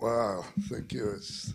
Wow, 0.00 0.44
thank 0.68 0.92
you. 0.92 1.12
It's, 1.14 1.54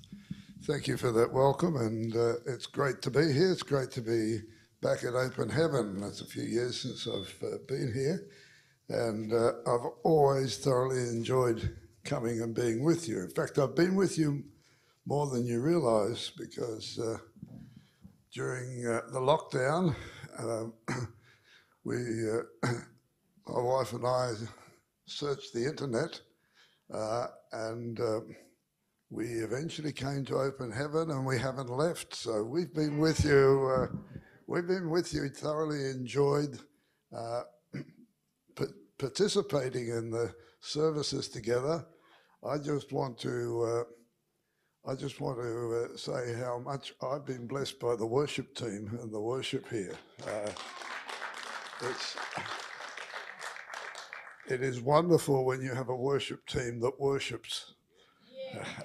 thank 0.63 0.87
you 0.87 0.95
for 0.95 1.11
that 1.11 1.33
welcome, 1.33 1.75
and 1.75 2.15
uh, 2.15 2.35
it's 2.45 2.65
great 2.65 3.01
to 3.01 3.11
be 3.11 3.33
here. 3.33 3.51
It's 3.51 3.61
great 3.61 3.91
to 3.91 4.01
be 4.01 4.39
back 4.81 5.03
at 5.03 5.15
Open 5.15 5.49
Heaven. 5.49 6.01
It's 6.03 6.21
a 6.21 6.25
few 6.25 6.43
years 6.43 6.79
since 6.79 7.07
I've 7.07 7.43
uh, 7.43 7.57
been 7.67 7.91
here, 7.93 8.25
and 8.87 9.33
uh, 9.33 9.51
I've 9.67 9.91
always 10.03 10.57
thoroughly 10.57 11.09
enjoyed 11.09 11.75
coming 12.05 12.41
and 12.41 12.55
being 12.55 12.85
with 12.85 13.09
you. 13.09 13.19
In 13.19 13.31
fact, 13.31 13.59
I've 13.59 13.75
been 13.75 13.95
with 13.95 14.17
you 14.17 14.45
more 15.05 15.27
than 15.27 15.45
you 15.45 15.59
realise 15.59 16.29
because 16.29 16.97
uh, 16.99 17.17
during 18.31 18.85
uh, 18.87 19.01
the 19.11 19.19
lockdown, 19.19 19.93
um, 20.39 20.73
we, 21.85 21.95
uh, 21.95 22.67
my 23.47 23.61
wife 23.61 23.93
and 23.93 24.05
I, 24.05 24.31
searched 25.07 25.53
the 25.53 25.65
internet 25.65 26.19
uh, 26.93 27.27
and 27.51 27.99
um, 27.99 28.35
we 29.09 29.25
eventually 29.25 29.91
came 29.93 30.25
to 30.25 30.35
open 30.35 30.71
heaven 30.71 31.11
and 31.11 31.25
we 31.25 31.37
haven't 31.37 31.69
left. 31.69 32.15
So 32.15 32.43
we've 32.43 32.73
been 32.73 32.97
with 32.97 33.23
you. 33.23 33.71
Uh, 33.71 33.97
we've 34.47 34.67
been 34.67 34.89
with 34.89 35.13
you, 35.13 35.29
thoroughly 35.29 35.89
enjoyed 35.91 36.59
uh, 37.15 37.43
participating 38.97 39.89
in 39.89 40.09
the 40.09 40.33
services 40.59 41.29
together. 41.29 41.85
I 42.43 42.57
just 42.57 42.91
want 42.91 43.17
to. 43.19 43.63
Uh, 43.63 43.83
I 44.87 44.93
just 44.93 45.19
want 45.19 45.39
to 45.39 45.89
uh, 45.93 45.97
say 45.97 46.35
how 46.39 46.59
much 46.59 46.93
I've 47.01 47.25
been 47.25 47.47
blessed 47.47 47.79
by 47.79 47.95
the 47.95 48.05
worship 48.05 48.53
team 48.53 48.99
and 49.01 49.11
the 49.11 49.19
worship 49.19 49.67
here. 49.67 49.95
Uh, 50.27 50.51
it's, 51.81 52.15
it 54.47 54.61
is 54.61 54.81
wonderful 54.81 55.45
when 55.45 55.61
you 55.61 55.73
have 55.73 55.89
a 55.89 55.95
worship 55.95 56.45
team 56.45 56.79
that 56.79 56.99
worships. 56.99 57.73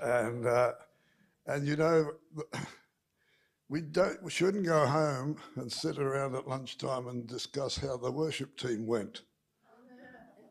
And, 0.03 0.47
uh, 0.47 0.73
and 1.47 1.67
you 1.67 1.77
know, 1.77 2.13
we, 3.69 3.83
don't, 3.83 4.23
we 4.23 4.31
shouldn't 4.31 4.67
go 4.67 4.87
home 4.87 5.37
and 5.57 5.71
sit 5.71 5.99
around 5.99 6.35
at 6.35 6.49
lunchtime 6.49 7.07
and 7.07 7.27
discuss 7.27 7.77
how 7.77 7.97
the 7.97 8.11
worship 8.11 8.57
team 8.57 8.87
went 8.87 9.23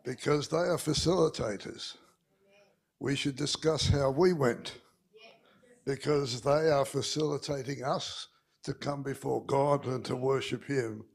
because 0.06 0.48
they 0.48 0.58
are 0.58 0.78
facilitators. 0.78 1.98
We 3.00 3.16
should 3.16 3.36
discuss 3.36 3.88
how 3.88 4.12
we 4.12 4.34
went 4.34 4.80
because 5.86 6.42
they 6.42 6.70
are 6.70 6.86
facilitating 6.86 7.84
us 7.84 8.28
to 8.64 8.74
come 8.74 9.04
before 9.04 9.44
God 9.46 9.86
and 9.86 10.04
to 10.06 10.16
worship 10.16 10.66
Him 10.66 11.06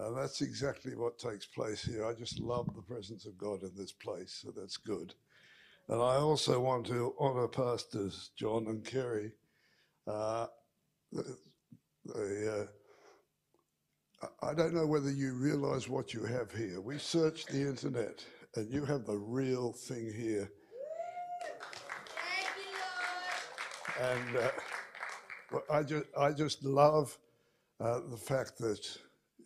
uh, 0.00 0.10
that's 0.10 0.40
exactly 0.40 0.96
what 0.96 1.18
takes 1.18 1.46
place 1.46 1.82
here. 1.82 2.04
I 2.04 2.14
just 2.14 2.40
love 2.40 2.68
the 2.74 2.82
presence 2.82 3.26
of 3.26 3.38
God 3.38 3.62
in 3.62 3.70
this 3.76 3.92
place, 3.92 4.40
so 4.42 4.50
that's 4.54 4.76
good. 4.76 5.14
And 5.88 6.00
I 6.00 6.16
also 6.16 6.58
want 6.60 6.86
to 6.86 7.14
honour 7.20 7.46
Pastors 7.46 8.30
John 8.36 8.66
and 8.66 8.84
Kerry. 8.84 9.32
Uh, 10.06 10.46
uh, 11.16 12.64
I 14.42 14.54
don't 14.54 14.74
know 14.74 14.86
whether 14.86 15.10
you 15.10 15.34
realise 15.34 15.88
what 15.88 16.14
you 16.14 16.24
have 16.24 16.50
here. 16.52 16.80
We 16.80 16.98
searched 16.98 17.48
the 17.48 17.60
internet, 17.60 18.24
and 18.56 18.72
you 18.72 18.84
have 18.86 19.04
the 19.04 19.16
real 19.18 19.72
thing 19.72 20.12
here. 20.12 20.50
Thank 22.16 22.48
you, 22.56 24.06
Lord. 24.10 24.18
And 24.18 24.36
uh, 24.38 25.72
I 25.72 25.82
just, 25.82 26.04
I 26.18 26.32
just 26.32 26.64
love 26.64 27.16
uh, 27.80 28.00
the 28.10 28.16
fact 28.16 28.58
that 28.58 28.80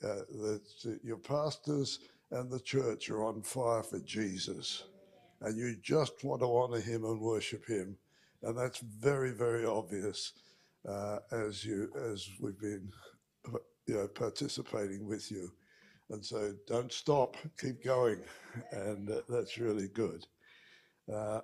uh, 0.04 0.24
that 0.30 0.98
your 1.02 1.16
pastors 1.16 2.00
and 2.30 2.50
the 2.50 2.60
church 2.60 3.10
are 3.10 3.24
on 3.24 3.42
fire 3.42 3.82
for 3.82 4.00
Jesus. 4.00 4.84
And 5.40 5.56
you 5.56 5.76
just 5.82 6.24
want 6.24 6.42
to 6.42 6.46
honor 6.46 6.80
him 6.80 7.04
and 7.04 7.20
worship 7.20 7.66
him. 7.66 7.96
And 8.42 8.56
that's 8.56 8.80
very, 8.80 9.30
very 9.30 9.64
obvious 9.64 10.32
uh, 10.88 11.18
as 11.32 11.64
you 11.64 11.90
as 12.12 12.28
we've 12.40 12.58
been 12.58 12.90
you 13.86 13.94
know, 13.94 14.08
participating 14.08 15.06
with 15.06 15.30
you. 15.30 15.50
And 16.10 16.24
so 16.24 16.54
don't 16.66 16.92
stop, 16.92 17.36
keep 17.60 17.84
going. 17.84 18.20
And 18.72 19.10
uh, 19.10 19.20
that's 19.28 19.58
really 19.58 19.88
good. 19.88 20.26
Uh, 21.12 21.40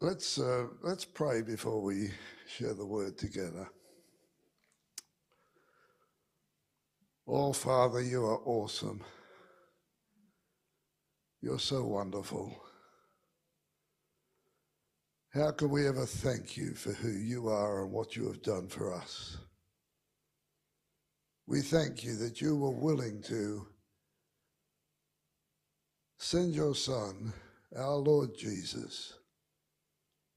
let's, 0.00 0.38
uh, 0.38 0.66
let's 0.82 1.04
pray 1.04 1.42
before 1.42 1.82
we 1.82 2.10
share 2.46 2.74
the 2.74 2.86
word 2.86 3.18
together. 3.18 3.68
Oh, 7.30 7.52
Father, 7.52 8.00
you 8.00 8.24
are 8.24 8.40
awesome. 8.46 9.04
You're 11.42 11.58
so 11.58 11.84
wonderful. 11.84 12.58
How 15.34 15.50
can 15.50 15.68
we 15.68 15.86
ever 15.86 16.06
thank 16.06 16.56
you 16.56 16.72
for 16.72 16.92
who 16.92 17.10
you 17.10 17.48
are 17.48 17.82
and 17.82 17.92
what 17.92 18.16
you 18.16 18.28
have 18.28 18.42
done 18.42 18.68
for 18.68 18.94
us? 18.94 19.36
We 21.46 21.60
thank 21.60 22.02
you 22.02 22.16
that 22.16 22.40
you 22.40 22.56
were 22.56 22.70
willing 22.70 23.20
to 23.24 23.66
send 26.16 26.54
your 26.54 26.74
Son, 26.74 27.34
our 27.76 27.96
Lord 27.96 28.30
Jesus, 28.38 29.12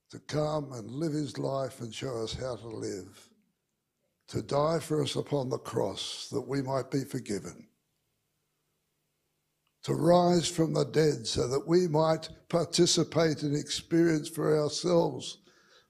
to 0.09 0.19
come 0.19 0.73
and 0.73 0.91
live 0.91 1.13
his 1.13 1.37
life 1.37 1.79
and 1.79 1.95
show 1.95 2.21
us 2.21 2.33
how 2.33 2.57
to 2.57 2.67
live 2.67 3.30
to 4.31 4.41
die 4.41 4.79
for 4.79 5.03
us 5.03 5.17
upon 5.17 5.49
the 5.49 5.57
cross 5.57 6.29
that 6.31 6.47
we 6.47 6.61
might 6.61 6.89
be 6.89 7.03
forgiven, 7.03 7.67
to 9.83 9.93
rise 9.93 10.47
from 10.47 10.73
the 10.73 10.85
dead 10.85 11.27
so 11.27 11.49
that 11.49 11.67
we 11.67 11.85
might 11.85 12.29
participate 12.47 13.43
and 13.43 13.57
experience 13.57 14.29
for 14.29 14.57
ourselves 14.57 15.39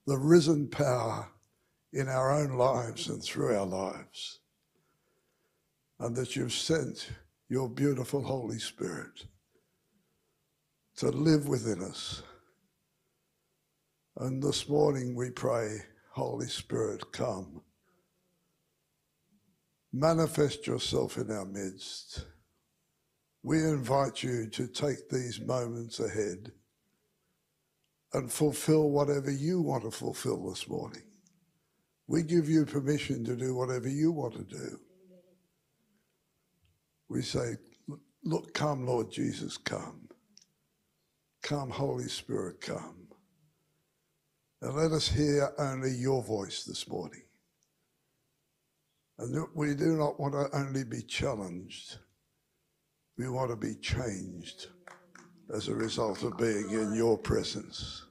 the 0.07 0.17
risen 0.17 0.67
power 0.67 1.29
in 1.93 2.07
our 2.07 2.31
own 2.31 2.57
lives 2.57 3.09
and 3.09 3.23
through 3.23 3.55
our 3.55 3.65
lives, 3.65 4.39
and 5.99 6.15
that 6.15 6.35
you've 6.35 6.51
sent 6.51 7.11
your 7.47 7.69
beautiful 7.69 8.23
Holy 8.23 8.57
Spirit 8.57 9.25
to 10.95 11.09
live 11.09 11.47
within 11.47 11.83
us. 11.83 12.23
And 14.17 14.41
this 14.41 14.67
morning 14.67 15.13
we 15.13 15.29
pray, 15.29 15.77
Holy 16.13 16.47
Spirit, 16.47 17.11
come 17.11 17.61
manifest 19.93 20.67
yourself 20.67 21.17
in 21.17 21.31
our 21.31 21.45
midst. 21.45 22.25
We 23.43 23.57
invite 23.59 24.23
you 24.23 24.47
to 24.49 24.67
take 24.67 25.09
these 25.09 25.39
moments 25.41 25.99
ahead 25.99 26.51
and 28.13 28.31
fulfill 28.31 28.91
whatever 28.91 29.31
you 29.31 29.61
want 29.61 29.83
to 29.83 29.91
fulfill 29.91 30.49
this 30.49 30.67
morning. 30.67 31.03
We 32.07 32.23
give 32.23 32.49
you 32.49 32.65
permission 32.65 33.23
to 33.25 33.35
do 33.35 33.55
whatever 33.55 33.87
you 33.87 34.11
want 34.11 34.33
to 34.35 34.43
do. 34.43 34.79
We 37.09 37.21
say, 37.21 37.55
Look, 38.23 38.53
come, 38.53 38.85
Lord 38.85 39.11
Jesus, 39.11 39.57
come. 39.57 40.07
Come, 41.41 41.71
Holy 41.71 42.07
Spirit, 42.07 42.61
come. 42.61 43.07
And 44.61 44.75
let 44.75 44.91
us 44.91 45.07
hear 45.07 45.51
only 45.57 45.91
your 45.91 46.21
voice 46.21 46.63
this 46.63 46.87
morning. 46.87 47.23
And 49.21 49.45
we 49.53 49.75
do 49.75 49.97
not 49.97 50.19
want 50.19 50.33
to 50.33 50.49
only 50.57 50.83
be 50.83 51.03
challenged, 51.03 51.99
we 53.19 53.29
want 53.29 53.51
to 53.51 53.55
be 53.55 53.75
changed 53.75 54.69
as 55.53 55.67
a 55.67 55.75
result 55.75 56.23
of 56.23 56.39
being 56.39 56.71
in 56.71 56.95
your 56.95 57.19
presence. 57.19 58.03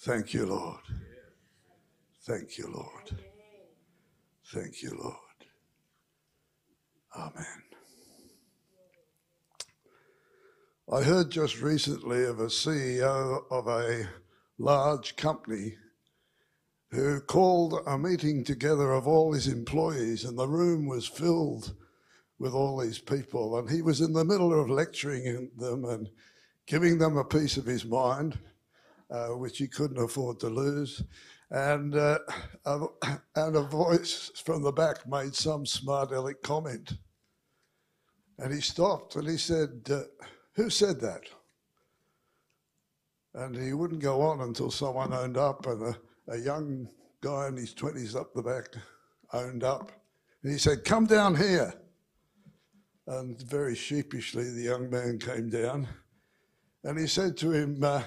Thank 0.00 0.32
you, 0.32 0.46
Lord. 0.46 0.80
Thank 2.22 2.56
you, 2.56 2.66
Lord. 2.72 3.22
Thank 4.54 4.82
you, 4.82 4.96
Lord. 4.98 5.16
Amen. 7.14 7.62
I 10.90 11.02
heard 11.02 11.30
just 11.30 11.60
recently 11.60 12.24
of 12.24 12.40
a 12.40 12.46
CEO 12.46 13.42
of 13.50 13.66
a 13.66 14.08
large 14.56 15.14
company 15.16 15.74
who 16.92 17.20
called 17.20 17.82
a 17.86 17.96
meeting 17.96 18.44
together 18.44 18.92
of 18.92 19.08
all 19.08 19.32
his 19.32 19.48
employees, 19.48 20.24
and 20.24 20.38
the 20.38 20.46
room 20.46 20.86
was 20.86 21.08
filled 21.08 21.74
with 22.38 22.52
all 22.52 22.78
these 22.78 22.98
people. 22.98 23.58
And 23.58 23.70
he 23.70 23.80
was 23.80 24.02
in 24.02 24.12
the 24.12 24.26
middle 24.26 24.58
of 24.58 24.68
lecturing 24.68 25.50
them 25.56 25.86
and 25.86 26.10
giving 26.66 26.98
them 26.98 27.16
a 27.16 27.24
piece 27.24 27.56
of 27.56 27.64
his 27.64 27.86
mind, 27.86 28.38
uh, 29.10 29.28
which 29.28 29.56
he 29.56 29.68
couldn't 29.68 30.04
afford 30.04 30.38
to 30.40 30.48
lose. 30.48 31.02
And, 31.50 31.96
uh, 31.96 32.18
a, 32.66 32.80
and 33.36 33.56
a 33.56 33.62
voice 33.62 34.30
from 34.44 34.62
the 34.62 34.72
back 34.72 35.08
made 35.08 35.34
some 35.34 35.64
smart 35.64 36.12
aleck 36.12 36.42
comment. 36.42 36.92
And 38.38 38.52
he 38.52 38.60
stopped 38.60 39.16
and 39.16 39.26
he 39.26 39.38
said, 39.38 39.88
uh, 39.90 40.02
Who 40.56 40.68
said 40.68 41.00
that? 41.00 41.22
And 43.34 43.56
he 43.56 43.72
wouldn't 43.72 44.02
go 44.02 44.20
on 44.20 44.42
until 44.42 44.70
someone 44.70 45.14
owned 45.14 45.38
up 45.38 45.66
and 45.66 45.96
a 46.28 46.38
young 46.38 46.88
guy 47.20 47.48
in 47.48 47.56
his 47.56 47.74
20s 47.74 48.16
up 48.16 48.34
the 48.34 48.42
back 48.42 48.66
owned 49.32 49.64
up. 49.64 49.92
And 50.42 50.52
he 50.52 50.58
said, 50.58 50.84
Come 50.84 51.06
down 51.06 51.36
here. 51.36 51.72
And 53.06 53.40
very 53.42 53.74
sheepishly, 53.74 54.50
the 54.50 54.62
young 54.62 54.88
man 54.88 55.18
came 55.18 55.50
down 55.50 55.88
and 56.84 56.98
he 56.98 57.06
said 57.06 57.36
to 57.38 57.52
him, 57.52 57.82
uh, 57.82 58.02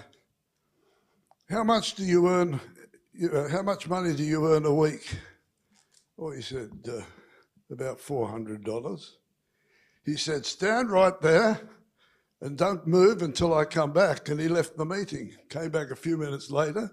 How 1.50 1.64
much 1.64 1.96
do 1.96 2.04
you 2.04 2.28
earn? 2.28 2.60
Uh, 3.34 3.48
how 3.50 3.62
much 3.62 3.88
money 3.88 4.14
do 4.14 4.24
you 4.24 4.46
earn 4.48 4.66
a 4.66 4.74
week? 4.74 5.18
Well, 6.18 6.34
he 6.34 6.42
said, 6.42 6.72
uh, 6.88 7.02
About 7.72 8.00
$400. 8.00 9.10
He 10.06 10.16
said, 10.16 10.46
Stand 10.46 10.92
right 10.92 11.20
there 11.22 11.60
and 12.42 12.58
don't 12.58 12.86
move 12.86 13.22
until 13.22 13.54
I 13.54 13.66
come 13.66 13.92
back. 13.92 14.30
And 14.30 14.40
he 14.40 14.48
left 14.48 14.78
the 14.78 14.86
meeting, 14.86 15.36
came 15.50 15.70
back 15.70 15.92
a 15.92 15.96
few 15.96 16.18
minutes 16.18 16.52
later, 16.52 16.92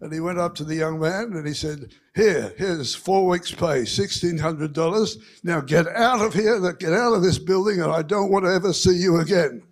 and 0.00 0.12
he 0.12 0.20
went 0.20 0.38
up 0.38 0.54
to 0.56 0.64
the 0.64 0.74
young 0.74 0.98
man 0.98 1.32
and 1.34 1.46
he 1.46 1.54
said, 1.54 1.92
Here, 2.14 2.52
here's 2.58 2.94
four 2.94 3.26
weeks' 3.26 3.52
pay, 3.52 3.82
$1,600. 3.82 5.16
Now 5.44 5.60
get 5.60 5.86
out 5.88 6.20
of 6.20 6.34
here, 6.34 6.72
get 6.72 6.92
out 6.92 7.14
of 7.14 7.22
this 7.22 7.38
building, 7.38 7.80
and 7.80 7.92
I 7.92 8.02
don't 8.02 8.30
want 8.30 8.44
to 8.44 8.52
ever 8.52 8.72
see 8.72 8.96
you 8.96 9.20
again. 9.20 9.62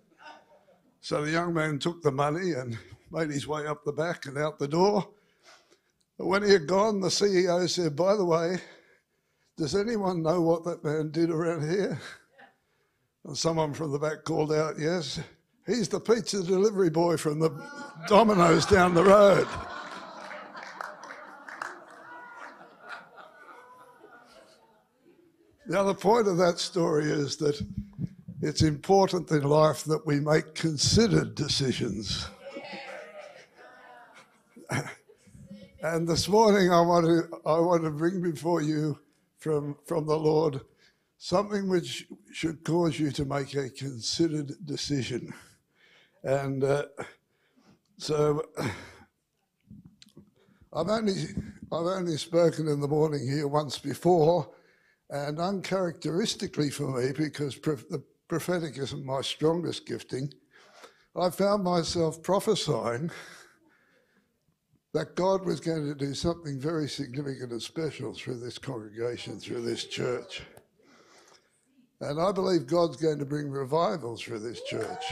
So 1.01 1.25
the 1.25 1.31
young 1.31 1.53
man 1.53 1.79
took 1.79 2.01
the 2.01 2.11
money 2.11 2.51
and 2.53 2.77
made 3.11 3.29
his 3.29 3.47
way 3.47 3.67
up 3.67 3.83
the 3.83 3.91
back 3.91 4.25
and 4.25 4.37
out 4.37 4.59
the 4.59 4.67
door. 4.67 5.07
But 6.17 6.27
when 6.27 6.43
he 6.43 6.51
had 6.51 6.67
gone, 6.67 7.01
the 7.01 7.07
CEO 7.07 7.67
said, 7.69 7.95
By 7.95 8.15
the 8.15 8.25
way, 8.25 8.57
does 9.57 9.75
anyone 9.75 10.21
know 10.21 10.41
what 10.41 10.63
that 10.63 10.83
man 10.83 11.11
did 11.11 11.29
around 11.29 11.69
here? 11.69 11.99
And 13.25 13.37
someone 13.37 13.73
from 13.73 13.91
the 13.91 13.99
back 13.99 14.23
called 14.23 14.53
out, 14.53 14.79
Yes, 14.79 15.19
he's 15.65 15.89
the 15.89 15.99
pizza 15.99 16.43
delivery 16.43 16.89
boy 16.89 17.17
from 17.17 17.39
the 17.39 17.49
Domino's 18.07 18.65
down 18.65 18.93
the 18.93 19.03
road. 19.03 19.47
The 25.71 25.95
point 25.95 26.27
of 26.27 26.35
that 26.35 26.59
story 26.59 27.05
is 27.05 27.37
that 27.37 27.65
it's 28.41 28.61
important 28.61 29.31
in 29.31 29.43
life 29.43 29.85
that 29.85 30.05
we 30.05 30.19
make 30.19 30.53
considered 30.53 31.33
decisions. 31.33 32.27
and 35.81 36.05
this 36.05 36.27
morning, 36.27 36.73
I 36.73 36.81
want 36.81 37.05
to, 37.05 37.23
I 37.45 37.57
want 37.59 37.83
to 37.83 37.89
bring 37.89 38.21
before 38.21 38.61
you 38.61 38.99
from, 39.37 39.77
from 39.85 40.05
the 40.05 40.17
Lord 40.17 40.59
something 41.17 41.69
which 41.69 42.05
should 42.33 42.65
cause 42.65 42.99
you 42.99 43.09
to 43.11 43.23
make 43.23 43.55
a 43.55 43.69
considered 43.69 44.51
decision. 44.65 45.33
And 46.23 46.65
uh, 46.65 46.83
so 47.97 48.43
I've 50.73 50.89
only, 50.89 51.13
I've 51.71 51.85
only 51.85 52.17
spoken 52.17 52.67
in 52.67 52.81
the 52.81 52.89
morning 52.89 53.25
here 53.25 53.47
once 53.47 53.77
before, 53.77 54.49
and 55.11 55.39
uncharacteristically 55.39 56.69
for 56.69 56.89
me, 56.89 57.11
because 57.11 57.55
the 57.59 58.01
prophetic 58.29 58.77
isn't 58.77 59.05
my 59.05 59.21
strongest 59.21 59.85
gifting, 59.85 60.31
I 61.15 61.29
found 61.29 61.65
myself 61.65 62.23
prophesying 62.23 63.11
that 64.93 65.15
God 65.15 65.45
was 65.45 65.59
going 65.59 65.85
to 65.85 65.95
do 65.95 66.13
something 66.13 66.59
very 66.59 66.87
significant 66.87 67.51
and 67.51 67.61
special 67.61 68.13
through 68.13 68.39
this 68.39 68.57
congregation, 68.57 69.37
through 69.37 69.61
this 69.61 69.85
church. 69.85 70.41
And 71.99 72.19
I 72.19 72.31
believe 72.31 72.65
God's 72.65 72.95
going 72.95 73.19
to 73.19 73.25
bring 73.25 73.49
revival 73.49 74.15
through 74.15 74.39
this 74.39 74.61
church. 74.63 75.03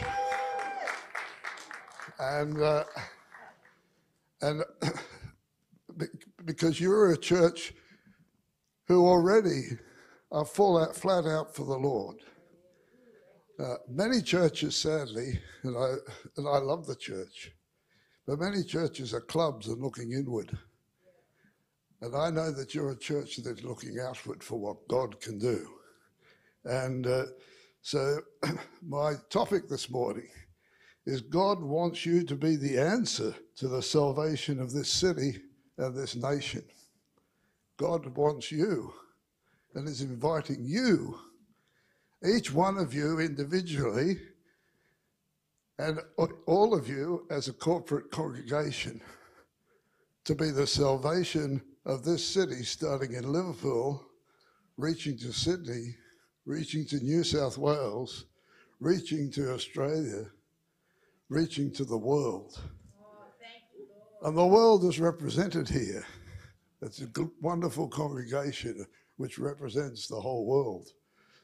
And, 2.20 2.62
uh, 2.62 2.84
and 4.42 4.64
because 6.46 6.80
you're 6.80 7.12
a 7.12 7.18
church 7.18 7.74
who 8.88 9.06
already 9.06 9.78
are 10.32 10.46
full 10.46 10.78
out, 10.78 10.96
flat 10.96 11.26
out 11.26 11.56
for 11.56 11.66
the 11.66 11.78
Lord. 11.78 12.18
Uh, 13.60 13.76
many 13.90 14.22
churches, 14.22 14.76
sadly, 14.76 15.40
and 15.64 15.76
I, 15.76 15.96
and 16.38 16.48
I 16.48 16.60
love 16.60 16.86
the 16.86 16.96
church, 16.96 17.52
but 18.26 18.40
many 18.40 18.64
churches 18.64 19.14
are 19.14 19.22
clubs 19.22 19.68
and 19.68 19.82
looking 19.82 20.14
inward. 20.14 20.58
And 22.02 22.16
I 22.16 22.30
know 22.30 22.52
that 22.52 22.74
you're 22.74 22.92
a 22.92 22.98
church 22.98 23.38
that's 23.38 23.64
looking 23.64 23.98
outward 24.00 24.42
for 24.42 24.58
what 24.58 24.88
God 24.88 25.20
can 25.20 25.38
do. 25.38 25.68
And 26.64 27.06
uh, 27.06 27.26
so, 27.82 28.20
my 28.88 29.14
topic 29.30 29.68
this 29.68 29.90
morning 29.90 30.30
is 31.06 31.22
God 31.22 31.62
wants 31.62 32.06
you 32.06 32.24
to 32.24 32.36
be 32.36 32.56
the 32.56 32.78
answer 32.78 33.36
to 33.58 33.68
the 33.68 33.82
salvation 33.82 34.62
of 34.62 34.72
this 34.72 34.90
city 34.90 35.42
and 35.78 35.96
this 35.96 36.16
nation. 36.16 36.64
God 37.78 38.06
wants 38.16 38.52
you 38.52 38.94
and 39.76 39.88
is 39.88 40.02
inviting 40.02 40.64
you, 40.66 41.20
each 42.26 42.52
one 42.54 42.78
of 42.78 42.94
you 42.94 43.20
individually, 43.20 44.18
and 45.78 46.00
all 46.46 46.74
of 46.74 46.90
you 46.90 47.26
as 47.30 47.48
a 47.48 47.54
corporate 47.54 48.12
congregation, 48.12 49.02
to 50.26 50.36
be 50.36 50.52
the 50.52 50.68
salvation 50.68 51.62
of 51.86 52.04
this 52.04 52.26
city, 52.26 52.64
starting 52.64 53.14
in 53.14 53.32
Liverpool, 53.32 54.06
reaching 54.78 55.18
to 55.18 55.32
Sydney, 55.32 55.96
reaching 56.46 56.86
to 56.88 56.98
New 56.98 57.24
South 57.24 57.58
Wales, 57.58 58.26
reaching 58.80 59.32
to 59.32 59.54
Australia, 59.54 60.26
reaching 61.30 61.72
to 61.74 61.86
the 61.86 61.98
world. 61.98 62.60
And 64.22 64.38
the 64.38 64.46
world 64.46 64.84
is 64.84 65.00
represented 65.00 65.70
here. 65.70 66.06
It's 66.82 67.00
a 67.00 67.06
good, 67.06 67.30
wonderful 67.42 67.88
congregation 67.88 68.86
which 69.20 69.38
represents 69.38 70.08
the 70.08 70.20
whole 70.20 70.46
world. 70.46 70.94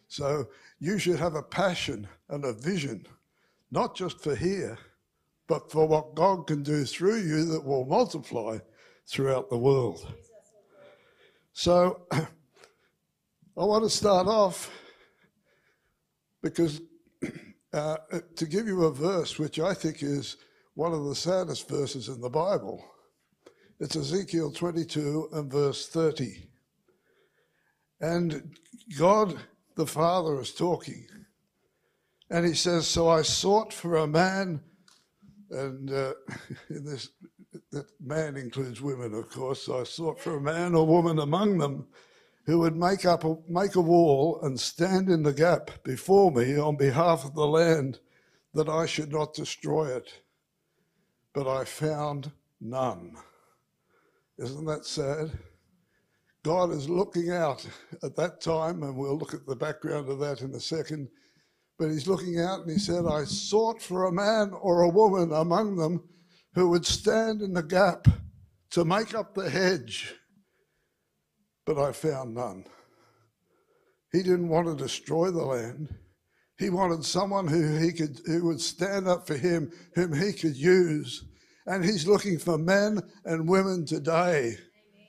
So 0.07 0.47
you 0.79 0.97
should 0.97 1.19
have 1.19 1.35
a 1.35 1.43
passion 1.43 2.07
and 2.29 2.45
a 2.45 2.53
vision, 2.53 3.05
not 3.69 3.97
just 3.97 4.21
for 4.21 4.33
here, 4.33 4.77
but 5.45 5.69
for 5.69 5.85
what 5.85 6.15
God 6.15 6.47
can 6.47 6.63
do 6.63 6.85
through 6.85 7.19
you 7.19 7.43
that 7.51 7.65
will 7.65 7.85
multiply 7.85 8.59
throughout 9.05 9.49
the 9.49 9.57
world. 9.57 10.07
So 11.51 12.07
I 12.11 12.23
want 13.55 13.83
to 13.83 13.89
start 13.89 14.27
off 14.27 14.71
because 16.41 16.79
uh, 17.73 17.97
to 18.37 18.45
give 18.45 18.67
you 18.67 18.85
a 18.85 18.93
verse 18.93 19.37
which 19.37 19.59
I 19.59 19.73
think 19.73 20.01
is 20.01 20.37
one 20.75 20.93
of 20.93 21.03
the 21.03 21.15
saddest 21.15 21.67
verses 21.67 22.07
in 22.07 22.21
the 22.21 22.29
Bible, 22.29 22.85
it's 23.81 23.97
Ezekiel 23.97 24.53
22 24.53 25.27
and 25.33 25.51
verse 25.51 25.89
30. 25.89 26.54
And 28.05 28.55
God 28.99 29.35
the 29.75 29.87
Father 29.87 30.39
is 30.39 30.53
talking. 30.53 31.07
And 32.29 32.45
he 32.45 32.53
says, 32.53 32.87
So 32.87 33.09
I 33.09 33.23
sought 33.23 33.73
for 33.73 33.95
a 33.97 34.07
man, 34.07 34.61
and 35.49 35.91
uh, 35.91 36.13
this, 36.69 37.09
that 37.71 37.87
man 37.99 38.37
includes 38.37 38.79
women, 38.79 39.15
of 39.15 39.31
course. 39.31 39.63
So 39.63 39.79
I 39.79 39.85
sought 39.85 40.19
for 40.19 40.37
a 40.37 40.41
man 40.41 40.75
or 40.75 40.85
woman 40.85 41.17
among 41.17 41.57
them 41.57 41.87
who 42.45 42.59
would 42.59 42.75
make 42.75 43.05
up 43.05 43.23
a, 43.23 43.37
make 43.49 43.73
a 43.73 43.81
wall 43.81 44.39
and 44.43 44.59
stand 44.59 45.09
in 45.09 45.23
the 45.23 45.33
gap 45.33 45.83
before 45.83 46.31
me 46.31 46.59
on 46.59 46.77
behalf 46.77 47.25
of 47.25 47.33
the 47.33 47.47
land 47.47 47.97
that 48.53 48.69
I 48.69 48.85
should 48.85 49.11
not 49.11 49.33
destroy 49.33 49.95
it. 49.95 50.21
But 51.33 51.47
I 51.47 51.65
found 51.65 52.31
none. 52.61 53.15
Isn't 54.37 54.65
that 54.65 54.85
sad? 54.85 55.31
God 56.45 56.71
is 56.71 56.87
looking 56.87 57.31
out 57.31 57.65
at 58.03 58.15
that 58.15 58.39
time, 58.39 58.83
and 58.83 58.95
we'll 58.95 59.17
look 59.17 59.33
at 59.33 59.47
the 59.47 59.55
background 59.55 60.09
of 60.09 60.19
that 60.19 60.41
in 60.41 60.53
a 60.53 60.59
second. 60.59 61.09
But 61.77 61.89
he's 61.89 62.07
looking 62.07 62.39
out 62.39 62.61
and 62.61 62.71
he 62.71 62.77
said, 62.77 63.05
I 63.05 63.25
sought 63.25 63.81
for 63.81 64.05
a 64.05 64.11
man 64.11 64.51
or 64.61 64.83
a 64.83 64.89
woman 64.89 65.33
among 65.33 65.75
them 65.75 66.07
who 66.53 66.69
would 66.69 66.85
stand 66.85 67.41
in 67.41 67.53
the 67.53 67.63
gap 67.63 68.07
to 68.69 68.85
make 68.85 69.13
up 69.13 69.33
the 69.33 69.49
hedge 69.49 70.15
but 71.65 71.79
I 71.79 71.91
found 71.91 72.35
none. 72.35 72.65
He 74.11 74.21
didn't 74.21 74.49
want 74.49 74.67
to 74.67 74.81
destroy 74.81 75.31
the 75.31 75.43
land. 75.43 75.93
He 76.57 76.69
wanted 76.69 77.03
someone 77.03 77.47
who 77.47 77.77
he 77.77 77.91
could 77.91 78.21
who 78.25 78.45
would 78.45 78.61
stand 78.61 79.07
up 79.07 79.27
for 79.27 79.35
him, 79.35 79.71
whom 79.95 80.13
he 80.13 80.31
could 80.31 80.55
use. 80.55 81.25
And 81.65 81.83
he's 81.83 82.07
looking 82.07 82.37
for 82.37 82.57
men 82.57 83.01
and 83.25 83.49
women 83.49 83.85
today 83.85 84.55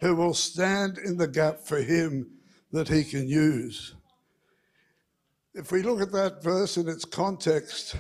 who 0.01 0.15
will 0.15 0.35
stand 0.35 0.99
in 0.99 1.17
the 1.17 1.29
gap 1.29 1.61
for 1.61 1.79
him 1.79 2.31
that 2.73 2.89
he 2.89 3.05
can 3.05 3.29
use. 3.29 3.95
If 5.55 5.73
we 5.73 5.83
look 5.83 6.01
at 6.01 6.13
that 6.13 6.43
verse 6.43 6.77
in 6.77 6.89
its 6.89 7.05
context, 7.05 7.97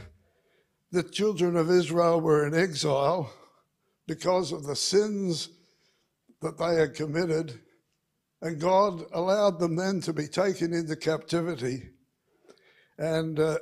the 0.93 1.03
children 1.03 1.57
of 1.57 1.71
Israel 1.71 2.21
were 2.21 2.47
in 2.47 2.55
exile 2.55 3.33
because 4.07 4.53
of 4.53 4.65
the 4.65 4.76
sins 4.76 5.49
that 6.43 6.59
they 6.59 6.75
had 6.76 6.95
committed 6.95 7.59
and 8.43 8.61
God 8.61 9.05
allowed 9.12 9.59
them 9.59 9.76
then 9.76 10.00
to 10.03 10.12
be 10.12 10.26
taken 10.26 10.73
into 10.73 10.97
captivity. 10.97 11.83
And, 12.99 13.41
uh, 13.41 13.59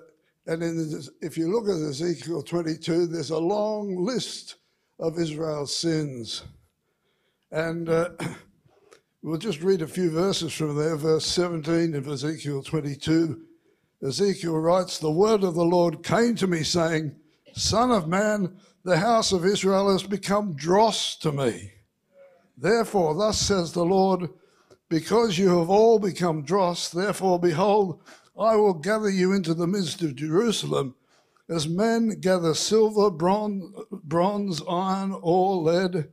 and 0.46 0.62
in, 0.62 1.02
if 1.20 1.38
you 1.38 1.48
look 1.48 1.68
at 1.68 1.88
Ezekiel 1.88 2.42
22, 2.42 3.06
there's 3.06 3.30
a 3.30 3.38
long 3.38 4.04
list 4.04 4.56
of 4.98 5.18
Israel's 5.18 5.76
sins. 5.76 6.42
And 7.54 7.88
uh, 7.88 8.10
We'll 9.24 9.38
just 9.38 9.62
read 9.62 9.80
a 9.80 9.86
few 9.86 10.10
verses 10.10 10.52
from 10.52 10.76
there, 10.76 10.96
verse 10.96 11.24
17 11.24 11.94
of 11.94 12.06
Ezekiel 12.06 12.62
22. 12.62 13.40
Ezekiel 14.06 14.58
writes, 14.58 14.98
The 14.98 15.10
word 15.10 15.44
of 15.44 15.54
the 15.54 15.64
Lord 15.64 16.02
came 16.02 16.34
to 16.34 16.46
me, 16.46 16.62
saying, 16.62 17.16
Son 17.54 17.90
of 17.90 18.06
man, 18.06 18.54
the 18.84 18.98
house 18.98 19.32
of 19.32 19.46
Israel 19.46 19.90
has 19.90 20.02
become 20.02 20.54
dross 20.54 21.16
to 21.20 21.32
me. 21.32 21.72
Therefore, 22.58 23.14
thus 23.14 23.40
says 23.40 23.72
the 23.72 23.86
Lord, 23.86 24.28
because 24.90 25.38
you 25.38 25.58
have 25.58 25.70
all 25.70 25.98
become 25.98 26.44
dross, 26.44 26.90
therefore, 26.90 27.40
behold, 27.40 28.02
I 28.38 28.56
will 28.56 28.74
gather 28.74 29.08
you 29.08 29.32
into 29.32 29.54
the 29.54 29.66
midst 29.66 30.02
of 30.02 30.16
Jerusalem, 30.16 30.96
as 31.48 31.66
men 31.66 32.20
gather 32.20 32.52
silver, 32.52 33.10
bronze, 33.10 33.74
bronze 33.90 34.60
iron, 34.68 35.16
ore, 35.22 35.62
lead, 35.62 36.08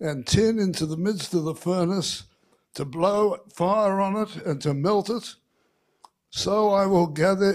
and 0.00 0.26
tin 0.26 0.58
into 0.58 0.86
the 0.86 0.96
midst 0.96 1.34
of 1.34 1.44
the 1.44 1.54
furnace 1.54 2.24
to 2.74 2.84
blow 2.84 3.38
fire 3.54 4.00
on 4.00 4.16
it 4.16 4.36
and 4.44 4.60
to 4.62 4.74
melt 4.74 5.08
it. 5.10 5.34
So 6.30 6.70
I 6.70 6.86
will 6.86 7.06
gather 7.06 7.54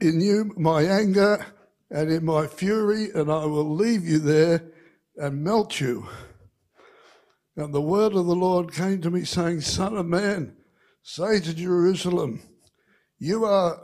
in 0.00 0.20
you 0.20 0.52
my 0.56 0.82
anger 0.82 1.46
and 1.90 2.10
in 2.10 2.24
my 2.24 2.46
fury, 2.46 3.10
and 3.14 3.30
I 3.30 3.44
will 3.44 3.74
leave 3.74 4.06
you 4.06 4.18
there 4.18 4.62
and 5.16 5.42
melt 5.42 5.80
you. 5.80 6.08
And 7.56 7.74
the 7.74 7.80
word 7.80 8.14
of 8.14 8.26
the 8.26 8.34
Lord 8.34 8.72
came 8.72 9.02
to 9.02 9.10
me, 9.10 9.24
saying, 9.24 9.60
Son 9.62 9.96
of 9.96 10.06
man, 10.06 10.56
say 11.02 11.40
to 11.40 11.52
Jerusalem, 11.52 12.40
You 13.18 13.44
are 13.44 13.82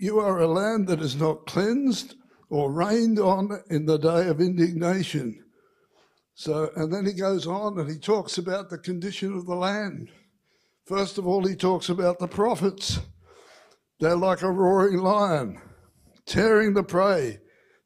you 0.00 0.18
are 0.18 0.40
a 0.40 0.48
land 0.48 0.88
that 0.88 1.00
is 1.00 1.14
not 1.14 1.46
cleansed 1.46 2.16
or 2.48 2.72
rained 2.72 3.20
on 3.20 3.62
in 3.70 3.86
the 3.86 3.98
day 3.98 4.26
of 4.26 4.40
indignation. 4.40 5.44
So, 6.34 6.70
and 6.76 6.92
then 6.92 7.06
he 7.06 7.12
goes 7.12 7.46
on 7.46 7.78
and 7.78 7.90
he 7.90 7.98
talks 7.98 8.38
about 8.38 8.70
the 8.70 8.78
condition 8.78 9.36
of 9.36 9.46
the 9.46 9.54
land. 9.54 10.10
First 10.86 11.18
of 11.18 11.26
all, 11.26 11.46
he 11.46 11.54
talks 11.54 11.88
about 11.88 12.18
the 12.18 12.28
prophets. 12.28 13.00
They're 14.00 14.16
like 14.16 14.42
a 14.42 14.50
roaring 14.50 14.98
lion, 14.98 15.60
tearing 16.26 16.74
the 16.74 16.82
prey. 16.82 17.38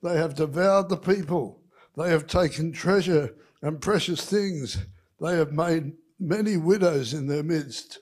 They 0.02 0.16
have 0.16 0.34
devoured 0.34 0.88
the 0.88 0.96
people. 0.96 1.62
They 1.96 2.10
have 2.10 2.26
taken 2.26 2.72
treasure 2.72 3.34
and 3.62 3.80
precious 3.80 4.24
things. 4.24 4.78
They 5.20 5.36
have 5.36 5.52
made 5.52 5.92
many 6.18 6.56
widows 6.56 7.12
in 7.12 7.26
their 7.26 7.42
midst. 7.42 7.98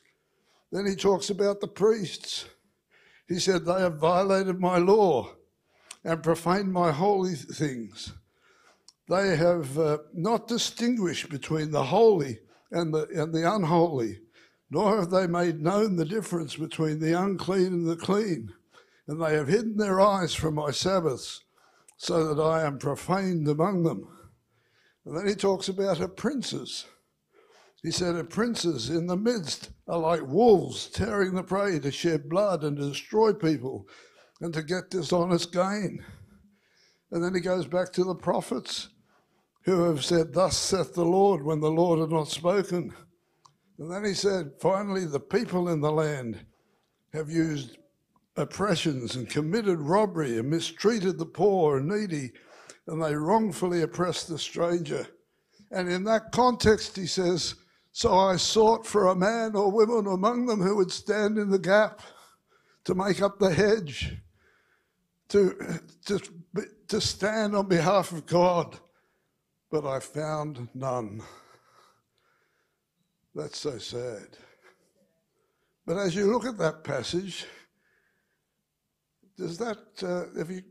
Then 0.70 0.86
he 0.86 0.94
talks 0.94 1.30
about 1.30 1.60
the 1.60 1.68
priests. 1.68 2.46
He 3.28 3.38
said, 3.38 3.64
They 3.64 3.80
have 3.80 3.98
violated 3.98 4.60
my 4.60 4.78
law 4.78 5.32
and 6.04 6.22
profaned 6.22 6.72
my 6.72 6.92
holy 6.92 7.34
things. 7.34 8.12
They 9.08 9.36
have 9.36 9.78
uh, 9.78 9.98
not 10.14 10.48
distinguished 10.48 11.28
between 11.28 11.70
the 11.70 11.84
holy 11.84 12.38
and 12.70 12.92
the, 12.92 13.06
and 13.14 13.34
the 13.34 13.52
unholy, 13.54 14.20
nor 14.70 14.98
have 14.98 15.10
they 15.10 15.26
made 15.26 15.60
known 15.60 15.96
the 15.96 16.06
difference 16.06 16.56
between 16.56 17.00
the 17.00 17.12
unclean 17.12 17.66
and 17.66 17.88
the 17.88 17.96
clean. 17.96 18.52
And 19.06 19.22
they 19.22 19.34
have 19.34 19.48
hidden 19.48 19.76
their 19.76 20.00
eyes 20.00 20.34
from 20.34 20.54
my 20.54 20.70
Sabbaths, 20.70 21.42
so 21.98 22.34
that 22.34 22.42
I 22.42 22.62
am 22.66 22.78
profaned 22.78 23.46
among 23.46 23.82
them. 23.82 24.08
And 25.04 25.16
then 25.16 25.28
he 25.28 25.34
talks 25.34 25.68
about 25.68 25.98
her 25.98 26.08
princes. 26.08 26.86
He 27.82 27.90
said, 27.90 28.14
Her 28.14 28.24
princes 28.24 28.88
in 28.88 29.06
the 29.06 29.16
midst 29.16 29.70
are 29.86 29.98
like 29.98 30.26
wolves 30.26 30.88
tearing 30.88 31.34
the 31.34 31.42
prey 31.42 31.78
to 31.78 31.92
shed 31.92 32.30
blood 32.30 32.64
and 32.64 32.78
to 32.78 32.88
destroy 32.88 33.34
people 33.34 33.86
and 34.40 34.54
to 34.54 34.62
get 34.62 34.88
dishonest 34.88 35.52
gain. 35.52 36.02
And 37.10 37.22
then 37.22 37.34
he 37.34 37.40
goes 37.40 37.66
back 37.66 37.92
to 37.92 38.04
the 38.04 38.14
prophets 38.14 38.88
who 39.64 39.82
have 39.84 40.04
said, 40.04 40.32
Thus 40.32 40.56
saith 40.56 40.94
the 40.94 41.04
Lord, 41.04 41.42
when 41.42 41.60
the 41.60 41.70
Lord 41.70 41.98
had 41.98 42.10
not 42.10 42.28
spoken. 42.28 42.92
And 43.78 43.90
then 43.90 44.04
he 44.04 44.14
said, 44.14 44.52
Finally, 44.60 45.06
the 45.06 45.20
people 45.20 45.70
in 45.70 45.80
the 45.80 45.92
land 45.92 46.44
have 47.12 47.30
used 47.30 47.78
oppressions 48.36 49.16
and 49.16 49.28
committed 49.28 49.80
robbery 49.80 50.38
and 50.38 50.50
mistreated 50.50 51.18
the 51.18 51.26
poor 51.26 51.78
and 51.78 51.88
needy, 51.88 52.32
and 52.86 53.02
they 53.02 53.14
wrongfully 53.14 53.82
oppressed 53.82 54.28
the 54.28 54.38
stranger. 54.38 55.06
And 55.70 55.88
in 55.88 56.04
that 56.04 56.32
context, 56.32 56.96
he 56.96 57.06
says, 57.06 57.54
So 57.92 58.12
I 58.12 58.36
sought 58.36 58.86
for 58.86 59.08
a 59.08 59.16
man 59.16 59.56
or 59.56 59.70
woman 59.70 60.12
among 60.12 60.46
them 60.46 60.60
who 60.60 60.76
would 60.76 60.92
stand 60.92 61.38
in 61.38 61.50
the 61.50 61.58
gap 61.58 62.00
to 62.84 62.94
make 62.94 63.22
up 63.22 63.38
the 63.38 63.52
hedge, 63.52 64.14
to, 65.28 65.80
to, 66.04 66.20
to 66.88 67.00
stand 67.00 67.56
on 67.56 67.66
behalf 67.66 68.12
of 68.12 68.26
God 68.26 68.78
but 69.74 69.86
I 69.86 69.98
found 69.98 70.68
none. 70.72 71.20
That's 73.34 73.58
so 73.58 73.76
sad. 73.78 74.28
But 75.84 75.96
as 75.96 76.14
you 76.14 76.30
look 76.30 76.46
at 76.46 76.56
that 76.58 76.84
passage, 76.84 77.44
does 79.36 79.58
that, 79.58 79.78
uh, 80.00 80.38
have 80.38 80.48
you, 80.48 80.62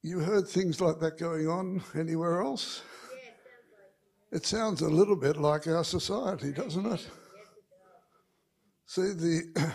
you 0.00 0.20
heard 0.20 0.48
things 0.48 0.80
like 0.80 0.98
that 1.00 1.18
going 1.18 1.46
on 1.48 1.82
anywhere 1.94 2.40
else? 2.40 2.80
it 4.32 4.46
sounds 4.46 4.80
a 4.80 4.88
little 4.88 5.16
bit 5.16 5.36
like 5.36 5.66
our 5.66 5.84
society, 5.84 6.50
doesn't 6.50 6.86
it? 6.86 7.06
See, 8.86 9.12
the, 9.12 9.74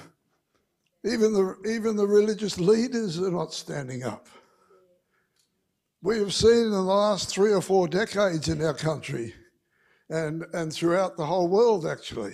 even, 1.05 1.33
the, 1.33 1.55
even 1.69 1.95
the 1.95 2.07
religious 2.07 2.57
leaders 2.59 3.19
are 3.21 3.29
not 3.29 3.53
standing 3.53 4.01
up. 4.01 4.27
We 6.03 6.17
have 6.17 6.34
seen 6.34 6.65
in 6.65 6.72
the 6.72 6.81
last 6.81 7.29
three 7.29 7.53
or 7.53 7.62
four 7.62 7.88
decades 7.88 8.48
in 8.48 8.63
our 8.63 8.74
country 8.74 9.36
and, 10.10 10.43
and 10.51 10.74
throughout 10.74 11.15
the 11.15 11.25
whole 11.25 11.48
world, 11.48 11.86
actually, 11.86 12.34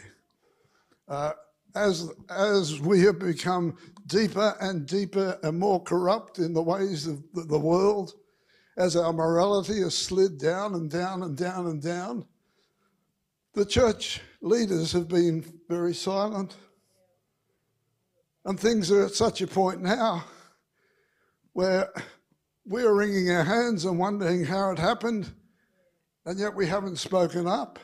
uh, 1.10 1.34
as, 1.76 2.10
as 2.30 2.80
we 2.80 3.02
have 3.02 3.20
become 3.20 3.78
deeper 4.08 4.56
and 4.62 4.86
deeper 4.86 5.38
and 5.44 5.60
more 5.60 5.84
corrupt 5.84 6.40
in 6.40 6.54
the 6.54 6.62
ways 6.62 7.08
of 7.08 7.22
the, 7.34 7.42
the 7.42 7.60
world, 7.60 8.14
as 8.78 8.96
our 8.96 9.12
morality 9.12 9.82
has 9.82 9.98
slid 9.98 10.38
down 10.38 10.76
and 10.76 10.90
down 10.90 11.24
and 11.24 11.36
down 11.36 11.68
and 11.68 11.82
down, 11.82 12.26
the 13.54 13.66
church 13.66 14.22
leaders 14.42 14.94
have 14.94 15.10
been 15.10 15.44
very 15.68 15.94
silent. 15.94 16.56
And 18.46 18.58
things 18.58 18.92
are 18.92 19.04
at 19.06 19.12
such 19.12 19.42
a 19.42 19.48
point 19.48 19.82
now 19.82 20.24
where 21.52 21.92
we 22.68 22.84
are 22.84 22.94
wringing 22.94 23.32
our 23.32 23.44
hands 23.44 23.86
and 23.86 23.98
wondering 23.98 24.44
how 24.44 24.72
it 24.72 24.80
happened, 24.80 25.32
and 26.26 26.38
yet 26.38 26.54
we 26.54 26.68
haven't 26.68 26.98
spoken 26.98 27.48
up. 27.48 27.80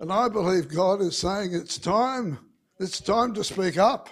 And 0.00 0.12
I 0.12 0.28
believe 0.28 0.68
God 0.68 1.00
is 1.00 1.16
saying 1.16 1.54
it's 1.54 1.78
time. 1.78 2.38
It's 2.78 3.00
time 3.00 3.34
to 3.34 3.44
speak 3.44 3.78
up. 3.78 4.10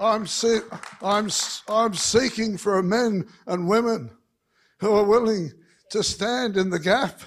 I'm, 0.00 0.26
see- 0.26 0.60
I'm, 1.02 1.28
I'm 1.68 1.94
seeking 1.94 2.56
for 2.56 2.82
men 2.82 3.28
and 3.46 3.68
women 3.68 4.10
who 4.78 4.92
are 4.94 5.04
willing 5.04 5.52
to 5.90 6.02
stand 6.02 6.56
in 6.56 6.70
the 6.70 6.78
gap, 6.78 7.20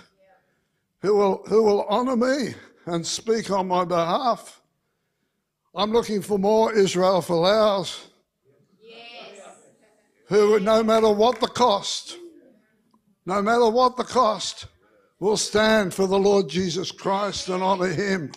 who 1.02 1.16
will, 1.16 1.44
who 1.48 1.64
will 1.64 1.84
honor 1.84 2.16
me 2.16 2.56
and 2.88 3.06
speak 3.06 3.52
on 3.52 3.68
my 3.68 3.86
behalf. 3.86 4.62
I'm 5.76 5.92
looking 5.92 6.22
for 6.22 6.40
more 6.40 6.74
Israel 6.74 7.22
Folau's 7.22 8.08
who, 10.28 10.60
no 10.60 10.84
matter 10.84 11.10
what 11.10 11.40
the 11.40 11.48
cost, 11.48 12.18
no 13.26 13.42
matter 13.42 13.70
what 13.70 13.98
the 13.98 14.04
cost, 14.04 14.68
will 15.20 15.38
stand 15.38 15.94
for 15.94 16.08
the 16.08 16.20
Lord 16.20 16.50
Jesus 16.50 16.92
Christ 16.92 17.50
and 17.50 17.64
honor 17.64 17.88
him 17.88 18.32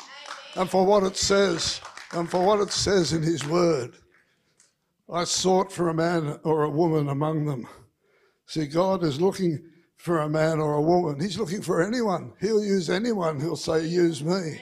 and 0.57 0.69
for 0.71 0.87
what 0.87 1.03
it 1.03 1.17
says 1.17 1.81
and 2.13 2.31
for 2.31 2.45
what 2.45 2.61
it 2.61 2.71
says 2.71 3.13
in 3.13 3.23
his 3.23 3.47
word. 3.47 3.97
I 5.11 5.25
sought 5.25 5.73
for 5.73 5.89
a 5.89 5.95
man 5.95 6.39
or 6.45 6.65
a 6.65 6.71
woman 6.71 7.09
among 7.09 7.47
them. 7.47 7.67
See, 8.47 8.67
God 8.67 9.03
is 9.03 9.21
looking 9.21 9.63
for 9.97 10.21
a 10.21 10.29
man 10.29 10.61
or 10.61 10.75
a 10.75 10.83
woman. 10.83 11.21
He's 11.21 11.39
looking 11.39 11.63
for 11.63 11.83
anyone. 11.83 12.33
He'll 12.41 12.63
use 12.63 12.89
anyone. 12.89 13.41
He'll 13.41 13.57
say, 13.57 13.87
use 13.87 14.23
me. 14.23 14.61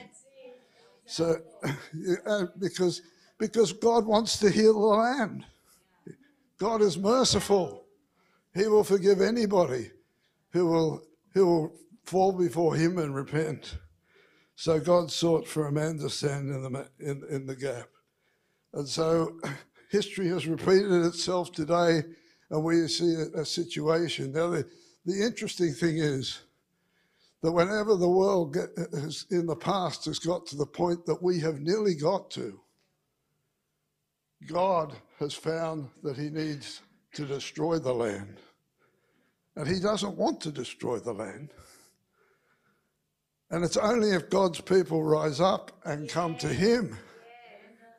So, 1.05 1.37
because, 2.59 3.01
because 3.37 3.73
God 3.73 4.05
wants 4.05 4.39
to 4.39 4.49
heal 4.49 4.73
the 4.73 4.79
land. 4.79 5.45
God 6.57 6.81
is 6.81 6.97
merciful. 6.97 7.85
He 8.53 8.67
will 8.67 8.83
forgive 8.83 9.21
anybody 9.21 9.91
who 10.51 10.65
will, 10.65 11.03
who 11.33 11.45
will 11.45 11.73
fall 12.03 12.31
before 12.31 12.75
him 12.75 12.97
and 12.97 13.13
repent. 13.13 13.77
So 14.55 14.79
God 14.79 15.11
sought 15.11 15.47
for 15.47 15.67
a 15.67 15.71
man 15.71 15.99
to 15.99 16.09
stand 16.09 16.49
in 16.49 16.63
the, 16.63 16.87
in, 16.99 17.23
in 17.29 17.45
the 17.45 17.55
gap. 17.55 17.87
And 18.73 18.87
so 18.87 19.39
history 19.91 20.29
has 20.29 20.47
repeated 20.47 21.05
itself 21.05 21.51
today, 21.51 22.01
and 22.49 22.63
we 22.63 22.87
see 22.87 23.13
a, 23.13 23.41
a 23.41 23.45
situation. 23.45 24.31
Now, 24.31 24.49
the, 24.49 24.67
the 25.05 25.23
interesting 25.23 25.73
thing 25.73 25.99
is 25.99 26.39
that 27.43 27.51
whenever 27.51 27.95
the 27.95 28.09
world 28.09 28.55
get, 28.55 28.69
has, 28.93 29.27
in 29.29 29.45
the 29.45 29.55
past 29.55 30.05
has 30.05 30.17
got 30.17 30.47
to 30.47 30.55
the 30.55 30.65
point 30.65 31.05
that 31.05 31.21
we 31.21 31.39
have 31.39 31.59
nearly 31.59 31.93
got 31.93 32.31
to, 32.31 32.59
God 34.47 34.95
has 35.19 35.33
found 35.33 35.89
that 36.03 36.17
he 36.17 36.29
needs 36.29 36.81
to 37.13 37.25
destroy 37.25 37.79
the 37.79 37.93
land. 37.93 38.37
And 39.55 39.67
he 39.67 39.79
doesn't 39.79 40.17
want 40.17 40.41
to 40.41 40.51
destroy 40.51 40.99
the 40.99 41.13
land. 41.13 41.51
And 43.49 43.63
it's 43.63 43.77
only 43.77 44.11
if 44.11 44.29
God's 44.29 44.59
people 44.59 45.03
rise 45.03 45.39
up 45.39 45.71
and 45.85 46.09
come 46.09 46.35
to 46.37 46.47
Him. 46.47 46.97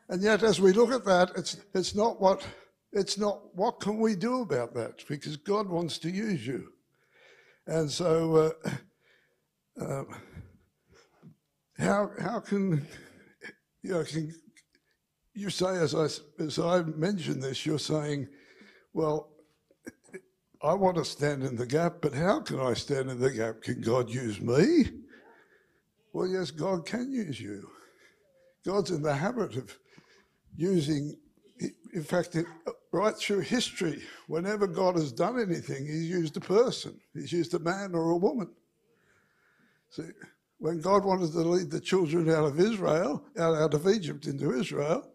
And 0.09 0.23
yet, 0.23 0.43
as 0.43 0.61
we 0.61 0.73
look 0.73 0.91
at 0.91 1.05
that, 1.07 1.31
it's, 1.37 1.59
it's 1.75 1.95
not 1.95 2.21
what 2.21 2.47
it's 2.93 3.19
not 3.19 3.55
what 3.55 3.81
can 3.81 3.99
we 3.99 4.17
do 4.17 4.41
about 4.41 4.73
that 4.75 5.05
because 5.09 5.37
God 5.37 5.69
wants 5.69 5.99
to 5.99 6.11
use 6.11 6.47
you. 6.47 6.73
And 7.67 7.91
so, 7.91 8.55
uh, 8.67 8.71
uh, 9.83 10.05
how 11.79 12.11
how 12.19 12.41
can 12.41 12.87
you 13.83 13.93
know, 13.93 14.05
can 14.05 14.35
you 15.39 15.51
say 15.51 15.77
as 15.77 15.95
I 15.95 16.09
as 16.43 16.59
I 16.59 16.83
mentioned 16.83 17.43
this, 17.43 17.65
you're 17.65 17.79
saying, 17.79 18.29
well, 18.93 19.31
I 20.61 20.75
want 20.75 20.97
to 20.97 21.05
stand 21.05 21.45
in 21.45 21.55
the 21.55 21.67
gap, 21.67 21.97
but 22.01 22.13
how 22.13 22.41
can 22.41 22.59
I 22.59 22.75
stand 22.75 23.11
in 23.11 23.21
the 23.21 23.31
gap? 23.31 23.63
Can 23.63 23.81
God 23.81 24.11
use 24.11 24.41
me? 24.41 24.91
Well, 26.13 26.27
yes, 26.27 26.51
God 26.51 26.85
can 26.85 27.13
use 27.13 27.41
you. 27.41 27.71
God's 28.67 28.91
in 28.91 29.03
the 29.03 29.15
habit 29.15 29.55
of 29.57 29.79
using, 30.57 31.17
in 31.95 32.03
fact, 32.03 32.37
right 32.91 33.17
through 33.17 33.41
history, 33.41 34.03
whenever 34.27 34.67
God 34.67 34.97
has 34.97 35.13
done 35.13 35.41
anything, 35.41 35.87
He's 35.87 36.09
used 36.09 36.37
a 36.37 36.41
person, 36.41 36.99
He's 37.15 37.33
used 37.33 37.55
a 37.55 37.61
man 37.61 37.95
or 37.95 38.11
a 38.11 38.17
woman. 38.17 38.51
See, 39.91 40.11
when 40.59 40.81
God 40.81 41.05
wanted 41.05 41.31
to 41.33 41.39
lead 41.39 41.71
the 41.71 41.81
children 41.81 42.29
out 42.29 42.47
of 42.47 42.59
Israel, 42.59 43.25
out, 43.39 43.55
out 43.55 43.75
of 43.75 43.87
Egypt 43.87 44.27
into 44.27 44.59
Israel, 44.59 45.09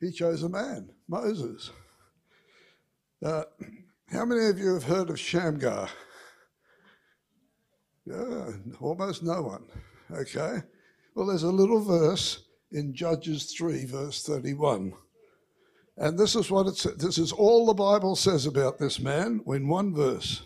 He 0.00 0.12
chose 0.12 0.42
a 0.42 0.48
man, 0.48 0.90
Moses. 1.08 1.70
Uh, 3.24 3.42
how 4.06 4.24
many 4.24 4.46
of 4.46 4.58
you 4.58 4.74
have 4.74 4.84
heard 4.84 5.10
of 5.10 5.18
Shamgar? 5.18 5.88
Yeah, 8.06 8.50
almost 8.80 9.22
no 9.22 9.42
one. 9.42 9.64
Okay. 10.10 10.62
Well, 11.14 11.26
there's 11.26 11.42
a 11.42 11.50
little 11.50 11.82
verse 11.82 12.44
in 12.70 12.94
Judges 12.94 13.52
3, 13.52 13.86
verse 13.86 14.22
31. 14.22 14.94
And 15.96 16.16
this 16.16 16.36
is 16.36 16.50
what 16.50 16.68
it 16.68 16.76
says. 16.76 16.96
This 16.96 17.18
is 17.18 17.32
all 17.32 17.66
the 17.66 17.74
Bible 17.74 18.14
says 18.14 18.46
about 18.46 18.78
this 18.78 19.00
man 19.00 19.40
in 19.46 19.66
one 19.66 19.94
verse. 19.94 20.42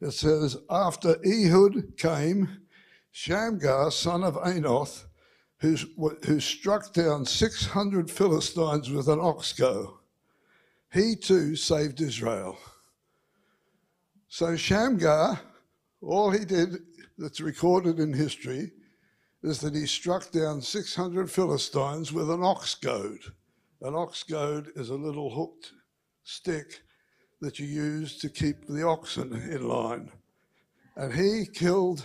It 0.00 0.12
says, 0.12 0.56
After 0.70 1.16
Ehud 1.26 1.96
came 1.98 2.60
Shamgar, 3.10 3.90
son 3.90 4.22
of 4.22 4.36
Anath, 4.36 5.04
who, 5.64 5.76
who 6.26 6.40
struck 6.40 6.92
down 6.92 7.24
600 7.24 8.10
Philistines 8.10 8.90
with 8.90 9.08
an 9.08 9.18
ox 9.18 9.54
goad. 9.54 9.94
He 10.92 11.16
too 11.16 11.56
saved 11.56 12.02
Israel. 12.02 12.58
So 14.28 14.56
Shamgar, 14.56 15.40
all 16.02 16.30
he 16.30 16.44
did 16.44 16.76
that's 17.16 17.40
recorded 17.40 17.98
in 17.98 18.12
history 18.12 18.72
is 19.42 19.60
that 19.60 19.74
he 19.74 19.86
struck 19.86 20.30
down 20.30 20.60
600 20.60 21.30
Philistines 21.30 22.12
with 22.12 22.30
an 22.30 22.42
ox 22.42 22.74
goad. 22.74 23.20
An 23.80 23.94
ox 23.94 24.22
goad 24.22 24.70
is 24.76 24.90
a 24.90 24.94
little 24.94 25.30
hooked 25.30 25.72
stick 26.24 26.82
that 27.40 27.58
you 27.58 27.66
use 27.66 28.18
to 28.18 28.28
keep 28.28 28.66
the 28.66 28.86
oxen 28.86 29.32
in 29.32 29.66
line. 29.66 30.10
And 30.96 31.12
he 31.12 31.46
killed 31.46 32.04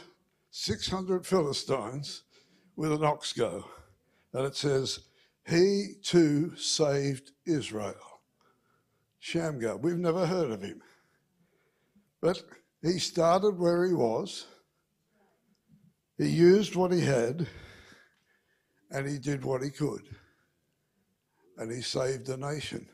600 0.52 1.26
Philistines 1.26 2.24
with 2.80 2.94
an 2.94 3.04
ox 3.04 3.34
goad. 3.34 3.66
And 4.32 4.46
it 4.46 4.56
says, 4.56 5.02
he 5.46 5.96
too 6.02 6.56
saved 6.56 7.32
Israel. 7.46 8.22
Shamgar, 9.20 9.76
we've 9.76 9.98
never 9.98 10.26
heard 10.26 10.50
of 10.50 10.62
him. 10.62 10.82
But 12.22 12.42
he 12.82 12.98
started 12.98 13.60
where 13.60 13.86
he 13.86 13.94
was, 13.94 14.46
he 16.18 16.30
used 16.30 16.78
what 16.78 16.94
he 16.94 17.02
had, 17.02 17.48
and 18.92 19.06
he 19.06 19.18
did 19.18 19.44
what 19.44 19.62
he 19.62 19.72
could. 19.72 20.04
And 21.58 21.70
he 21.70 21.82
saved 21.82 22.28
the 22.28 22.38
nation. 22.38 22.88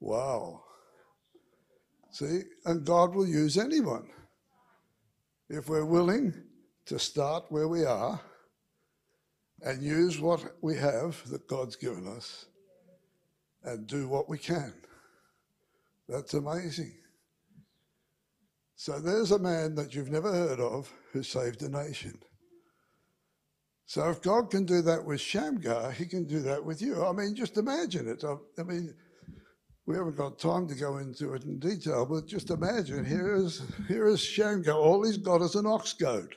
Wow. 0.00 0.62
See, 2.12 2.40
and 2.64 2.86
God 2.86 3.14
will 3.14 3.28
use 3.28 3.58
anyone 3.58 4.08
if 5.50 5.68
we're 5.68 5.84
willing 5.84 6.32
to 6.86 6.98
start 6.98 7.44
where 7.50 7.68
we 7.68 7.84
are 7.84 8.18
and 9.62 9.82
use 9.82 10.20
what 10.20 10.44
we 10.62 10.76
have 10.76 11.28
that 11.30 11.48
God's 11.48 11.76
given 11.76 12.06
us 12.06 12.46
and 13.64 13.86
do 13.86 14.08
what 14.08 14.28
we 14.28 14.38
can. 14.38 14.72
That's 16.08 16.34
amazing. 16.34 16.94
So 18.76 19.00
there's 19.00 19.32
a 19.32 19.38
man 19.38 19.74
that 19.74 19.94
you've 19.94 20.10
never 20.10 20.32
heard 20.32 20.60
of 20.60 20.90
who 21.12 21.22
saved 21.22 21.62
a 21.62 21.68
nation. 21.68 22.18
So 23.86 24.08
if 24.10 24.22
God 24.22 24.50
can 24.50 24.64
do 24.64 24.82
that 24.82 25.04
with 25.04 25.20
Shamgar, 25.20 25.90
he 25.92 26.06
can 26.06 26.24
do 26.26 26.40
that 26.40 26.64
with 26.64 26.80
you. 26.80 27.04
I 27.04 27.12
mean, 27.12 27.34
just 27.34 27.56
imagine 27.56 28.06
it. 28.06 28.22
I, 28.22 28.62
mean, 28.62 28.94
we 29.86 29.96
haven't 29.96 30.16
got 30.16 30.38
time 30.38 30.68
to 30.68 30.74
go 30.74 30.98
into 30.98 31.32
it 31.32 31.44
in 31.44 31.58
detail, 31.58 32.06
but 32.06 32.26
just 32.26 32.50
imagine 32.50 33.04
here 33.04 33.34
is, 33.34 33.62
here 33.88 34.06
is 34.06 34.20
Shamgar. 34.20 34.74
All 34.74 35.04
he's 35.04 35.16
got 35.16 35.40
is 35.40 35.54
an 35.54 35.66
ox 35.66 35.94
goad. 35.94 36.34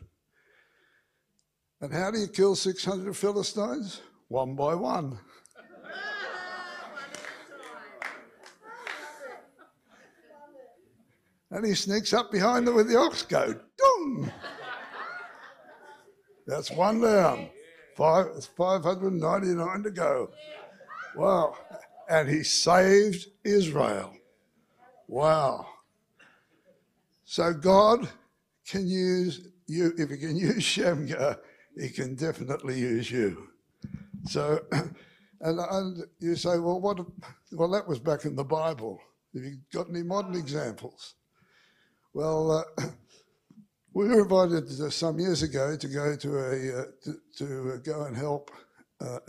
And 1.81 1.91
how 1.91 2.11
do 2.11 2.19
you 2.19 2.27
kill 2.27 2.55
600 2.55 3.15
Philistines? 3.15 4.01
One 4.27 4.55
by 4.55 4.75
one. 4.75 5.19
and 11.53 11.65
he 11.65 11.73
sneaks 11.73 12.13
up 12.13 12.31
behind 12.31 12.65
them 12.65 12.75
with 12.75 12.87
the 12.87 12.97
ox 12.97 13.23
goad. 13.23 13.59
Dong! 13.77 14.31
That's 16.47 16.71
one 16.71 17.01
down. 17.01 17.49
Five, 17.97 18.45
599 18.55 19.83
to 19.83 19.91
go. 19.91 20.29
Wow 21.15 21.57
and 22.11 22.27
he 22.27 22.43
saved 22.43 23.27
Israel. 23.45 24.13
Wow. 25.07 25.65
So 27.23 27.53
God 27.53 28.09
can 28.67 28.85
use 28.85 29.47
you, 29.65 29.93
if 29.97 30.09
he 30.09 30.17
can 30.17 30.35
use 30.35 30.61
Shamgar, 30.61 31.37
he 31.79 31.89
can 31.89 32.15
definitely 32.15 32.79
use 32.79 33.09
you. 33.11 33.47
So, 34.25 34.59
and, 35.41 35.59
and 35.59 36.03
you 36.19 36.35
say, 36.35 36.57
well, 36.57 36.79
what? 36.79 36.99
Well, 37.51 37.69
that 37.71 37.87
was 37.87 37.99
back 37.99 38.25
in 38.25 38.35
the 38.35 38.43
Bible. 38.43 38.99
Have 39.33 39.43
you 39.43 39.57
got 39.73 39.89
any 39.89 40.03
modern 40.03 40.35
examples? 40.35 41.15
Well, 42.13 42.51
uh, 42.51 42.83
we 43.93 44.07
were 44.07 44.21
invited 44.21 44.69
some 44.91 45.19
years 45.19 45.41
ago 45.41 45.75
to 45.75 45.87
go 45.87 46.15
to 46.15 46.37
a 46.37 46.79
uh, 46.79 46.85
to, 47.03 47.15
to, 47.37 47.81
go 47.83 48.03
and 48.03 48.15
help 48.15 48.51
uh, 48.99 49.19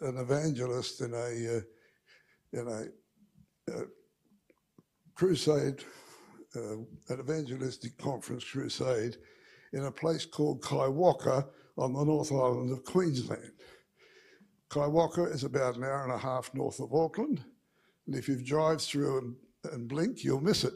an 0.00 0.18
evangelist 0.18 1.00
in 1.00 1.12
a 1.14 1.56
uh, 1.56 1.60
in 2.52 2.68
a, 2.68 2.84
crusade, 5.14 5.82
uh, 6.56 6.76
an 7.08 7.20
evangelistic 7.20 7.96
conference 7.98 8.44
crusade, 8.44 9.16
in 9.72 9.84
a 9.84 9.90
place 9.90 10.24
called 10.24 10.60
Kaiwaka 10.62 11.46
on 11.76 11.92
the 11.92 12.04
North 12.04 12.32
Island 12.32 12.72
of 12.72 12.84
Queensland. 12.84 13.52
Kaiwaka 14.70 15.32
is 15.32 15.44
about 15.44 15.76
an 15.76 15.84
hour 15.84 16.04
and 16.04 16.12
a 16.12 16.18
half 16.18 16.52
north 16.54 16.80
of 16.80 16.92
Auckland, 16.92 17.44
and 18.06 18.16
if 18.16 18.28
you 18.28 18.42
drive 18.44 18.80
through 18.82 19.18
and, 19.18 19.36
and 19.72 19.88
blink, 19.88 20.24
you'll 20.24 20.40
miss 20.40 20.64
it. 20.64 20.74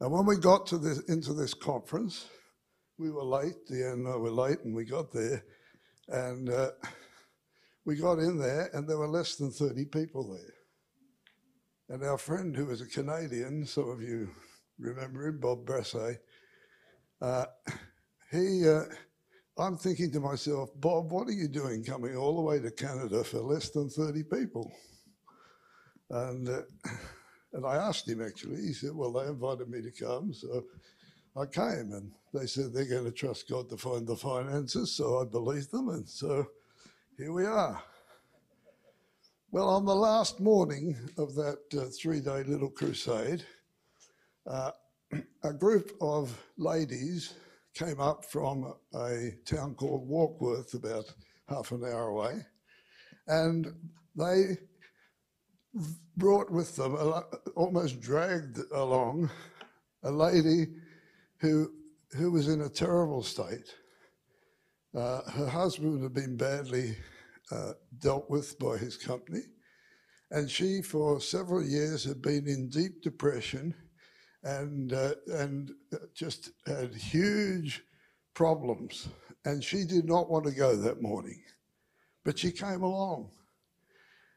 And 0.00 0.10
when 0.10 0.26
we 0.26 0.36
got 0.36 0.66
to 0.68 0.78
this, 0.78 1.00
into 1.08 1.32
this 1.32 1.54
conference, 1.54 2.26
we 2.98 3.10
were 3.10 3.24
late. 3.24 3.66
The 3.68 3.86
end, 3.86 4.04
we 4.04 4.12
were 4.12 4.30
late, 4.30 4.58
and 4.64 4.74
we 4.74 4.84
got 4.84 5.12
there, 5.12 5.44
and 6.08 6.50
uh, 6.50 6.70
we 7.86 7.94
got 7.94 8.18
in 8.18 8.36
there 8.36 8.68
and 8.74 8.86
there 8.86 8.98
were 8.98 9.08
less 9.08 9.36
than 9.36 9.52
30 9.52 9.86
people 9.86 10.34
there. 10.34 10.54
And 11.88 12.02
our 12.02 12.18
friend, 12.18 12.54
who 12.54 12.66
was 12.66 12.80
a 12.80 12.86
Canadian, 12.86 13.64
some 13.64 13.88
of 13.88 14.02
you 14.02 14.28
remember 14.76 15.28
him, 15.28 15.38
Bob 15.38 15.64
Brassey, 15.64 16.18
uh, 17.22 17.44
he, 18.32 18.68
uh, 18.68 18.82
I'm 19.58 19.78
thinking 19.78 20.10
to 20.12 20.20
myself, 20.20 20.68
Bob, 20.76 21.10
what 21.10 21.28
are 21.28 21.32
you 21.32 21.48
doing 21.48 21.82
coming 21.82 22.14
all 22.14 22.36
the 22.36 22.42
way 22.42 22.60
to 22.60 22.70
Canada 22.70 23.24
for 23.24 23.38
less 23.38 23.70
than 23.70 23.88
30 23.88 24.24
people? 24.24 24.70
And, 26.10 26.46
uh, 26.46 26.60
and 27.54 27.64
I 27.64 27.76
asked 27.76 28.06
him 28.06 28.22
actually, 28.22 28.60
he 28.60 28.74
said, 28.74 28.90
well, 28.94 29.12
they 29.12 29.26
invited 29.26 29.70
me 29.70 29.80
to 29.80 29.90
come, 29.90 30.34
so 30.34 30.64
I 31.34 31.46
came 31.46 31.92
and 31.92 32.12
they 32.34 32.46
said 32.46 32.74
they're 32.74 32.84
going 32.84 33.06
to 33.06 33.10
trust 33.10 33.48
God 33.48 33.70
to 33.70 33.78
find 33.78 34.06
the 34.06 34.16
finances, 34.16 34.94
so 34.94 35.22
I 35.22 35.24
believed 35.24 35.70
them, 35.70 35.88
and 35.88 36.06
so 36.06 36.46
here 37.16 37.32
we 37.32 37.46
are. 37.46 37.82
Well, 39.52 39.70
on 39.70 39.86
the 39.86 39.94
last 39.94 40.38
morning 40.38 40.98
of 41.16 41.34
that 41.36 41.60
uh, 41.72 41.86
three 41.98 42.20
day 42.20 42.42
little 42.42 42.68
crusade, 42.68 43.42
uh, 44.46 44.72
a 45.44 45.52
group 45.54 45.92
of 46.02 46.38
ladies 46.58 47.32
came 47.76 48.00
up 48.00 48.24
from 48.24 48.72
a 48.94 49.32
town 49.44 49.74
called 49.74 50.08
Warkworth, 50.08 50.72
about 50.74 51.12
half 51.48 51.72
an 51.72 51.84
hour 51.84 52.08
away, 52.08 52.40
and 53.26 53.66
they 54.16 54.56
brought 56.16 56.50
with 56.50 56.74
them, 56.74 56.96
almost 57.54 58.00
dragged 58.00 58.58
along, 58.72 59.30
a 60.04 60.10
lady 60.10 60.68
who, 61.38 61.70
who 62.16 62.32
was 62.32 62.48
in 62.48 62.62
a 62.62 62.68
terrible 62.68 63.22
state. 63.22 63.74
Uh, 64.96 65.20
her 65.30 65.46
husband 65.46 66.02
had 66.02 66.14
been 66.14 66.36
badly 66.36 66.96
uh, 67.52 67.72
dealt 67.98 68.30
with 68.30 68.58
by 68.58 68.78
his 68.78 68.96
company, 68.96 69.42
and 70.30 70.50
she, 70.50 70.80
for 70.80 71.20
several 71.20 71.62
years, 71.62 72.04
had 72.04 72.22
been 72.22 72.48
in 72.48 72.70
deep 72.70 73.02
depression 73.02 73.74
and 74.46 74.92
uh, 74.92 75.14
and 75.28 75.72
just 76.14 76.50
had 76.66 76.94
huge 76.94 77.82
problems. 78.32 79.08
And 79.44 79.62
she 79.62 79.84
did 79.84 80.06
not 80.06 80.30
want 80.30 80.44
to 80.46 80.52
go 80.52 80.76
that 80.76 81.02
morning, 81.02 81.42
but 82.24 82.38
she 82.38 82.50
came 82.50 82.82
along, 82.82 83.30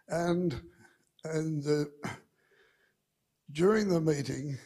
and 0.07 0.59
and 1.23 1.65
uh, 1.67 2.09
during 3.51 3.87
the 3.89 4.01
meeting, 4.01 4.57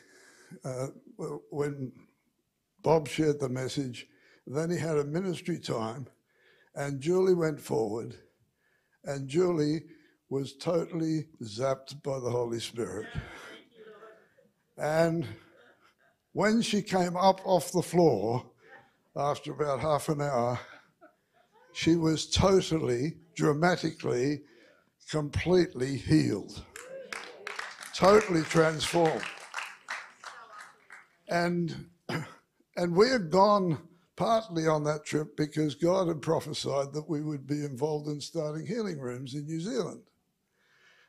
uh, 0.64 0.88
when 1.50 1.92
Bob 2.82 3.08
shared 3.08 3.40
the 3.40 3.50
message, 3.50 4.08
then 4.48 4.70
he 4.70 4.78
had 4.78 4.98
a 4.98 5.06
ministry 5.06 5.60
time, 5.60 6.08
and 6.76 7.02
Julie 7.02 7.34
went 7.34 7.60
forward, 7.60 8.16
and 9.04 9.28
Julie 9.28 9.84
was 10.30 10.56
totally 10.56 11.28
zapped 11.42 12.02
by 12.02 12.20
the 12.20 12.30
Holy 12.30 12.60
Spirit. 12.60 13.08
And 14.78 15.28
when 16.34 16.62
she 16.62 16.82
came 16.82 17.16
up 17.16 17.42
off 17.46 17.72
the 17.72 17.82
floor 17.82 18.46
after 19.16 19.52
about 19.52 19.80
half 19.80 20.10
an 20.10 20.22
hour, 20.22 20.60
she 21.74 21.96
was 21.96 22.30
totally, 22.30 23.18
dramatically, 23.36 24.42
completely 25.10 25.98
healed, 25.98 26.64
totally 27.96 28.44
transformed. 28.44 29.24
And, 31.28 31.88
and 32.76 32.96
we 32.96 33.10
had 33.10 33.30
gone 33.30 33.78
partly 34.16 34.68
on 34.68 34.84
that 34.84 35.06
trip 35.06 35.36
because 35.36 35.76
God 35.76 36.08
had 36.08 36.22
prophesied 36.22 36.94
that 36.94 37.10
we 37.10 37.22
would 37.22 37.48
be 37.48 37.66
involved 37.66 38.08
in 38.08 38.22
starting 38.22 38.66
healing 38.66 39.00
rooms 39.00 39.34
in 39.34 39.46
New 39.46 39.60
Zealand. 39.60 40.04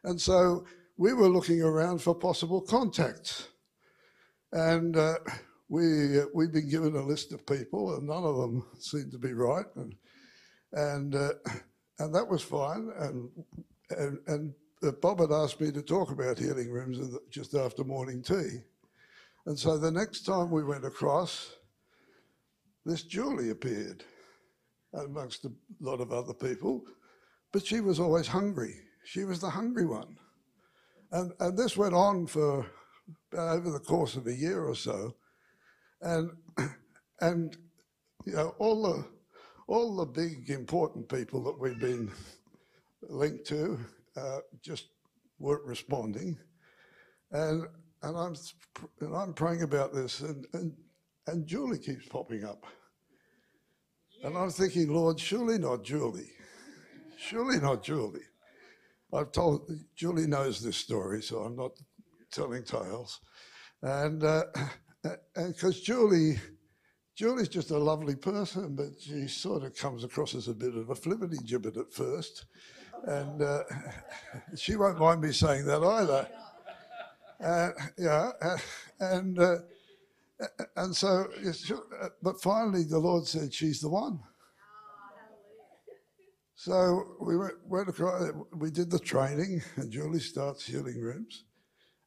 And 0.04 0.20
so 0.20 0.66
we 0.96 1.12
were 1.12 1.28
looking 1.28 1.62
around 1.62 2.00
for 2.00 2.14
possible 2.14 2.60
contacts. 2.60 3.48
And 4.54 4.96
uh, 4.96 5.16
we, 5.68 6.20
uh, 6.20 6.26
we'd 6.32 6.52
been 6.52 6.70
given 6.70 6.94
a 6.94 7.02
list 7.02 7.32
of 7.32 7.44
people, 7.44 7.96
and 7.96 8.06
none 8.06 8.22
of 8.22 8.36
them 8.36 8.64
seemed 8.78 9.10
to 9.10 9.18
be 9.18 9.32
right. 9.32 9.66
And, 9.74 9.96
and, 10.72 11.14
uh, 11.16 11.32
and 11.98 12.14
that 12.14 12.28
was 12.28 12.40
fine. 12.40 12.88
And, 13.00 13.30
and, 13.90 14.18
and 14.28 14.54
uh, 14.84 14.92
Bob 15.02 15.18
had 15.18 15.32
asked 15.32 15.60
me 15.60 15.72
to 15.72 15.82
talk 15.82 16.12
about 16.12 16.38
healing 16.38 16.70
rooms 16.70 17.00
just 17.30 17.56
after 17.56 17.82
morning 17.82 18.22
tea. 18.22 18.60
And 19.46 19.58
so 19.58 19.76
the 19.76 19.90
next 19.90 20.22
time 20.22 20.52
we 20.52 20.62
went 20.62 20.86
across, 20.86 21.50
this 22.86 23.02
Julie 23.02 23.50
appeared 23.50 24.04
amongst 24.92 25.46
a 25.46 25.52
lot 25.80 26.00
of 26.00 26.12
other 26.12 26.32
people, 26.32 26.84
but 27.52 27.66
she 27.66 27.80
was 27.80 27.98
always 27.98 28.28
hungry. 28.28 28.76
She 29.04 29.24
was 29.24 29.40
the 29.40 29.50
hungry 29.50 29.84
one. 29.84 30.16
And, 31.10 31.32
and 31.40 31.58
this 31.58 31.76
went 31.76 31.94
on 31.94 32.28
for 32.28 32.64
over 33.32 33.70
the 33.70 33.80
course 33.80 34.16
of 34.16 34.26
a 34.26 34.34
year 34.34 34.64
or 34.64 34.74
so. 34.74 35.14
And, 36.00 36.30
and 37.20 37.56
you 38.26 38.34
know, 38.34 38.54
all 38.58 38.82
the, 38.82 39.04
all 39.66 39.96
the 39.96 40.06
big 40.06 40.50
important 40.50 41.08
people 41.08 41.42
that 41.44 41.58
we've 41.58 41.80
been 41.80 42.10
linked 43.02 43.46
to 43.46 43.78
uh, 44.16 44.38
just 44.62 44.88
weren't 45.38 45.64
responding. 45.64 46.38
And, 47.32 47.66
and, 48.02 48.16
I'm, 48.16 48.34
and 49.00 49.16
I'm 49.16 49.34
praying 49.34 49.62
about 49.62 49.92
this, 49.92 50.20
and, 50.20 50.46
and, 50.52 50.72
and 51.26 51.46
Julie 51.46 51.78
keeps 51.78 52.06
popping 52.06 52.44
up. 52.44 52.64
And 54.22 54.36
I'm 54.36 54.50
thinking, 54.50 54.92
Lord, 54.92 55.20
surely 55.20 55.58
not 55.58 55.84
Julie. 55.84 56.30
Surely 57.18 57.60
not 57.60 57.82
Julie. 57.82 58.20
I've 59.12 59.32
told, 59.32 59.70
Julie 59.94 60.26
knows 60.26 60.60
this 60.60 60.76
story, 60.76 61.22
so 61.22 61.40
I'm 61.40 61.56
not 61.56 61.72
telling 62.34 62.64
tales. 62.64 63.20
And 63.82 64.20
because 64.20 65.78
uh, 65.78 65.82
Julie, 65.84 66.36
Julie's 67.14 67.48
just 67.48 67.70
a 67.70 67.78
lovely 67.78 68.16
person, 68.16 68.74
but 68.74 69.00
she 69.00 69.28
sort 69.28 69.62
of 69.62 69.76
comes 69.76 70.04
across 70.04 70.34
as 70.34 70.48
a 70.48 70.54
bit 70.54 70.74
of 70.74 70.90
a 70.90 70.94
flippity 70.94 71.36
gibbet 71.44 71.76
at 71.76 71.92
first. 71.92 72.46
And 73.06 73.42
uh, 73.42 73.62
she 74.56 74.76
won't 74.76 74.98
mind 74.98 75.20
me 75.20 75.32
saying 75.32 75.66
that 75.66 75.82
either. 75.82 76.28
Uh, 77.42 77.70
yeah, 77.98 78.30
uh, 78.40 78.56
and 79.00 79.38
uh, 79.38 79.56
and 80.76 80.94
so, 80.94 81.26
but 82.22 82.40
finally, 82.40 82.84
the 82.84 82.98
Lord 82.98 83.26
said, 83.26 83.52
"She's 83.52 83.80
the 83.80 83.88
one." 83.88 84.20
So 86.54 87.16
we 87.20 87.36
went, 87.36 87.54
went 87.66 87.88
across, 87.88 88.30
we 88.54 88.70
did 88.70 88.90
the 88.90 88.98
training, 88.98 89.62
and 89.76 89.90
Julie 89.90 90.20
starts 90.20 90.64
healing 90.64 90.98
rooms. 90.98 91.44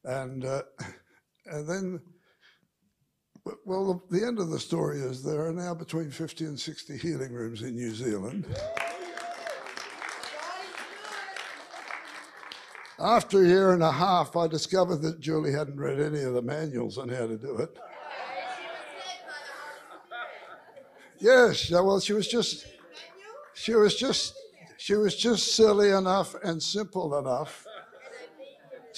And, 0.04 0.44
uh, 0.44 0.62
and 1.46 1.68
then, 1.68 2.00
well, 3.64 4.04
the, 4.10 4.24
end 4.24 4.38
of 4.38 4.50
the 4.50 4.60
story 4.60 5.00
is 5.00 5.22
there 5.22 5.46
are 5.46 5.52
now 5.52 5.74
between 5.74 6.10
50 6.10 6.44
and 6.44 6.58
60 6.58 6.96
healing 6.98 7.32
rooms 7.32 7.62
in 7.62 7.74
New 7.74 7.94
Zealand. 7.94 8.46
After 13.00 13.44
a 13.44 13.46
year 13.46 13.72
and 13.72 13.82
a 13.82 13.92
half, 13.92 14.34
I 14.36 14.48
discovered 14.48 15.02
that 15.02 15.20
Julie 15.20 15.52
hadn't 15.52 15.78
read 15.78 16.00
any 16.00 16.20
of 16.22 16.34
the 16.34 16.42
manuals 16.42 16.98
on 16.98 17.08
how 17.08 17.28
to 17.28 17.36
do 17.36 17.56
it. 17.58 17.78
Yes, 21.20 21.70
well, 21.70 22.00
she 22.00 22.12
was 22.12 22.26
just, 22.26 22.66
she 23.54 23.74
was 23.74 23.94
just, 23.94 24.34
she 24.76 24.94
was 24.94 25.16
just 25.16 25.54
silly 25.54 25.90
enough 25.90 26.34
and 26.42 26.62
simple 26.62 27.18
enough 27.18 27.67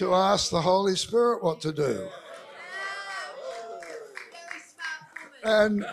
to 0.01 0.15
ask 0.15 0.51
the 0.51 0.63
Holy 0.63 0.97
Spirit 0.97 1.45
what 1.45 1.61
to 1.61 1.73
do. 1.73 2.09
And, 5.45 5.85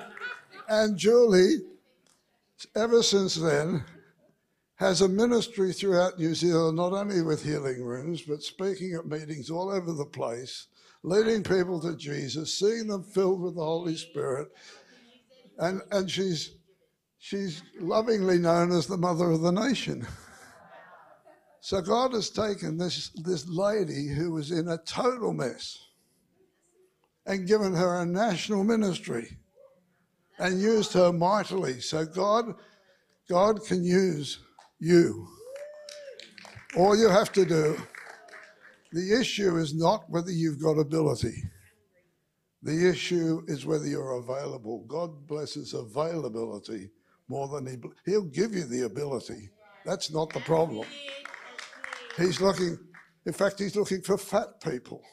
and 0.69 0.97
Julie, 0.97 1.57
ever 2.73 3.03
since 3.03 3.35
then, 3.35 3.83
has 4.75 5.01
a 5.01 5.09
ministry 5.09 5.73
throughout 5.73 6.17
New 6.17 6.33
Zealand, 6.35 6.77
not 6.77 6.93
only 6.93 7.21
with 7.21 7.43
healing 7.43 7.83
rooms, 7.83 8.21
but 8.21 8.41
speaking 8.41 8.93
at 8.93 9.05
meetings 9.05 9.49
all 9.49 9.69
over 9.69 9.91
the 9.91 10.05
place, 10.05 10.67
leading 11.03 11.43
people 11.43 11.81
to 11.81 11.93
Jesus, 11.97 12.57
seeing 12.57 12.87
them 12.87 13.03
filled 13.03 13.41
with 13.41 13.55
the 13.55 13.61
Holy 13.61 13.97
Spirit. 13.97 14.47
And, 15.57 15.81
and 15.91 16.09
she's, 16.09 16.55
she's 17.19 17.61
lovingly 17.77 18.37
known 18.37 18.71
as 18.71 18.87
the 18.87 18.95
mother 18.95 19.31
of 19.31 19.41
the 19.41 19.51
nation. 19.51 20.07
So 21.61 21.81
God 21.81 22.13
has 22.13 22.29
taken 22.29 22.77
this, 22.77 23.09
this 23.09 23.47
lady 23.47 24.07
who 24.07 24.31
was 24.31 24.51
in 24.51 24.69
a 24.69 24.77
total 24.79 25.33
mess 25.33 25.77
and 27.25 27.47
given 27.47 27.73
her 27.73 28.01
a 28.01 28.05
national 28.05 28.63
ministry 28.63 29.37
and 30.39 30.61
used 30.61 30.93
her 30.93 31.11
mightily. 31.11 31.81
So 31.81 32.05
God, 32.05 32.55
God 33.29 33.65
can 33.65 33.83
use 33.83 34.39
you. 34.79 35.27
All 36.77 36.97
you 36.97 37.09
have 37.09 37.31
to 37.33 37.45
do, 37.45 37.77
the 38.91 39.19
issue 39.19 39.57
is 39.57 39.73
not 39.73 40.09
whether 40.09 40.31
you've 40.31 40.61
got 40.61 40.79
ability. 40.79 41.43
The 42.63 42.89
issue 42.89 43.41
is 43.47 43.65
whether 43.65 43.85
you're 43.85 44.19
available. 44.19 44.85
God 44.87 45.27
blesses 45.27 45.73
availability 45.73 46.89
more 47.27 47.47
than 47.47 47.65
he, 47.65 48.11
he'll 48.11 48.23
give 48.23 48.53
you 48.53 48.63
the 48.63 48.85
ability. 48.85 49.49
That's 49.85 50.11
not 50.11 50.33
the 50.33 50.39
problem. 50.41 50.85
He's 52.17 52.41
looking, 52.41 52.79
in 53.25 53.33
fact, 53.33 53.59
he's 53.59 53.75
looking 53.75 54.01
for 54.01 54.17
fat 54.17 54.59
people. 54.61 55.03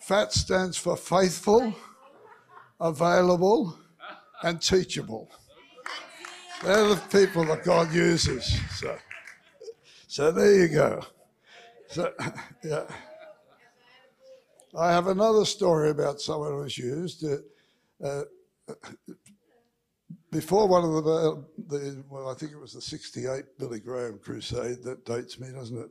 Fat 0.00 0.32
stands 0.32 0.76
for 0.76 0.96
faithful, 0.96 1.74
available, 2.80 3.78
and 4.42 4.60
teachable. 4.60 5.30
They're 6.62 6.88
the 6.88 6.96
people 7.10 7.44
that 7.46 7.64
God 7.64 7.92
uses. 7.92 8.60
So, 8.78 8.98
so 10.08 10.30
there 10.30 10.54
you 10.54 10.68
go. 10.68 11.04
So, 11.88 12.12
yeah. 12.64 12.84
I 14.78 14.90
have 14.90 15.06
another 15.06 15.44
story 15.44 15.90
about 15.90 16.20
someone 16.20 16.52
who 16.52 16.58
was 16.58 16.78
used. 16.78 17.24
Uh, 17.24 17.36
uh, 18.04 18.74
before 20.32 20.66
one 20.66 20.82
of 20.82 21.04
the, 21.04 21.44
the, 21.68 22.04
well, 22.08 22.30
I 22.30 22.34
think 22.34 22.52
it 22.52 22.58
was 22.58 22.72
the 22.72 22.80
68 22.80 23.58
Billy 23.58 23.78
Graham 23.78 24.18
crusade, 24.18 24.82
that 24.82 25.04
dates 25.04 25.38
me, 25.38 25.48
doesn't 25.52 25.78
it? 25.78 25.90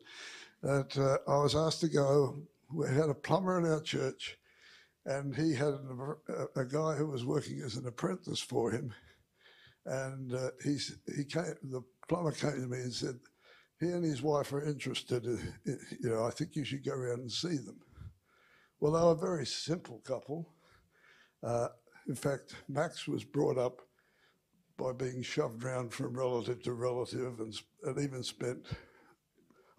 That 0.63 0.97
uh, 0.97 1.31
I 1.31 1.41
was 1.43 1.55
asked 1.55 1.81
to 1.81 1.87
go. 1.87 2.41
We 2.73 2.87
had 2.87 3.09
a 3.09 3.13
plumber 3.13 3.59
in 3.59 3.71
our 3.71 3.81
church, 3.81 4.37
and 5.05 5.35
he 5.35 5.53
had 5.53 5.75
a, 5.75 6.59
a 6.59 6.65
guy 6.65 6.95
who 6.95 7.07
was 7.07 7.23
working 7.23 7.61
as 7.61 7.75
an 7.75 7.85
apprentice 7.85 8.39
for 8.39 8.71
him. 8.71 8.91
And 9.85 10.33
uh, 10.33 10.49
he's, 10.63 10.97
he 11.15 11.23
came, 11.23 11.53
the 11.63 11.83
plumber 12.09 12.31
came 12.31 12.53
to 12.53 12.67
me 12.67 12.79
and 12.79 12.93
said, 12.93 13.19
he 13.79 13.87
and 13.87 14.03
his 14.03 14.23
wife 14.23 14.53
are 14.53 14.67
interested. 14.67 15.25
In, 15.25 15.53
you 15.65 16.09
know, 16.09 16.25
I 16.25 16.31
think 16.31 16.55
you 16.55 16.65
should 16.65 16.83
go 16.83 16.93
around 16.93 17.19
and 17.19 17.31
see 17.31 17.57
them. 17.57 17.79
Well, 18.79 18.93
they 18.93 19.01
were 19.01 19.11
a 19.11 19.35
very 19.35 19.45
simple 19.45 20.01
couple. 20.03 20.49
Uh, 21.43 21.67
in 22.07 22.15
fact, 22.15 22.55
Max 22.67 23.07
was 23.07 23.23
brought 23.23 23.59
up 23.59 23.81
by 24.81 24.91
being 24.93 25.21
shoved 25.21 25.63
around 25.63 25.93
from 25.93 26.17
relative 26.17 26.63
to 26.63 26.73
relative 26.73 27.39
and, 27.39 27.53
and 27.83 27.99
even 27.99 28.23
spent 28.23 28.65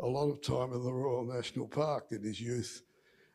a 0.01 0.07
lot 0.07 0.31
of 0.31 0.43
time 0.43 0.73
in 0.73 0.83
the 0.83 0.93
Royal 0.93 1.25
National 1.25 1.67
Park 1.67 2.07
in 2.13 2.23
his 2.23 2.41
youth. 2.41 2.83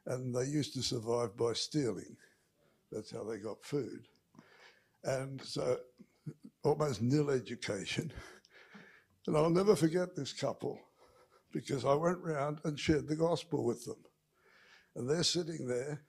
And 0.05 0.33
they 0.33 0.45
used 0.45 0.73
to 0.75 0.81
survive 0.81 1.35
by 1.35 1.51
stealing. 1.53 2.15
That's 2.91 3.11
how 3.11 3.25
they 3.25 3.37
got 3.37 3.65
food. 3.65 4.07
And 5.03 5.41
so 5.41 5.77
almost 6.63 7.01
nil 7.01 7.29
education. 7.29 8.13
And 9.25 9.35
I'll 9.35 9.49
never 9.49 9.75
forget 9.75 10.15
this 10.15 10.31
couple 10.31 10.79
because 11.51 11.83
I 11.83 11.95
went 11.95 12.19
round 12.19 12.59
and 12.63 12.79
shared 12.79 13.09
the 13.09 13.15
gospel 13.15 13.65
with 13.65 13.83
them. 13.83 14.03
And 14.95 15.09
they're 15.09 15.23
sitting 15.23 15.67
there 15.67 16.01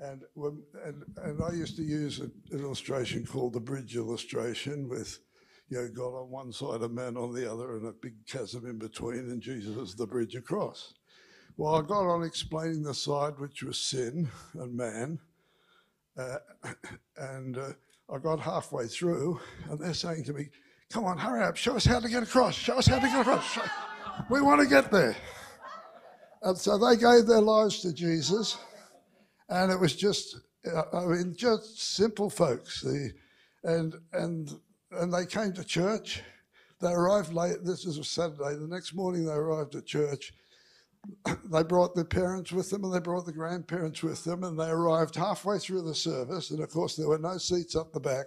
and, 0.00 0.22
when, 0.34 0.62
and, 0.84 1.04
and 1.18 1.42
I 1.42 1.52
used 1.52 1.76
to 1.76 1.82
use 1.82 2.20
an 2.20 2.32
illustration 2.52 3.26
called 3.26 3.52
the 3.52 3.60
bridge 3.60 3.96
illustration 3.96 4.88
with, 4.88 5.18
you 5.68 5.78
know, 5.78 5.88
God 5.88 6.14
on 6.14 6.30
one 6.30 6.52
side, 6.52 6.82
a 6.82 6.88
man 6.88 7.16
on 7.16 7.34
the 7.34 7.50
other, 7.50 7.76
and 7.76 7.86
a 7.86 7.92
big 7.92 8.26
chasm 8.26 8.66
in 8.66 8.78
between, 8.78 9.18
and 9.18 9.42
Jesus 9.42 9.76
is 9.76 9.94
the 9.94 10.06
bridge 10.06 10.34
across. 10.34 10.94
Well, 11.56 11.74
I 11.74 11.82
got 11.82 12.06
on 12.06 12.22
explaining 12.22 12.82
the 12.82 12.94
side 12.94 13.38
which 13.38 13.62
was 13.62 13.78
sin 13.78 14.30
and 14.54 14.74
man, 14.74 15.18
uh, 16.16 16.38
and 17.16 17.58
uh, 17.58 17.72
I 18.12 18.18
got 18.18 18.40
halfway 18.40 18.86
through, 18.86 19.38
and 19.68 19.78
they're 19.78 19.94
saying 19.94 20.24
to 20.24 20.32
me, 20.32 20.48
Come 20.90 21.04
on, 21.04 21.18
hurry 21.18 21.44
up, 21.44 21.56
show 21.56 21.76
us 21.76 21.84
how 21.84 22.00
to 22.00 22.08
get 22.08 22.24
across, 22.24 22.54
show 22.54 22.78
us 22.78 22.86
how 22.86 22.98
to 22.98 23.06
get 23.06 23.20
across. 23.20 23.58
We 24.28 24.40
want 24.40 24.60
to 24.60 24.66
get 24.66 24.90
there. 24.90 25.16
And 26.42 26.58
so 26.58 26.78
they 26.78 26.96
gave 26.96 27.26
their 27.26 27.40
lives 27.40 27.80
to 27.82 27.92
Jesus. 27.92 28.58
And 29.50 29.72
it 29.72 29.78
was 29.78 29.96
just, 29.96 30.38
uh, 30.64 30.82
I 30.92 31.06
mean, 31.06 31.34
just 31.36 31.96
simple 31.96 32.30
folks. 32.30 32.80
The, 32.82 33.12
and, 33.64 33.96
and, 34.12 34.56
and 34.92 35.12
they 35.12 35.26
came 35.26 35.52
to 35.54 35.64
church. 35.64 36.22
They 36.80 36.92
arrived 36.92 37.34
late. 37.34 37.56
This 37.64 37.84
was 37.84 37.98
a 37.98 38.04
Saturday. 38.04 38.54
The 38.54 38.68
next 38.68 38.94
morning 38.94 39.26
they 39.26 39.32
arrived 39.32 39.74
at 39.74 39.86
church. 39.86 40.32
They 41.50 41.64
brought 41.64 41.94
their 41.96 42.04
parents 42.04 42.52
with 42.52 42.70
them 42.70 42.84
and 42.84 42.94
they 42.94 43.00
brought 43.00 43.26
the 43.26 43.32
grandparents 43.32 44.02
with 44.02 44.22
them. 44.22 44.44
And 44.44 44.58
they 44.58 44.68
arrived 44.68 45.16
halfway 45.16 45.58
through 45.58 45.82
the 45.82 45.94
service. 45.94 46.50
And 46.50 46.62
of 46.62 46.70
course, 46.70 46.94
there 46.94 47.08
were 47.08 47.18
no 47.18 47.38
seats 47.38 47.74
up 47.74 47.92
the 47.92 48.00
back, 48.00 48.26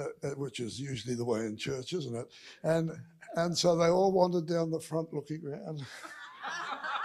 uh, 0.00 0.28
which 0.36 0.60
is 0.60 0.80
usually 0.80 1.14
the 1.14 1.24
way 1.24 1.40
in 1.40 1.56
church, 1.56 1.92
isn't 1.92 2.16
it? 2.16 2.28
And, 2.62 2.92
and 3.34 3.56
so 3.56 3.76
they 3.76 3.88
all 3.88 4.12
wandered 4.12 4.46
down 4.46 4.70
the 4.70 4.80
front 4.80 5.12
looking 5.12 5.44
around. 5.46 5.84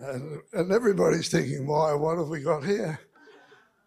And, 0.00 0.40
and 0.52 0.72
everybody's 0.72 1.28
thinking, 1.28 1.66
why, 1.66 1.94
what 1.94 2.18
have 2.18 2.28
we 2.28 2.42
got 2.42 2.64
here? 2.64 2.98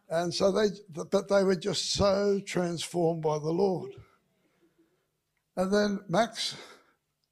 And 0.09 0.33
so 0.33 0.51
they, 0.51 0.67
but 1.11 1.27
they 1.27 1.43
were 1.43 1.55
just 1.55 1.91
so 1.93 2.39
transformed 2.45 3.21
by 3.21 3.39
the 3.39 3.51
Lord. 3.51 3.91
And 5.57 5.73
then 5.73 5.99
Max 6.07 6.55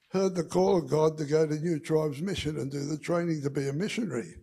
heard 0.09 0.35
the 0.35 0.43
call 0.43 0.77
of 0.77 0.89
God 0.89 1.17
to 1.17 1.25
go 1.25 1.47
to 1.47 1.55
New 1.55 1.79
Tribes 1.79 2.21
Mission 2.21 2.57
and 2.57 2.71
do 2.71 2.83
the 2.85 2.97
training 2.97 3.41
to 3.43 3.49
be 3.49 3.69
a 3.69 3.73
missionary. 3.73 4.35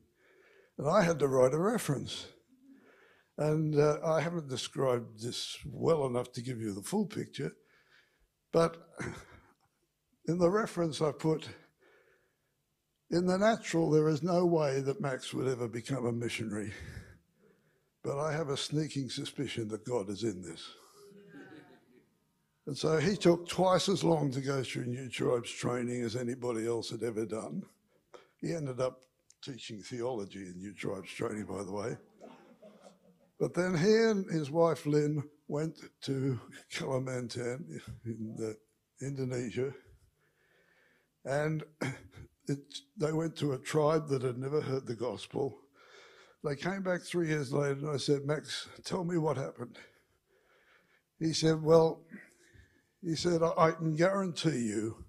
And 0.78 0.88
I 0.88 1.02
had 1.02 1.18
to 1.18 1.28
write 1.28 1.52
a 1.52 1.58
reference. 1.58 2.26
And 3.38 3.78
uh, 3.78 3.98
I 4.04 4.20
haven't 4.20 4.48
described 4.48 5.22
this 5.22 5.56
well 5.66 6.06
enough 6.06 6.32
to 6.32 6.42
give 6.42 6.60
you 6.60 6.74
the 6.74 6.82
full 6.82 7.06
picture, 7.06 7.52
but 8.52 8.76
in 10.28 10.38
the 10.38 10.50
reference 10.50 11.00
I 11.00 11.12
put, 11.12 11.48
in 13.12 13.26
the 13.26 13.36
natural, 13.36 13.90
there 13.90 14.08
is 14.08 14.22
no 14.22 14.46
way 14.46 14.80
that 14.80 15.00
Max 15.00 15.34
would 15.34 15.46
ever 15.46 15.68
become 15.68 16.06
a 16.06 16.12
missionary. 16.12 16.72
But 18.02 18.18
I 18.18 18.32
have 18.32 18.48
a 18.48 18.56
sneaking 18.56 19.10
suspicion 19.10 19.68
that 19.68 19.84
God 19.84 20.08
is 20.08 20.24
in 20.24 20.42
this. 20.42 20.66
And 22.66 22.76
so 22.76 22.96
he 22.96 23.16
took 23.16 23.46
twice 23.46 23.88
as 23.88 24.02
long 24.02 24.30
to 24.30 24.40
go 24.40 24.62
through 24.62 24.86
New 24.86 25.08
Tribes 25.10 25.50
training 25.50 26.02
as 26.02 26.16
anybody 26.16 26.66
else 26.66 26.90
had 26.90 27.02
ever 27.02 27.26
done. 27.26 27.62
He 28.40 28.54
ended 28.54 28.80
up 28.80 29.02
teaching 29.42 29.82
theology 29.82 30.46
in 30.46 30.58
New 30.58 30.72
Tribes 30.72 31.10
training, 31.10 31.44
by 31.44 31.64
the 31.64 31.72
way. 31.72 31.96
But 33.38 33.54
then 33.54 33.76
he 33.76 33.92
and 33.92 34.30
his 34.30 34.50
wife 34.50 34.86
Lynn 34.86 35.22
went 35.48 35.76
to 36.02 36.40
Kalimantan 36.72 37.80
in 38.06 38.56
Indonesia. 39.00 39.72
And 41.24 41.64
it, 42.48 42.58
they 42.96 43.12
went 43.12 43.36
to 43.36 43.52
a 43.52 43.58
tribe 43.58 44.08
that 44.08 44.22
had 44.22 44.38
never 44.38 44.60
heard 44.60 44.86
the 44.86 44.94
gospel. 44.94 45.58
They 46.44 46.56
came 46.56 46.82
back 46.82 47.02
three 47.02 47.28
years 47.28 47.52
later 47.52 47.72
and 47.72 47.90
I 47.90 47.96
said, 47.98 48.24
Max, 48.24 48.68
tell 48.84 49.04
me 49.04 49.16
what 49.16 49.36
happened. 49.36 49.78
He 51.18 51.32
said, 51.32 51.62
Well, 51.62 52.00
he 53.02 53.14
said, 53.14 53.42
I, 53.42 53.52
I 53.56 53.70
can 53.72 53.94
guarantee 53.94 54.58
you 54.58 55.04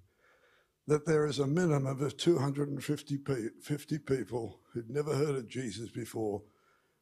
that 0.87 1.05
there 1.05 1.25
is 1.25 1.39
a 1.39 1.47
minimum 1.47 2.01
of 2.01 2.17
250 2.17 3.17
50 3.61 3.97
people 3.99 4.59
who'd 4.73 4.89
never 4.89 5.15
heard 5.15 5.35
of 5.35 5.47
Jesus 5.47 5.89
before 5.89 6.41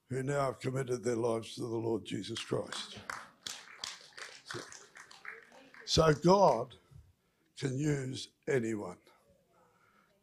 who 0.09 0.21
now 0.23 0.45
have 0.45 0.59
committed 0.59 1.03
their 1.03 1.15
lives 1.15 1.55
to 1.55 1.61
the 1.61 1.67
Lord 1.67 2.03
Jesus 2.03 2.39
Christ. 2.39 2.97
So, 4.43 4.59
so 5.85 6.13
God 6.13 6.75
can 7.57 7.77
use 7.77 8.27
anyone. 8.47 8.97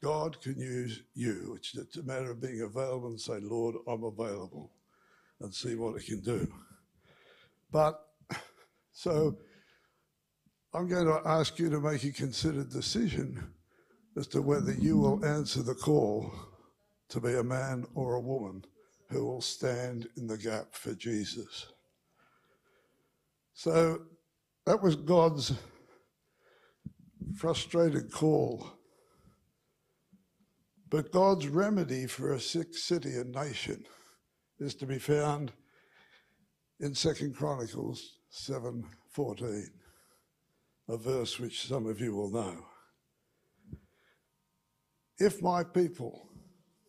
God 0.03 0.41
can 0.41 0.59
use 0.59 1.03
you. 1.15 1.55
It's 1.57 1.73
just 1.73 1.97
a 1.97 2.03
matter 2.03 2.31
of 2.31 2.41
being 2.41 2.63
available 2.63 3.09
and 3.09 3.21
saying, 3.21 3.49
Lord, 3.49 3.77
I'm 3.87 4.05
available 4.05 4.71
and 5.41 5.53
see 5.53 5.75
what 5.75 6.01
He 6.01 6.15
can 6.15 6.21
do. 6.21 6.53
But 7.71 8.01
so 8.93 9.37
I'm 10.73 10.89
going 10.89 11.07
to 11.07 11.21
ask 11.25 11.59
you 11.59 11.71
to 11.71 11.81
make 11.81 12.05
a 12.05 12.13
considered 12.13 12.71
decision 12.71 13.53
as 14.17 14.27
to 14.29 14.43
whether 14.43 14.73
you 14.73 14.97
will 14.99 15.25
answer 15.25 15.63
the 15.63 15.75
call 15.75 16.33
to 17.09 17.21
be 17.21 17.35
a 17.35 17.45
man 17.45 17.87
or 17.95 18.15
a 18.15 18.21
woman 18.21 18.65
who 19.11 19.25
will 19.25 19.41
stand 19.41 20.09
in 20.17 20.27
the 20.27 20.37
gap 20.37 20.75
for 20.75 20.95
Jesus. 20.95 21.67
So 23.55 24.03
that 24.67 24.83
was 24.83 24.97
God's 24.97 25.55
frustrated 27.37 28.13
call 28.13 28.78
but 30.91 31.13
God's 31.13 31.49
remedy 31.49 32.07
for 32.07 32.33
a 32.33 32.41
sick 32.41 32.75
city 32.75 33.17
and 33.17 33.35
nation 33.35 33.85
is 34.59 34.75
to 34.77 34.87
be 34.87 34.99
found 34.99 35.53
in 36.81 36.95
Second 36.95 37.35
Chronicles 37.35 38.19
7:14, 38.31 39.71
a 40.89 40.97
verse 40.97 41.39
which 41.39 41.67
some 41.67 41.87
of 41.87 42.01
you 42.01 42.15
will 42.15 42.31
know. 42.31 42.67
If 45.19 45.43
my 45.43 45.65
people 45.65 46.31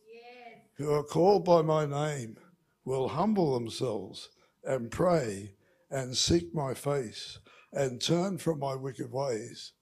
yes. 0.07 0.59
who 0.77 0.91
are 0.93 1.03
called 1.03 1.43
by 1.43 1.61
my 1.61 1.85
name 1.85 2.37
will 2.85 3.09
humble 3.09 3.53
themselves 3.53 4.29
and 4.63 4.91
pray 4.91 5.55
and 5.89 6.15
seek 6.15 6.53
my 6.53 6.73
face 6.73 7.39
and 7.73 7.99
turn 7.99 8.37
from 8.37 8.59
my 8.59 8.75
wicked 8.75 9.11
ways, 9.11 9.73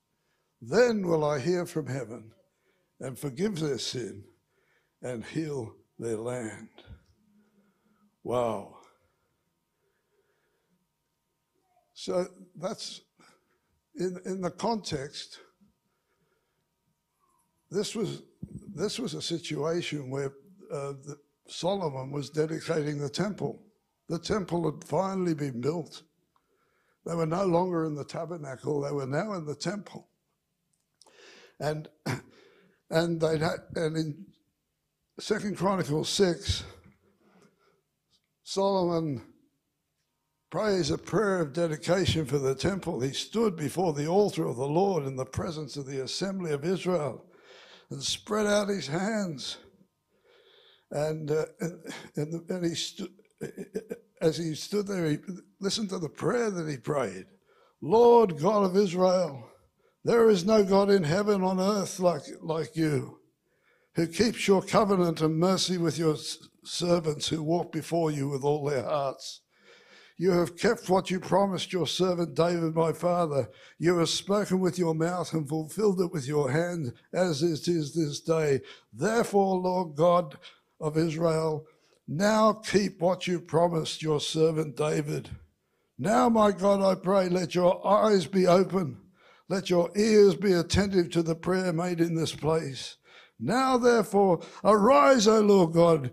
then 0.62 1.06
will 1.06 1.24
I 1.24 1.40
hear 1.40 1.66
from 1.66 1.88
heaven 1.88 2.34
and 3.00 3.18
forgive 3.18 3.60
their 3.60 3.78
sin 3.78 4.24
and 5.02 5.24
heal 5.24 5.76
their 6.00 6.18
land. 6.18 6.70
Wow. 8.24 8.78
So 11.94 12.28
that's 12.56 13.02
in, 13.96 14.20
in 14.26 14.42
the 14.42 14.52
context, 14.52 15.40
this 17.70 17.96
was, 17.96 18.22
this 18.74 19.00
was 19.00 19.14
a 19.14 19.22
situation 19.22 20.10
where 20.10 20.34
uh, 20.72 20.94
the, 21.06 21.18
Solomon 21.48 22.12
was 22.12 22.30
dedicating 22.30 22.98
the 22.98 23.10
temple. 23.10 23.62
The 24.10 24.20
temple 24.20 24.72
had 24.72 24.84
finally 24.84 25.34
been 25.34 25.62
built. 25.62 26.04
They 27.06 27.16
were 27.16 27.26
no 27.26 27.46
longer 27.46 27.86
in 27.86 27.96
the 27.96 28.06
tabernacle, 28.06 28.82
they 28.82 28.92
were 28.92 29.08
now 29.08 29.34
in 29.34 29.46
the 29.46 29.56
temple. 29.56 30.08
And 31.60 31.88
and 32.90 33.20
they 33.20 33.38
had, 33.38 33.58
and 33.76 33.98
in 33.98 34.26
Second 35.20 35.58
Chronicles 35.58 36.10
six, 36.10 36.64
Solomon 38.44 39.22
prays 40.50 40.92
a 40.92 40.98
prayer 40.98 41.42
of 41.42 41.54
dedication 41.54 42.26
for 42.26 42.38
the 42.38 42.56
temple. 42.56 43.02
He 43.02 43.12
stood 43.12 43.58
before 43.58 43.94
the 43.94 44.08
altar 44.08 44.48
of 44.48 44.56
the 44.56 44.68
Lord 44.68 45.06
in 45.06 45.16
the 45.16 45.26
presence 45.26 45.76
of 45.76 45.86
the 45.86 46.04
assembly 46.04 46.52
of 46.52 46.64
Israel 46.64 47.26
and 47.90 48.02
spread 48.02 48.46
out 48.46 48.70
his 48.70 48.88
hands. 48.88 49.58
And, 50.92 51.30
uh, 51.32 51.46
and, 52.16 52.50
and 52.50 52.66
he 52.66 52.76
stood, 52.76 53.10
as 54.22 54.38
he 54.38 54.56
stood 54.56 54.88
there, 54.88 55.10
he 55.10 55.18
listened 55.60 55.90
to 55.90 56.00
the 56.00 56.08
prayer 56.08 56.50
that 56.50 56.70
he 56.70 56.78
prayed 56.78 57.26
Lord 57.82 58.40
God 58.40 58.64
of 58.64 58.78
Israel, 58.78 59.50
there 60.04 60.30
is 60.30 60.46
no 60.46 60.64
God 60.64 60.90
in 60.90 61.04
heaven 61.04 61.44
on 61.44 61.60
earth 61.60 62.00
like, 62.00 62.24
like 62.42 62.76
you, 62.76 63.20
who 63.96 64.08
keeps 64.08 64.48
your 64.48 64.62
covenant 64.62 65.22
and 65.22 65.38
mercy 65.38 65.78
with 65.78 65.98
your 65.98 66.16
servants 66.64 67.28
who 67.28 67.42
walk 67.44 67.72
before 67.72 68.12
you 68.12 68.30
with 68.30 68.44
all 68.44 68.66
their 68.66 68.84
hearts. 68.84 69.42
You 70.20 70.32
have 70.32 70.58
kept 70.58 70.90
what 70.90 71.12
you 71.12 71.20
promised 71.20 71.72
your 71.72 71.86
servant 71.86 72.34
David, 72.34 72.76
my 72.76 72.92
father. 72.92 73.50
You 73.78 74.00
have 74.00 74.10
spoken 74.10 74.60
with 74.60 74.80
your 74.80 74.96
mouth 74.96 75.32
and 75.34 75.48
fulfilled 75.48 76.02
it 76.02 76.12
with 76.12 76.28
your 76.28 76.52
hand, 76.52 76.94
as 77.14 77.44
it 77.44 77.68
is 77.68 77.94
this 77.94 78.20
day. 78.20 78.62
Therefore, 78.92 79.58
Lord 79.58 79.96
God 79.96 80.38
of 80.80 80.98
Israel, 80.98 81.68
now 82.08 82.54
keep 82.54 83.00
what 83.00 83.28
you 83.28 83.40
promised 83.40 84.02
your 84.02 84.20
servant 84.20 84.76
David. 84.76 85.30
Now, 86.00 86.30
my 86.30 86.52
God, 86.52 86.82
I 86.82 86.96
pray, 86.96 87.30
let 87.30 87.54
your 87.54 87.86
eyes 87.86 88.26
be 88.26 88.48
open, 88.48 88.98
let 89.50 89.70
your 89.70 89.92
ears 89.96 90.36
be 90.36 90.54
attentive 90.54 91.10
to 91.12 91.24
the 91.24 91.36
prayer 91.36 91.72
made 91.72 92.02
in 92.02 92.16
this 92.16 92.36
place. 92.36 92.98
Now, 93.40 93.78
therefore, 93.78 94.42
arise, 94.64 95.28
O 95.28 95.40
Lord 95.42 95.74
God 95.74 96.12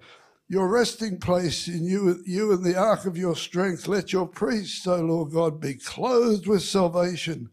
your 0.48 0.68
resting 0.68 1.18
place 1.18 1.68
in 1.68 1.84
you, 1.84 2.22
you 2.26 2.52
and 2.52 2.62
the 2.62 2.76
ark 2.76 3.06
of 3.06 3.16
your 3.16 3.34
strength. 3.34 3.88
Let 3.88 4.12
your 4.12 4.26
priests, 4.26 4.86
O 4.86 5.00
Lord 5.00 5.32
God, 5.32 5.60
be 5.60 5.74
clothed 5.74 6.46
with 6.46 6.62
salvation, 6.62 7.50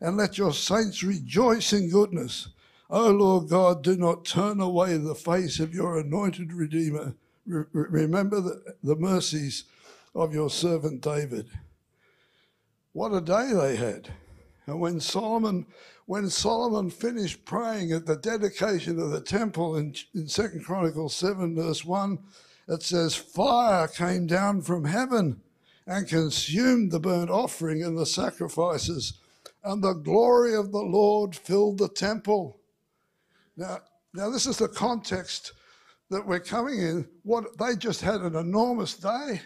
and 0.00 0.16
let 0.16 0.36
your 0.36 0.52
saints 0.52 1.02
rejoice 1.02 1.72
in 1.72 1.90
goodness. 1.90 2.48
O 2.90 3.10
Lord 3.10 3.48
God, 3.48 3.82
do 3.82 3.96
not 3.96 4.24
turn 4.24 4.60
away 4.60 4.96
the 4.96 5.14
face 5.14 5.60
of 5.60 5.74
your 5.74 5.98
anointed 5.98 6.52
Redeemer. 6.52 7.14
Re- 7.46 7.64
remember 7.72 8.40
the, 8.40 8.74
the 8.82 8.96
mercies 8.96 9.64
of 10.14 10.34
your 10.34 10.50
servant 10.50 11.00
David. 11.00 11.48
What 12.92 13.12
a 13.12 13.20
day 13.20 13.52
they 13.52 13.76
had. 13.76 14.10
And 14.66 14.80
when 14.80 15.00
Solomon 15.00 15.66
when 16.06 16.30
Solomon 16.30 16.88
finished 16.88 17.44
praying 17.44 17.92
at 17.92 18.06
the 18.06 18.16
dedication 18.16 19.00
of 19.00 19.10
the 19.10 19.20
temple 19.20 19.76
in, 19.76 19.94
in 20.14 20.28
2 20.28 20.60
Chronicles 20.64 21.16
7, 21.16 21.56
verse 21.56 21.84
1, 21.84 22.18
it 22.68 22.82
says, 22.82 23.14
Fire 23.16 23.88
came 23.88 24.26
down 24.26 24.62
from 24.62 24.84
heaven 24.84 25.40
and 25.86 26.08
consumed 26.08 26.92
the 26.92 27.00
burnt 27.00 27.30
offering 27.30 27.82
and 27.82 27.98
the 27.98 28.06
sacrifices, 28.06 29.14
and 29.64 29.82
the 29.82 29.94
glory 29.94 30.54
of 30.54 30.70
the 30.70 30.78
Lord 30.78 31.34
filled 31.34 31.78
the 31.78 31.88
temple. 31.88 32.60
Now, 33.56 33.78
now 34.14 34.30
this 34.30 34.46
is 34.46 34.58
the 34.58 34.68
context 34.68 35.52
that 36.10 36.26
we're 36.26 36.40
coming 36.40 36.78
in. 36.78 37.08
What 37.22 37.58
they 37.58 37.74
just 37.74 38.00
had 38.00 38.20
an 38.20 38.36
enormous 38.36 38.94
day. 38.94 39.40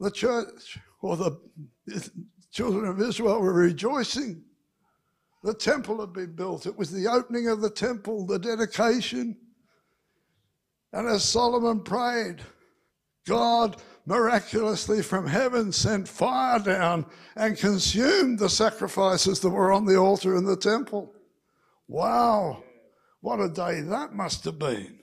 The 0.00 0.10
church 0.10 0.78
or 1.00 1.16
the 1.16 1.38
children 2.54 2.86
of 2.86 3.00
Israel 3.02 3.40
were 3.40 3.52
rejoicing 3.52 4.44
the 5.44 5.54
temple 5.54 6.00
had 6.00 6.14
been 6.14 6.34
built. 6.34 6.64
It 6.64 6.76
was 6.76 6.90
the 6.90 7.06
opening 7.06 7.48
of 7.48 7.60
the 7.60 7.68
temple, 7.68 8.26
the 8.26 8.38
dedication. 8.38 9.36
And 10.90 11.06
as 11.06 11.22
Solomon 11.22 11.82
prayed, 11.82 12.40
God 13.26 13.76
miraculously 14.06 15.02
from 15.02 15.26
heaven 15.26 15.70
sent 15.70 16.08
fire 16.08 16.58
down 16.60 17.04
and 17.36 17.58
consumed 17.58 18.38
the 18.38 18.48
sacrifices 18.48 19.40
that 19.40 19.50
were 19.50 19.70
on 19.70 19.84
the 19.84 19.96
altar 19.96 20.34
in 20.34 20.46
the 20.46 20.56
temple. 20.56 21.12
Wow, 21.88 22.64
what 23.20 23.40
a 23.40 23.50
day 23.50 23.82
that 23.82 24.14
must 24.14 24.46
have 24.46 24.58
been. 24.58 24.98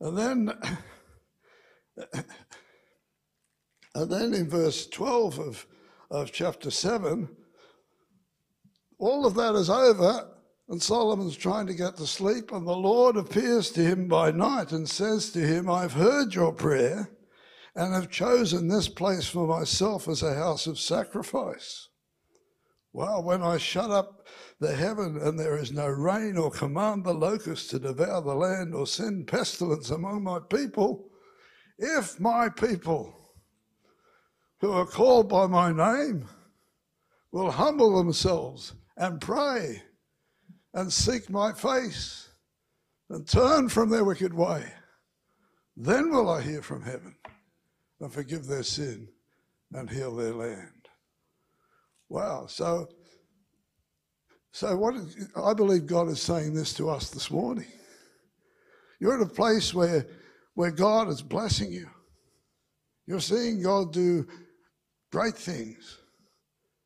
And 0.00 0.18
then, 0.18 0.52
and 3.94 4.10
then 4.10 4.34
in 4.34 4.50
verse 4.50 4.86
12 4.86 5.38
of, 5.38 5.66
of 6.10 6.32
chapter 6.32 6.70
7, 6.70 7.28
all 8.98 9.26
of 9.26 9.34
that 9.34 9.54
is 9.54 9.70
over, 9.70 10.28
and 10.68 10.82
Solomon's 10.82 11.36
trying 11.36 11.66
to 11.66 11.74
get 11.74 11.96
to 11.96 12.06
sleep, 12.06 12.52
and 12.52 12.66
the 12.66 12.76
Lord 12.76 13.16
appears 13.16 13.70
to 13.72 13.80
him 13.80 14.08
by 14.08 14.30
night 14.30 14.72
and 14.72 14.88
says 14.88 15.30
to 15.32 15.40
him, 15.40 15.70
I've 15.70 15.92
heard 15.92 16.34
your 16.34 16.52
prayer 16.52 17.10
and 17.74 17.94
have 17.94 18.10
chosen 18.10 18.68
this 18.68 18.88
place 18.88 19.28
for 19.28 19.46
myself 19.46 20.08
as 20.08 20.22
a 20.22 20.34
house 20.34 20.66
of 20.66 20.78
sacrifice. 20.78 21.88
Well, 22.92 23.22
when 23.22 23.42
I 23.42 23.58
shut 23.58 23.90
up 23.90 24.26
the 24.58 24.74
heaven 24.74 25.18
and 25.22 25.38
there 25.38 25.56
is 25.56 25.70
no 25.70 25.86
rain 25.86 26.36
or 26.36 26.50
command 26.50 27.04
the 27.04 27.14
locusts 27.14 27.68
to 27.68 27.78
devour 27.78 28.20
the 28.20 28.34
land 28.34 28.74
or 28.74 28.86
send 28.86 29.28
pestilence 29.28 29.90
among 29.90 30.24
my 30.24 30.40
people, 30.50 31.08
if 31.78 32.18
my 32.18 32.48
people 32.48 33.17
who 34.60 34.72
are 34.72 34.86
called 34.86 35.28
by 35.28 35.46
my 35.46 35.72
name 35.72 36.26
will 37.32 37.50
humble 37.50 37.96
themselves 37.96 38.74
and 38.96 39.20
pray 39.20 39.82
and 40.74 40.92
seek 40.92 41.30
my 41.30 41.52
face 41.52 42.28
and 43.10 43.26
turn 43.26 43.68
from 43.68 43.90
their 43.90 44.04
wicked 44.04 44.34
way. 44.34 44.72
Then 45.76 46.10
will 46.10 46.28
I 46.28 46.42
hear 46.42 46.62
from 46.62 46.82
heaven 46.82 47.14
and 48.00 48.12
forgive 48.12 48.46
their 48.46 48.62
sin 48.62 49.08
and 49.72 49.88
heal 49.88 50.14
their 50.14 50.34
land. 50.34 50.88
Wow. 52.08 52.46
So, 52.46 52.88
so 54.52 54.76
what 54.76 54.94
I 55.36 55.54
believe 55.54 55.86
God 55.86 56.08
is 56.08 56.20
saying 56.20 56.54
this 56.54 56.72
to 56.74 56.88
us 56.88 57.10
this 57.10 57.30
morning. 57.30 57.66
You're 59.00 59.20
at 59.20 59.26
a 59.26 59.32
place 59.32 59.72
where, 59.72 60.06
where 60.54 60.72
God 60.72 61.08
is 61.08 61.22
blessing 61.22 61.70
you. 61.70 61.88
You're 63.06 63.20
seeing 63.20 63.62
God 63.62 63.92
do 63.92 64.26
great 65.10 65.36
things. 65.36 65.98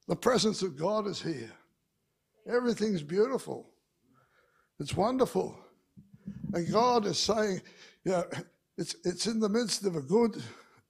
The 0.09 0.17
presence 0.17 0.63
of 0.63 0.77
God 0.77 1.07
is 1.07 1.21
here. 1.21 1.53
Everything's 2.47 3.03
beautiful. 3.03 3.71
It's 4.81 4.97
wonderful. 4.97 5.57
And 6.53 6.71
God 6.71 7.07
is 7.07 7.19
saying, 7.19 7.63
you 8.05 8.13
know, 8.13 8.25
it's, 8.77 8.97
it's 9.05 9.27
in 9.27 9.39
the 9.39 9.49
midst 9.49 9.85
of 9.87 9.97
a 9.97 10.03
good 10.03 10.43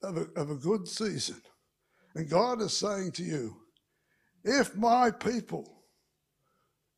of 0.03 0.17
a, 0.17 0.27
of 0.37 0.51
a 0.51 0.57
good 0.57 0.89
season. 0.89 1.41
And 2.15 2.29
God 2.29 2.61
is 2.61 2.77
saying 2.77 3.13
to 3.13 3.23
you, 3.23 3.57
if 4.45 4.75
my 4.77 5.11
people, 5.11 5.85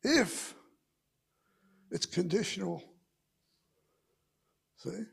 if 0.03 0.55
it's 1.91 2.05
conditional, 2.05 2.83
see? 4.77 5.03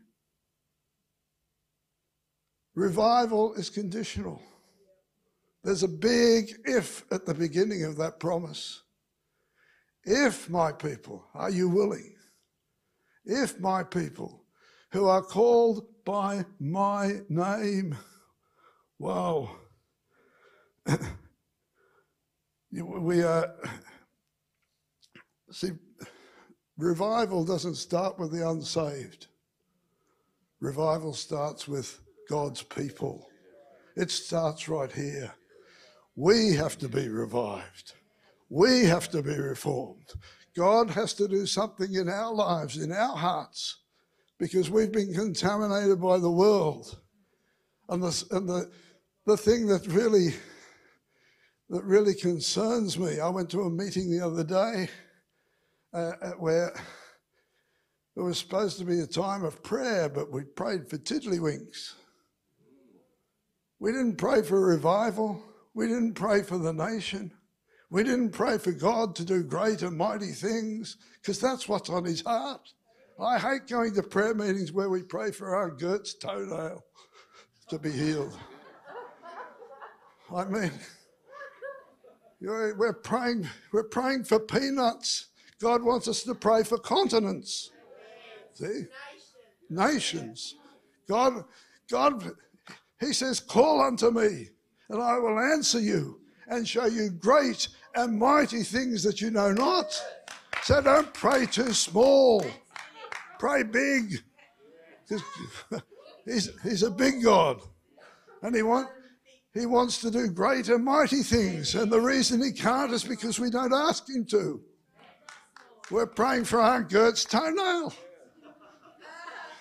Revival 2.75 3.55
is 3.55 3.69
conditional. 3.69 4.41
There's 5.65 5.83
a 5.83 5.89
big 5.89 6.51
if 6.65 7.05
at 7.13 7.25
the 7.25 7.35
beginning 7.35 7.85
of 7.85 7.97
that 7.99 8.19
promise. 8.19 8.83
If 10.05 10.51
my 10.51 10.73
people, 10.73 11.25
are 11.35 11.51
you 11.51 11.69
willing? 11.69 12.15
If 13.25 13.61
my 13.61 13.85
people 13.85 14.45
who 14.91 15.07
are 15.07 15.23
called 15.23 15.87
by 16.05 16.45
my 16.59 17.21
name, 17.29 17.97
wow, 18.99 19.51
we 22.73 23.23
are, 23.23 23.55
see, 25.53 25.71
revival 26.77 27.45
doesn't 27.45 27.77
start 27.77 28.19
with 28.19 28.33
the 28.33 28.49
unsaved. 28.49 29.29
Revival 30.61 31.15
starts 31.15 31.69
with 31.69 32.01
God's 32.29 32.63
people. 32.63 33.29
It 33.97 34.11
starts 34.11 34.69
right 34.69 34.91
here. 34.91 35.33
We 36.17 36.53
have 36.55 36.79
to 36.79 36.89
be 36.89 37.09
revived. 37.09 37.95
We 38.49 38.85
have 38.85 39.11
to 39.11 39.23
be 39.23 39.35
reformed. 39.35 40.13
God 40.55 40.91
has 40.91 41.15
to 41.15 41.27
do 41.27 41.47
something 41.47 41.95
in 41.95 42.09
our 42.09 42.33
lives, 42.33 42.77
in 42.77 42.93
our 42.93 43.17
hearts, 43.17 43.79
because 44.39 44.69
we've 44.69 44.93
been 44.93 45.15
contaminated 45.15 46.01
by 46.01 46.19
the 46.19 46.31
world. 46.31 46.99
And 47.89 48.03
the, 48.03 48.25
and 48.31 48.49
the, 48.49 48.71
the 49.25 49.37
thing 49.37 49.67
that 49.69 49.87
really, 49.87 50.35
that 51.71 51.85
really 51.85 52.15
concerns 52.15 52.99
me, 52.99 53.21
I 53.21 53.31
went 53.31 53.51
to 53.51 53.63
a 53.63 53.71
meeting 53.71 54.11
the 54.11 54.27
other 54.27 54.45
day 54.45 54.91
uh, 55.95 56.13
where 56.39 56.75
it 58.15 58.21
was 58.21 58.39
supposed 58.39 58.79
to 58.79 58.85
be 58.85 59.01
a 59.01 59.07
time 59.07 59.45
of 59.45 59.63
prayer, 59.63 60.11
but 60.11 60.31
we 60.31 60.43
prayed 60.45 60.91
for 60.91 60.99
tiddlywinks. 60.99 61.95
We 63.79 63.93
didn't 63.93 64.17
pray 64.17 64.43
for 64.43 64.61
revival. 64.61 65.43
We 65.75 65.87
didn't 65.87 66.15
pray 66.15 66.43
for 66.43 66.59
the 66.59 66.73
nation. 66.73 67.33
We 67.91 68.03
didn't 68.03 68.31
pray 68.31 68.59
for 68.59 68.73
God 68.73 69.15
to 69.17 69.25
do 69.25 69.43
great 69.43 69.83
and 69.83 69.97
mighty 69.97 70.33
things 70.33 70.97
because 71.21 71.39
that's 71.41 71.69
what's 71.69 71.91
on 71.91 72.05
his 72.05 72.23
heart. 72.23 72.73
I 73.21 73.39
hate 73.39 73.69
going 73.69 73.95
to 73.95 74.03
prayer 74.03 74.35
meetings 74.35 74.73
where 74.73 74.89
we 74.89 75.03
pray 75.03 75.31
for 75.31 75.55
our 75.55 75.71
Gert's 75.71 76.15
toenail 76.15 76.83
to 77.69 77.79
be 77.79 77.91
healed. 77.91 78.37
I 80.35 80.45
mean, 80.45 80.73
we're 82.41 82.95
praying, 82.95 83.49
we're 83.73 83.85
praying 83.85 84.25
for 84.25 84.41
peanuts. 84.41 85.27
God 85.61 85.83
wants 85.83 86.09
us 86.09 86.23
to 86.25 86.35
pray 86.35 86.65
for 86.65 86.79
continents. 86.79 87.71
See? 88.55 88.87
Nations. 89.69 90.55
God, 91.09 91.45
God, 91.91 92.33
He 93.01 93.13
says, 93.13 93.39
call 93.39 93.81
unto 93.81 94.11
me, 94.11 94.49
and 94.93 95.03
I 95.03 95.19
will 95.19 95.39
answer 95.41 95.81
you 95.81 96.21
and 96.49 96.69
show 96.69 96.85
you 96.85 97.09
great 97.09 97.67
and 97.95 98.19
mighty 98.19 98.63
things 98.63 99.03
that 99.05 99.23
you 99.23 99.31
know 99.31 99.51
not. 99.51 100.01
So 100.63 100.83
don't 100.83 101.13
pray 101.15 101.47
too 101.47 101.73
small, 101.73 102.45
pray 103.39 103.63
big. 103.63 104.23
he's, 106.27 106.51
he's 106.63 106.83
a 106.83 106.91
big 106.91 107.23
God. 107.23 107.63
And 108.43 108.55
he, 108.55 108.63
want, 108.63 108.89
he 109.55 109.65
wants 109.65 109.99
to 110.03 110.11
do 110.11 110.29
great 110.29 110.69
and 110.69 110.85
mighty 110.85 111.23
things. 111.23 111.75
And 111.75 111.91
the 111.91 112.01
reason 112.01 112.43
he 112.43 112.53
can't 112.53 112.93
is 112.93 113.03
because 113.03 113.41
we 113.41 113.49
don't 113.49 113.73
ask 113.73 114.07
him 114.11 114.27
to. 114.27 114.61
We're 115.91 116.07
praying 116.07 116.45
for 116.45 116.61
Aunt 116.61 116.91
Gert's 116.91 117.25
toenail. 117.25 117.95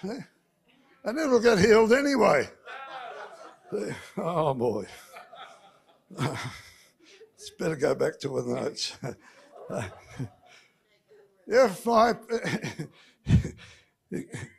Eh? 0.09 0.19
And 1.05 1.17
it'll 1.17 1.39
get 1.39 1.57
healed 1.57 1.93
anyway. 1.93 2.49
Eh? 3.77 3.93
Oh 4.17 4.53
boy. 4.53 4.85
It's 6.19 7.49
better 7.57 7.75
go 7.75 7.95
back 7.95 8.19
to 8.19 8.27
the 8.27 8.55
notes. 8.55 8.97
if 11.47 11.85
my 11.85 12.13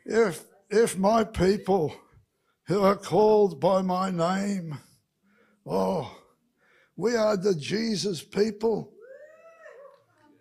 if 0.05 0.43
if 0.69 0.97
my 0.97 1.23
people 1.23 1.95
who 2.65 2.81
are 2.81 2.95
called 2.95 3.59
by 3.59 3.81
my 3.81 4.09
name, 4.09 4.77
oh, 5.65 6.13
we 6.95 7.15
are 7.15 7.37
the 7.37 7.55
Jesus 7.55 8.21
people. 8.21 8.91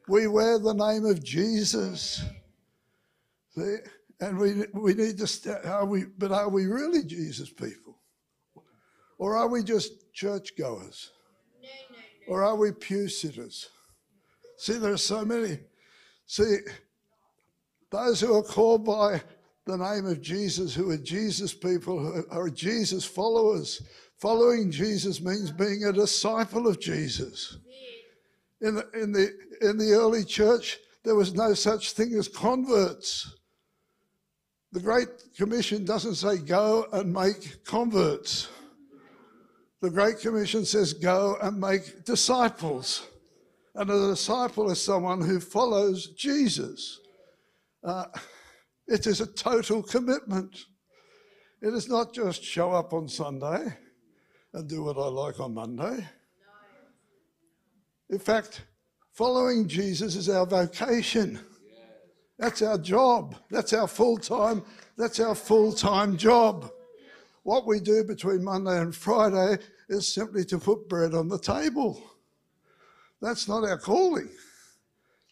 We 0.09 0.27
wear 0.27 0.59
the 0.59 0.75
name 0.75 1.05
of 1.07 1.23
Jesus. 1.23 2.25
See? 3.55 3.77
And 4.21 4.39
we, 4.39 4.65
we 4.73 4.95
need 4.95 5.19
to, 5.19 5.27
st- 5.27 5.65
are 5.65 5.85
we, 5.85 6.05
but 6.05 6.31
are 6.33 6.49
we 6.49 6.67
really 6.67 7.05
Jesus 7.05 7.51
people? 7.51 7.99
Or 9.19 9.37
are 9.37 9.49
we 9.49 9.63
just 9.63 10.02
churchgoers? 10.13 11.11
No, 11.63 11.69
no, 11.91 11.97
no. 11.97 12.35
Or 12.35 12.43
are 12.43 12.57
we 12.57 12.73
pew 12.73 13.09
sitters? 13.09 13.69
See, 14.57 14.75
there 14.75 14.93
are 14.93 14.99
so 14.99 15.25
many. 15.25 15.59
See, 16.27 16.59
those 17.91 18.21
who 18.21 18.35
are 18.35 18.43
called 18.43 18.85
by 18.85 19.23
the 19.67 19.77
name 19.77 20.07
of 20.07 20.21
Jesus, 20.21 20.75
who 20.75 20.91
are 20.91 20.97
Jesus 20.97 21.55
people, 21.55 21.99
who 21.99 22.25
are 22.31 22.49
Jesus 22.49 23.05
followers. 23.05 23.83
Following 24.19 24.71
Jesus 24.71 25.21
means 25.21 25.51
being 25.51 25.85
a 25.85 25.93
disciple 25.93 26.67
of 26.67 26.81
Jesus. 26.81 27.59
In 28.61 28.77
the, 28.77 28.89
in 28.95 29.13
the, 29.13 29.37
in 29.61 29.77
the 29.77 29.93
early 29.93 30.25
church, 30.25 30.79
there 31.05 31.17
was 31.17 31.35
no 31.35 31.55
such 31.55 31.93
thing 31.93 32.15
as 32.15 32.29
converts. 32.29 33.35
The 34.71 34.81
Great 34.81 35.09
Commission 35.37 35.85
doesn't 35.85 36.15
say 36.15 36.39
go 36.39 36.87
and 36.93 37.13
make 37.13 37.65
converts. 37.65 38.49
The 39.83 39.91
Great 39.91 40.21
Commission 40.21 40.65
says 40.65 40.93
go 40.93 41.37
and 41.43 41.61
make 41.61 42.05
disciples. 42.05 43.05
And 43.75 43.91
a 43.91 44.11
disciple 44.11 44.71
is 44.71 44.81
someone 44.81 45.21
who 45.21 45.41
follows 45.41 46.13
Jesus. 46.13 47.01
Uh, 47.83 48.05
it 48.87 49.09
is 49.09 49.21
a 49.21 49.27
total 49.27 49.83
commitment. 49.83 50.57
It 51.61 51.75
is 51.75 51.89
not 51.89 52.15
just 52.15 52.45
show 52.45 52.71
up 52.71 52.93
on 52.93 53.09
Sunday 53.09 53.77
and 54.55 54.69
do 54.69 54.85
what 54.85 54.99
I 54.99 55.09
like 55.09 55.41
on 55.41 55.55
Monday. 55.55 56.07
In 58.09 58.21
fact, 58.21 58.63
following 59.11 59.67
Jesus 59.67 60.15
is 60.15 60.29
our 60.29 60.47
vocation. 60.47 61.41
That's 62.39 62.63
our 62.63 62.79
job. 62.79 63.35
That's 63.51 63.73
our 63.73 63.89
full 63.89 64.19
time. 64.19 64.63
That's 64.97 65.19
our 65.19 65.35
full 65.35 65.73
time 65.73 66.17
job. 66.17 66.71
What 67.45 67.67
we 67.67 67.81
do 67.81 68.05
between 68.05 68.45
Monday 68.45 68.81
and 68.81 68.95
Friday 68.95 69.59
is 69.89 70.13
simply 70.13 70.45
to 70.47 70.59
put 70.59 70.89
bread 70.89 71.15
on 71.15 71.29
the 71.29 71.39
table. 71.39 72.03
That's 73.21 73.49
not 73.49 73.65
our 73.65 73.79
calling. 73.79 74.29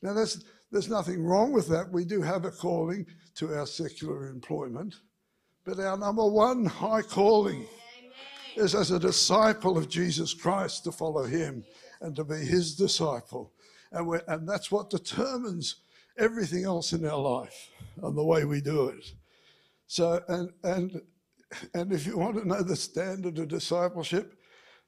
Now, 0.02 0.14
there's, 0.14 0.44
there's 0.72 0.88
nothing 0.88 1.22
wrong 1.22 1.52
with 1.52 1.68
that. 1.68 1.90
We 1.90 2.04
do 2.04 2.22
have 2.22 2.44
a 2.44 2.50
calling 2.50 3.06
to 3.36 3.54
our 3.54 3.66
secular 3.66 4.28
employment, 4.28 4.96
but 5.64 5.78
our 5.78 5.96
number 5.96 6.26
one 6.26 6.64
high 6.64 7.02
calling 7.02 7.66
is 8.56 8.74
as 8.74 8.90
a 8.90 8.98
disciple 8.98 9.78
of 9.78 9.88
Jesus 9.88 10.34
Christ 10.34 10.84
to 10.84 10.92
follow 10.92 11.24
him 11.24 11.64
and 12.00 12.16
to 12.16 12.24
be 12.24 12.36
his 12.36 12.74
disciple. 12.74 13.52
And, 13.92 14.20
and 14.26 14.48
that's 14.48 14.70
what 14.70 14.90
determines 14.90 15.76
everything 16.18 16.64
else 16.64 16.92
in 16.92 17.06
our 17.06 17.18
life 17.18 17.70
and 18.02 18.16
the 18.16 18.24
way 18.24 18.44
we 18.44 18.60
do 18.60 18.88
it. 18.88 19.12
So, 19.86 20.22
and, 20.28 20.50
and, 20.64 21.00
and 21.74 21.92
if 21.92 22.06
you 22.06 22.18
want 22.18 22.36
to 22.36 22.46
know 22.46 22.62
the 22.62 22.76
standard 22.76 23.38
of 23.38 23.48
discipleship, 23.48 24.38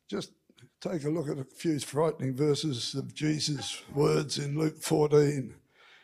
just 0.08 0.32
take 0.80 1.04
a 1.04 1.10
look 1.10 1.28
at 1.28 1.38
a 1.38 1.44
few 1.44 1.78
frightening 1.78 2.34
verses 2.34 2.94
of 2.94 3.14
Jesus' 3.14 3.82
words 3.94 4.38
in 4.38 4.58
Luke 4.58 4.82
14. 4.82 5.54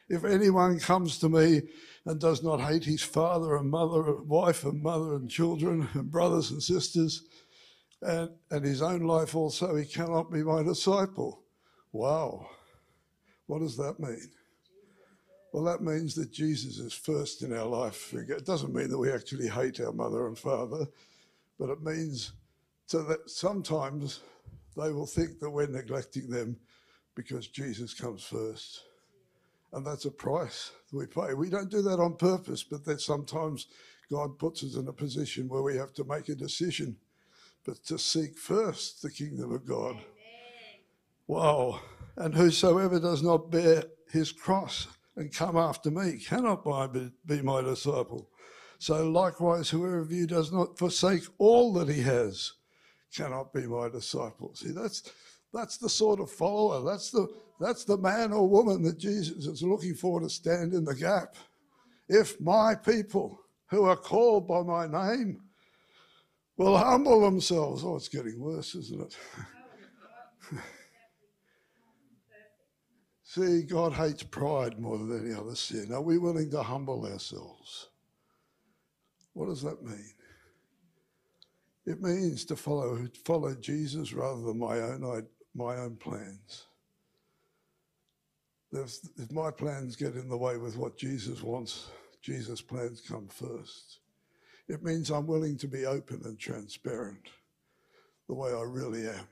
If 0.09 0.25
anyone 0.25 0.81
comes 0.81 1.19
to 1.19 1.29
me 1.29 1.63
and 2.07 2.19
does 2.19 2.43
not 2.43 2.61
hate 2.61 2.85
his 2.85 3.03
father 3.03 3.57
and 3.57 3.71
mother, 3.71 4.07
and 4.09 4.29
wife 4.29 4.65
and 4.65 4.83
mother 4.83 5.15
and 5.15 5.29
children 5.29 5.89
and 5.93 6.11
brothers 6.11 6.51
and 6.51 6.63
sisters, 6.63 7.23
and, 8.01 8.31
and 8.51 8.65
his 8.65 8.81
own 8.81 9.01
life 9.01 9.35
also, 9.35 9.75
he 9.77 9.85
cannot 9.85 10.31
be 10.31 10.43
my 10.43 10.63
disciple. 10.63 11.43
Wow. 11.93 12.49
What 13.47 13.61
does 13.61 13.77
that 13.77 13.99
mean? 13.99 14.31
Well, 15.53 15.65
that 15.65 15.83
means 15.83 16.15
that 16.17 16.31
Jesus 16.31 16.79
is 16.79 16.93
first 16.93 17.43
in 17.43 17.57
our 17.57 17.67
life. 17.67 18.13
It 18.13 18.45
doesn't 18.45 18.75
mean 18.75 18.91
that 18.91 18.99
we 18.99 19.11
actually 19.11 19.49
hate 19.49 19.81
our 19.81 19.93
mother 19.93 20.27
and 20.27 20.37
father, 20.37 20.87
but 21.59 21.71
it 21.71 21.83
means 21.83 22.33
so 22.87 23.03
that 23.05 23.31
sometimes 23.31 24.21
they 24.77 24.93
will 24.93 25.07
think 25.07 25.41
that 25.41 25.51
we're 25.51 25.67
neglecting 25.67 26.29
them 26.29 26.57
because 27.15 27.49
Jesus 27.49 27.95
comes 27.95 28.23
first. 28.23 28.83
And 29.73 29.87
that's 29.87 30.05
a 30.05 30.11
price 30.11 30.73
that 30.91 30.97
we 30.97 31.07
pay. 31.07 31.35
We 31.35 31.51
don't 31.51 31.71
do 31.71 31.83
that 31.83 32.01
on 32.01 32.17
purpose, 32.17 32.63
but 32.63 32.85
that 32.85 33.01
sometimes 33.01 33.67
God 34.11 34.39
puts 34.39 34.63
us 34.65 34.77
in 34.77 34.89
a 34.89 34.93
position 34.93 35.49
where 35.49 35.63
we 35.63 35.77
have 35.77 35.93
to 35.95 36.05
make 36.05 36.29
a 36.29 36.35
decision, 36.35 36.97
but 37.65 37.83
to 37.87 37.99
seek 37.99 38.39
first 38.39 39.03
the 39.03 39.11
kingdom 39.11 39.53
of 39.53 39.67
God. 39.67 39.97
Amen. 39.97 40.05
Wow. 41.27 41.81
And 42.17 42.35
whosoever 42.35 43.01
does 43.01 43.23
not 43.23 43.51
bear 43.51 43.85
his 44.11 44.33
cross 44.33 44.87
and 45.19 45.35
come 45.35 45.57
after 45.57 45.91
me 45.91 46.17
cannot 46.17 46.65
be 47.27 47.43
my 47.43 47.61
disciple. 47.61 48.31
So 48.79 49.11
likewise, 49.11 49.69
whoever 49.69 49.99
of 49.99 50.13
you 50.13 50.29
does 50.29 50.53
not 50.53 50.79
forsake 50.79 51.25
all 51.39 51.73
that 51.75 51.89
he 51.89 52.01
has 52.03 52.53
cannot 53.13 53.53
be 53.53 53.67
my 53.67 53.89
disciple. 53.89 54.55
See, 54.55 54.71
that's 54.71 55.11
that's 55.53 55.77
the 55.77 55.89
sort 55.89 56.21
of 56.21 56.31
follower. 56.31 56.89
That's 56.89 57.11
the 57.11 57.27
that's 57.59 57.85
the 57.85 57.99
man 57.99 58.33
or 58.33 58.49
woman 58.49 58.83
that 58.85 58.99
Jesus 58.99 59.47
is 59.47 59.63
looking 59.65 59.95
for 59.95 60.21
to 60.21 60.31
stand 60.31 60.73
in 60.73 60.85
the 60.85 60.95
gap. 60.95 61.35
If 62.09 62.41
my 62.41 62.77
people 62.77 63.41
who 63.67 63.85
are 63.85 63.97
called 63.97 64.47
by 64.47 64.63
my 64.63 64.87
name 64.87 65.41
will 66.57 66.79
humble 66.79 67.23
themselves, 67.23 67.83
oh, 67.85 67.97
it's 67.97 68.09
getting 68.09 68.39
worse, 68.39 68.77
isn't 68.77 69.03
it? 69.03 69.17
See, 73.39 73.63
God 73.63 73.93
hates 73.93 74.25
pride 74.25 74.81
more 74.81 74.99
than 74.99 75.25
any 75.25 75.33
other 75.33 75.55
sin. 75.55 75.93
Are 75.93 76.03
we 76.03 76.19
willing 76.19 76.51
to 76.51 76.61
humble 76.61 77.07
ourselves? 77.07 77.89
What 79.33 79.47
does 79.47 79.63
that 79.63 79.85
mean? 79.85 80.13
It 81.87 82.03
means 82.03 82.45
to 82.47 82.57
follow, 82.57 83.07
follow 83.25 83.55
Jesus 83.55 84.13
rather 84.13 84.43
than 84.43 84.59
my 84.59 84.81
own, 84.81 85.27
my 85.55 85.77
own 85.77 85.95
plans. 85.97 86.67
If, 88.73 88.97
if 89.17 89.31
my 89.31 89.53
plans 89.53 89.95
get 89.95 90.17
in 90.17 90.29
the 90.29 90.37
way 90.37 90.57
with 90.57 90.77
what 90.77 90.97
Jesus 90.97 91.41
wants, 91.41 91.91
Jesus' 92.21 92.61
plans 92.61 93.01
come 93.01 93.29
first. 93.29 94.01
It 94.69 94.83
means 94.83 95.11
I'm 95.11 95.29
willing 95.29 95.57
to 95.59 95.69
be 95.69 95.87
open 95.87 96.23
and 96.25 96.41
transparent 96.41 97.29
the 98.27 98.35
way 98.35 98.51
I 98.51 98.63
really 98.63 99.07
am. 99.07 99.29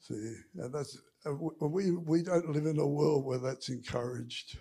See, 0.00 0.34
and 0.56 0.72
that's 0.72 0.96
we, 1.24 1.90
we 1.92 2.22
don't 2.22 2.48
live 2.50 2.66
in 2.66 2.78
a 2.78 2.86
world 2.86 3.24
where 3.24 3.38
that's 3.38 3.68
encouraged. 3.68 4.58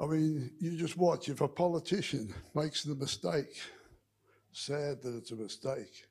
I 0.00 0.06
mean, 0.06 0.50
you 0.60 0.76
just 0.76 0.96
watch 0.96 1.28
if 1.28 1.40
a 1.40 1.48
politician 1.48 2.34
makes 2.54 2.82
the 2.82 2.94
mistake, 2.94 3.60
sad 4.52 5.02
that 5.02 5.14
it's 5.16 5.30
a 5.30 5.36
mistake, 5.36 6.06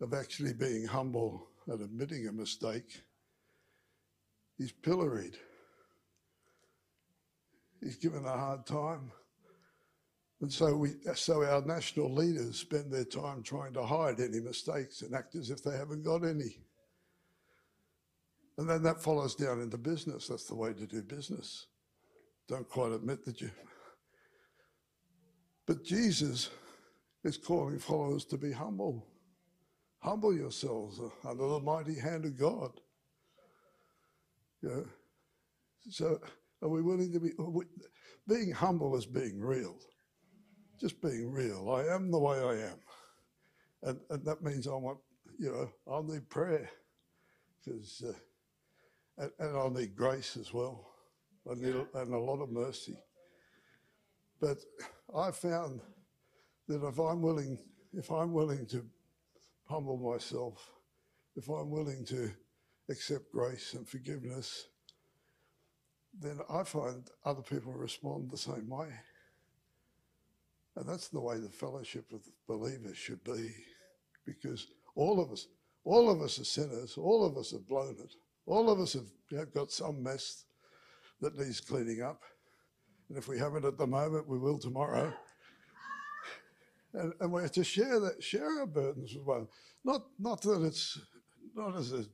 of 0.00 0.14
actually 0.14 0.52
being 0.52 0.86
humble 0.86 1.48
and 1.66 1.80
admitting 1.80 2.28
a 2.28 2.32
mistake, 2.32 3.02
he's 4.56 4.72
pilloried. 4.72 5.36
He's 7.80 7.96
given 7.96 8.24
a 8.24 8.30
hard 8.30 8.66
time. 8.66 9.10
And 10.40 10.52
so 10.52 10.76
we 10.76 10.90
so 11.14 11.44
our 11.44 11.62
national 11.62 12.14
leaders 12.14 12.58
spend 12.58 12.92
their 12.92 13.04
time 13.04 13.42
trying 13.42 13.72
to 13.74 13.82
hide 13.82 14.20
any 14.20 14.40
mistakes 14.40 15.02
and 15.02 15.14
act 15.14 15.34
as 15.34 15.50
if 15.50 15.62
they 15.64 15.76
haven't 15.76 16.04
got 16.04 16.24
any. 16.24 16.58
And 18.58 18.68
then 18.68 18.82
that 18.84 19.02
follows 19.02 19.34
down 19.36 19.60
into 19.62 19.78
business. 19.78 20.28
That's 20.28 20.46
the 20.46 20.56
way 20.56 20.74
to 20.74 20.86
do 20.86 21.02
business. 21.02 21.68
Don't 22.48 22.68
quite 22.68 22.92
admit 22.92 23.24
that 23.26 23.40
you. 23.40 23.50
But 25.66 25.84
Jesus 25.84 26.50
is 27.24 27.36
calling 27.38 27.78
followers 27.78 28.24
to 28.26 28.38
be 28.38 28.52
humble. 28.52 29.06
Humble 30.00 30.34
yourselves 30.34 31.00
under 31.26 31.48
the 31.48 31.60
mighty 31.60 31.98
hand 31.98 32.24
of 32.24 32.38
God. 32.38 32.72
Yeah. 34.62 34.82
So, 35.90 36.20
are 36.62 36.68
we 36.68 36.82
willing 36.82 37.12
to 37.12 37.20
be? 37.20 37.30
Being 38.28 38.52
humble 38.52 38.96
is 38.96 39.06
being 39.06 39.40
real. 39.40 39.76
just 40.80 41.00
being 41.02 41.32
real. 41.32 41.70
I 41.70 41.94
am 41.94 42.10
the 42.10 42.18
way 42.18 42.38
I 42.38 42.68
am. 42.70 42.78
And, 43.82 44.00
and 44.10 44.24
that 44.24 44.42
means 44.42 44.66
I 44.66 44.72
want, 44.72 44.98
you 45.38 45.52
know, 45.52 45.70
I'll 45.92 46.02
need 46.02 46.28
prayer 46.28 46.68
because, 47.64 48.02
uh, 48.06 48.12
and, 49.18 49.30
and, 49.38 49.56
I'll 49.56 49.70
need 49.70 49.96
grace 49.96 50.36
as 50.36 50.52
well. 50.52 50.86
I 51.50 51.54
need 51.54 51.74
a, 51.74 51.86
and 52.00 52.14
a 52.14 52.18
lot 52.18 52.40
of 52.40 52.50
mercy. 52.50 52.96
But 54.40 54.58
I 55.14 55.30
found 55.30 55.80
that 56.68 56.86
if 56.86 56.98
I'm 56.98 57.22
willing, 57.22 57.58
if 57.92 58.10
I'm 58.10 58.32
willing 58.32 58.66
to 58.66 58.84
humble 59.64 59.98
myself, 59.98 60.70
if 61.36 61.48
I'm 61.48 61.70
willing 61.70 62.04
to 62.06 62.30
accept 62.90 63.32
grace 63.32 63.74
and 63.74 63.88
forgiveness, 63.88 64.66
then 66.18 66.38
I 66.50 66.62
find 66.64 67.06
other 67.24 67.42
people 67.42 67.72
respond 67.72 68.30
the 68.30 68.38
same 68.38 68.68
way. 68.68 68.88
And 70.76 70.88
that's 70.88 71.08
the 71.08 71.20
way 71.20 71.38
the 71.38 71.48
fellowship 71.48 72.06
of 72.12 72.22
believers 72.46 72.96
should 72.96 73.22
be, 73.24 73.50
because 74.24 74.68
all 74.94 75.20
of 75.20 75.32
us, 75.32 75.48
all 75.84 76.10
of 76.10 76.22
us 76.22 76.38
are 76.38 76.44
sinners, 76.44 76.96
all 76.96 77.26
of 77.26 77.36
us 77.36 77.50
have 77.52 77.66
blown 77.66 77.96
it, 77.98 78.14
all 78.48 78.70
of 78.70 78.80
us 78.80 78.94
have 78.94 79.52
got 79.52 79.70
some 79.70 80.02
mess 80.02 80.44
that 81.20 81.36
needs 81.36 81.60
cleaning 81.60 82.02
up. 82.02 82.22
And 83.08 83.18
if 83.18 83.28
we 83.28 83.38
haven't 83.38 83.64
at 83.64 83.78
the 83.78 83.86
moment, 83.86 84.28
we 84.28 84.38
will 84.38 84.58
tomorrow. 84.58 85.12
And, 86.94 87.12
and 87.20 87.30
we 87.30 87.42
have 87.42 87.52
to 87.52 87.64
share 87.64 88.00
that, 88.00 88.22
share 88.22 88.60
our 88.60 88.66
burdens 88.66 89.14
with 89.14 89.26
one. 89.26 89.46
Not, 89.84 90.06
not 90.18 90.40
that 90.42 90.62
it's 90.62 90.98
not 91.54 91.76
as 91.76 91.92
a 91.92 92.04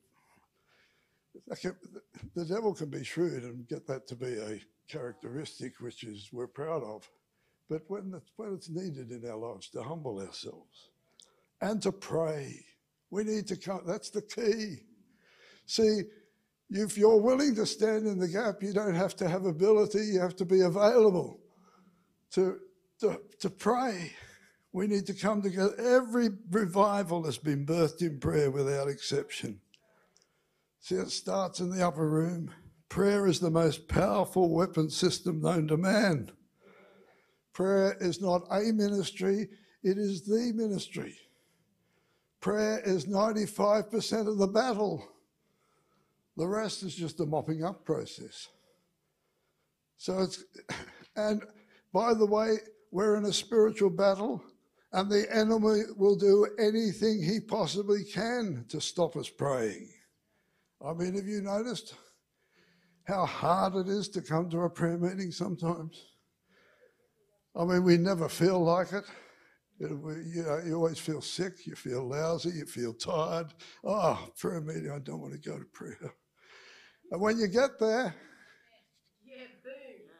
the 2.34 2.44
devil 2.44 2.74
can 2.74 2.90
be 2.90 3.04
shrewd 3.04 3.42
and 3.42 3.68
get 3.68 3.86
that 3.86 4.06
to 4.08 4.16
be 4.16 4.34
a 4.34 4.60
characteristic 4.88 5.80
which 5.80 6.04
is 6.04 6.28
we're 6.32 6.46
proud 6.46 6.82
of. 6.82 7.08
But 7.68 7.82
when 7.88 8.12
it's, 8.16 8.30
when 8.36 8.54
it's 8.54 8.68
needed 8.68 9.10
in 9.10 9.28
our 9.28 9.36
lives 9.36 9.68
to 9.70 9.82
humble 9.82 10.20
ourselves 10.20 10.90
and 11.60 11.80
to 11.82 11.92
pray, 11.92 12.64
we 13.10 13.24
need 13.24 13.46
to 13.48 13.56
come. 13.56 13.82
That's 13.86 14.10
the 14.10 14.22
key. 14.22 14.82
See, 15.66 16.02
if 16.70 16.96
you're 16.96 17.20
willing 17.20 17.54
to 17.56 17.66
stand 17.66 18.06
in 18.06 18.18
the 18.18 18.28
gap, 18.28 18.62
you 18.62 18.72
don't 18.72 18.94
have 18.94 19.14
to 19.16 19.28
have 19.28 19.44
ability, 19.44 20.06
you 20.06 20.20
have 20.20 20.36
to 20.36 20.44
be 20.44 20.60
available 20.60 21.40
to, 22.32 22.58
to, 23.00 23.20
to 23.40 23.50
pray. 23.50 24.12
We 24.72 24.86
need 24.86 25.06
to 25.06 25.14
come 25.14 25.40
together. 25.40 25.74
Every 25.78 26.30
revival 26.50 27.24
has 27.24 27.38
been 27.38 27.64
birthed 27.64 28.02
in 28.02 28.18
prayer 28.18 28.50
without 28.50 28.88
exception. 28.88 29.60
See, 30.80 30.96
it 30.96 31.10
starts 31.10 31.60
in 31.60 31.70
the 31.70 31.86
upper 31.86 32.08
room. 32.08 32.50
Prayer 32.88 33.26
is 33.26 33.40
the 33.40 33.50
most 33.50 33.88
powerful 33.88 34.50
weapon 34.50 34.90
system 34.90 35.40
known 35.40 35.68
to 35.68 35.76
man. 35.76 36.30
Prayer 37.52 37.96
is 38.00 38.20
not 38.20 38.42
a 38.50 38.72
ministry, 38.72 39.48
it 39.82 39.96
is 39.96 40.22
the 40.22 40.52
ministry. 40.54 41.16
Prayer 42.40 42.80
is 42.84 43.06
95% 43.06 44.28
of 44.28 44.38
the 44.38 44.46
battle. 44.46 45.08
The 46.36 46.46
rest 46.46 46.82
is 46.82 46.94
just 46.94 47.20
a 47.20 47.26
mopping 47.26 47.64
up 47.64 47.84
process. 47.84 48.48
So 49.96 50.20
it's, 50.20 50.44
and 51.16 51.42
by 51.92 52.14
the 52.14 52.26
way, 52.26 52.56
we're 52.90 53.16
in 53.16 53.24
a 53.24 53.32
spiritual 53.32 53.90
battle, 53.90 54.42
and 54.92 55.10
the 55.10 55.26
enemy 55.34 55.82
will 55.96 56.16
do 56.16 56.46
anything 56.58 57.22
he 57.22 57.40
possibly 57.40 58.04
can 58.04 58.64
to 58.68 58.80
stop 58.80 59.16
us 59.16 59.28
praying. 59.28 59.88
I 60.84 60.92
mean, 60.92 61.14
have 61.14 61.26
you 61.26 61.40
noticed 61.40 61.94
how 63.04 63.26
hard 63.26 63.74
it 63.74 63.88
is 63.88 64.08
to 64.10 64.22
come 64.22 64.50
to 64.50 64.60
a 64.60 64.70
prayer 64.70 64.98
meeting 64.98 65.32
sometimes? 65.32 66.04
I 67.56 67.64
mean, 67.64 67.84
we 67.84 67.96
never 67.96 68.28
feel 68.28 68.62
like 68.62 68.92
it. 68.92 69.04
You 69.80 70.44
know, 70.46 70.62
you 70.64 70.74
always 70.74 70.98
feel 70.98 71.20
sick, 71.20 71.66
you 71.66 71.74
feel 71.74 72.08
lousy, 72.08 72.50
you 72.50 72.66
feel 72.66 72.94
tired. 72.94 73.52
Oh, 73.82 74.28
prayer 74.38 74.60
meeting, 74.60 74.90
I 74.90 74.98
don't 75.00 75.20
want 75.20 75.32
to 75.32 75.50
go 75.50 75.58
to 75.58 75.64
prayer. 75.64 76.14
And 77.10 77.20
when 77.20 77.38
you 77.38 77.46
get 77.46 77.78
there, 77.78 78.14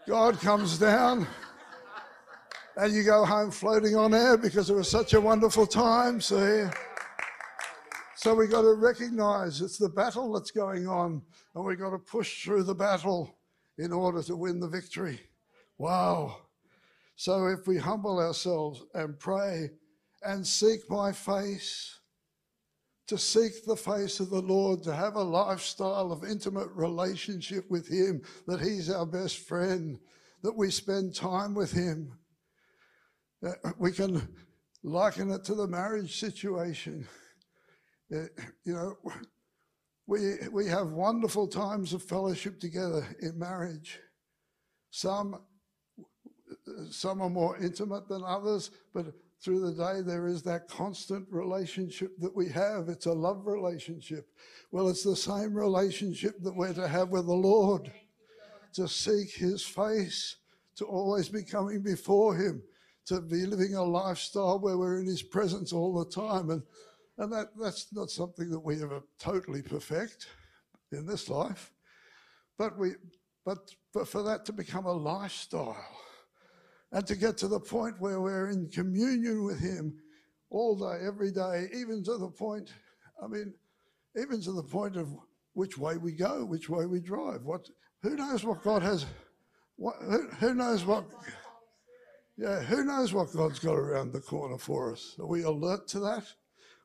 God 0.07 0.39
comes 0.39 0.79
down 0.79 1.27
and 2.77 2.93
you 2.93 3.05
go 3.05 3.25
home 3.25 3.51
floating 3.51 3.97
on 3.97 4.13
air 4.15 4.37
because 4.37 4.69
it 4.69 4.75
was 4.75 4.89
such 4.89 5.15
a 5.15 5.21
wonderful 5.21 5.67
time. 5.67 6.21
See? 6.21 6.65
So 8.17 8.35
we've 8.35 8.51
got 8.51 8.63
to 8.63 8.75
recognize 8.75 9.61
it's 9.61 9.79
the 9.79 9.89
battle 9.89 10.33
that's 10.33 10.51
going 10.51 10.87
on, 10.87 11.23
and 11.55 11.65
we've 11.65 11.79
got 11.79 11.91
to 11.91 11.99
push 11.99 12.45
through 12.45 12.63
the 12.65 12.75
battle 12.75 13.39
in 13.79 13.93
order 13.93 14.23
to 14.23 14.37
win 14.37 14.61
the 14.61 14.69
victory. 14.69 15.21
Wow. 15.79 16.39
So 17.17 17.47
if 17.47 17.67
we 17.67 17.77
humble 17.77 18.19
ourselves 18.19 18.83
and 18.95 19.19
pray 19.19 19.71
and 20.23 20.47
seek 20.47 20.89
my 20.89 21.13
face, 21.13 21.99
to 23.07 23.19
seek 23.19 23.65
the 23.65 23.77
face 23.77 24.21
of 24.21 24.31
the 24.31 24.41
Lord, 24.41 24.83
to 24.85 24.95
have 24.95 25.17
a 25.17 25.23
lifestyle 25.23 26.11
of 26.11 26.25
intimate 26.25 26.69
relationship 26.75 27.71
with 27.71 27.89
Him, 27.89 28.23
that 28.47 28.61
He's 28.61 28.91
our 28.91 29.07
best 29.07 29.39
friend, 29.39 29.99
that 30.43 30.57
we 30.57 30.71
spend 30.71 31.15
time 31.15 31.55
with 31.55 31.73
Him. 31.73 32.13
We 33.79 33.93
can 33.93 34.27
liken 34.83 35.31
it 35.31 35.45
to 35.45 35.55
the 35.55 35.67
marriage 35.67 36.19
situation. 36.19 37.07
You 38.11 38.29
know, 38.67 38.97
we, 40.07 40.37
we 40.51 40.67
have 40.69 40.89
wonderful 40.89 41.49
times 41.49 41.93
of 41.93 42.03
fellowship 42.03 42.61
together 42.61 43.07
in 43.21 43.39
marriage. 43.39 43.99
Some 44.91 45.41
some 46.91 47.21
are 47.21 47.31
more 47.31 47.57
intimate 47.59 48.09
than 48.09 48.23
others, 48.25 48.71
but 48.93 49.07
through 49.45 49.61
the 49.61 49.73
day 49.73 50.01
there 50.01 50.27
is 50.27 50.43
that 50.43 50.69
constant 50.69 51.27
relationship 51.31 52.19
that 52.19 52.35
we 52.35 52.49
have. 52.49 52.89
It's 52.89 53.05
a 53.05 53.13
love 53.13 53.47
relationship. 53.47 54.27
Well, 54.73 54.89
it's 54.89 55.05
the 55.05 55.15
same 55.15 55.53
relationship 55.53 56.41
that 56.43 56.57
we're 56.57 56.73
to 56.73 56.89
have 56.89 57.11
with 57.11 57.27
the 57.27 57.35
Lord 57.35 57.93
to 58.73 58.89
seek 58.89 59.33
his 59.33 59.63
face, 59.63 60.37
to 60.77 60.87
always 60.87 61.29
be 61.29 61.43
coming 61.43 61.83
before 61.83 62.35
him, 62.35 62.63
to 63.07 63.21
be 63.21 63.45
living 63.45 63.75
a 63.75 63.85
lifestyle 63.85 64.59
where 64.59 64.79
we're 64.79 64.99
in 64.99 65.07
his 65.07 65.23
presence 65.23 65.73
all 65.73 65.93
the 65.93 66.11
time. 66.11 66.49
And, 66.49 66.63
and 67.19 67.31
that, 67.33 67.49
that's 67.61 67.93
not 67.93 68.11
something 68.11 68.51
that 68.51 68.61
we 68.61 68.83
ever 68.83 69.03
totally 69.19 69.61
perfect 69.61 70.27
in 70.91 71.07
this 71.07 71.29
life. 71.29 71.71
But 72.57 72.79
we 72.79 72.93
but, 73.45 73.59
but 73.93 74.09
for 74.09 74.23
that 74.23 74.47
to 74.47 74.55
become 74.55 74.87
a 74.87 74.93
lifestyle 74.93 75.77
and 76.93 77.07
to 77.07 77.17
get 77.17 77.37
to 77.39 77.49
the 77.49 77.61
point 77.61 78.01
where 78.01 78.21
we're 78.21 78.51
in 78.51 78.69
communion 78.69 79.45
with 79.45 79.61
Him 79.61 79.97
all 80.51 80.77
day, 80.77 81.05
every 81.07 81.33
day, 81.33 81.67
even 81.75 82.03
to 82.05 82.17
the 82.17 82.29
point, 82.29 82.73
I 83.23 83.27
mean, 83.27 83.55
even 84.17 84.41
to 84.43 84.53
the 84.53 84.63
point 84.63 84.97
of 84.97 85.09
which 85.55 85.77
way 85.79 85.97
we 85.97 86.13
go, 86.13 86.45
which 86.45 86.69
way 86.69 86.87
we 86.87 87.01
drive. 87.01 87.43
What, 87.43 87.69
who 88.03 88.17
knows 88.17 88.45
what 88.45 88.63
God 88.63 88.83
has, 88.83 89.07
what, 89.77 89.97
who, 90.01 90.29
who 90.39 90.55
knows 90.55 90.85
what, 90.85 91.05
yeah, 92.37 92.61
who 92.61 92.85
knows 92.85 93.13
what 93.13 93.33
God's 93.33 93.59
got 93.59 93.75
around 93.75 94.13
the 94.13 94.21
corner 94.21 94.59
for 94.59 94.93
us? 94.93 95.17
Are 95.19 95.27
we 95.27 95.43
alert 95.43 95.89
to 95.89 96.01
that? 96.01 96.25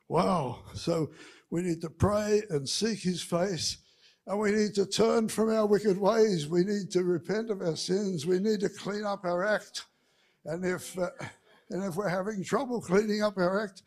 Wow. 0.08 0.64
So 0.74 1.10
we 1.50 1.62
need 1.62 1.80
to 1.82 1.90
pray 1.90 2.42
and 2.50 2.68
seek 2.68 3.00
His 3.00 3.22
face. 3.22 3.78
And 4.26 4.38
we 4.38 4.52
need 4.52 4.74
to 4.74 4.86
turn 4.86 5.28
from 5.28 5.50
our 5.50 5.66
wicked 5.66 5.98
ways. 5.98 6.48
We 6.48 6.62
need 6.62 6.90
to 6.92 7.02
repent 7.02 7.50
of 7.50 7.62
our 7.62 7.76
sins. 7.76 8.26
We 8.26 8.38
need 8.38 8.60
to 8.60 8.68
clean 8.68 9.04
up 9.04 9.24
our 9.24 9.44
act. 9.44 9.86
And 10.44 10.64
if, 10.64 10.98
uh, 10.98 11.10
and 11.70 11.84
if 11.84 11.96
we're 11.96 12.08
having 12.08 12.42
trouble 12.42 12.80
cleaning 12.80 13.22
up 13.22 13.36
our 13.36 13.64
act, 13.64 13.82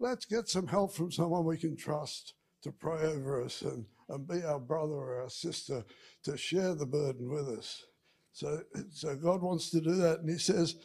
let's 0.00 0.24
get 0.24 0.48
some 0.48 0.66
help 0.66 0.94
from 0.94 1.12
someone 1.12 1.44
we 1.44 1.58
can 1.58 1.76
trust 1.76 2.34
to 2.62 2.72
pray 2.72 3.02
over 3.02 3.44
us 3.44 3.62
and, 3.62 3.84
and 4.08 4.26
be 4.26 4.42
our 4.42 4.58
brother 4.58 4.94
or 4.94 5.22
our 5.22 5.30
sister 5.30 5.84
to 6.24 6.36
share 6.36 6.74
the 6.74 6.86
burden 6.86 7.30
with 7.30 7.48
us. 7.58 7.84
So, 8.32 8.60
so 8.90 9.16
God 9.16 9.42
wants 9.42 9.70
to 9.70 9.80
do 9.80 9.94
that. 9.96 10.20
And 10.20 10.30
He 10.30 10.38
says, 10.38 10.76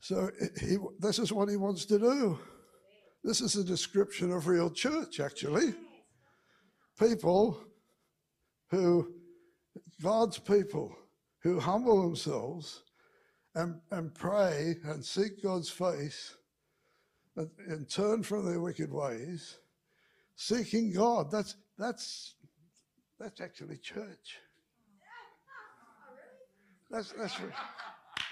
so 0.00 0.30
he, 0.60 0.78
this 0.98 1.18
is 1.18 1.32
what 1.32 1.48
He 1.48 1.56
wants 1.56 1.84
to 1.86 1.98
do. 1.98 2.38
This 3.24 3.40
is 3.40 3.54
a 3.56 3.64
description 3.64 4.32
of 4.32 4.48
real 4.48 4.68
church, 4.68 5.20
actually. 5.20 5.74
People 6.98 7.60
who, 8.70 9.12
God's 10.02 10.38
people, 10.38 10.94
who 11.42 11.60
humble 11.60 12.02
themselves 12.02 12.82
and, 13.54 13.80
and 13.90 14.14
pray 14.14 14.76
and 14.84 15.04
seek 15.04 15.42
God's 15.42 15.68
face 15.68 16.36
and, 17.36 17.50
and 17.66 17.88
turn 17.88 18.22
from 18.22 18.46
their 18.46 18.60
wicked 18.60 18.92
ways, 18.92 19.58
seeking 20.36 20.92
God. 20.92 21.30
That's 21.30 21.56
that's 21.78 22.34
that's 23.18 23.40
actually 23.40 23.78
church. 23.78 24.38
That's 26.90 27.12
that's 27.12 27.36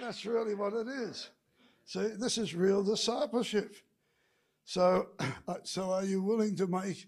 that's 0.00 0.26
really 0.26 0.54
what 0.54 0.74
it 0.74 0.88
is. 0.88 1.30
See, 1.86 2.08
this 2.18 2.38
is 2.38 2.54
real 2.54 2.84
discipleship. 2.84 3.74
So, 4.64 5.08
so 5.64 5.92
are 5.92 6.04
you 6.04 6.22
willing 6.22 6.56
to 6.56 6.66
make 6.66 7.06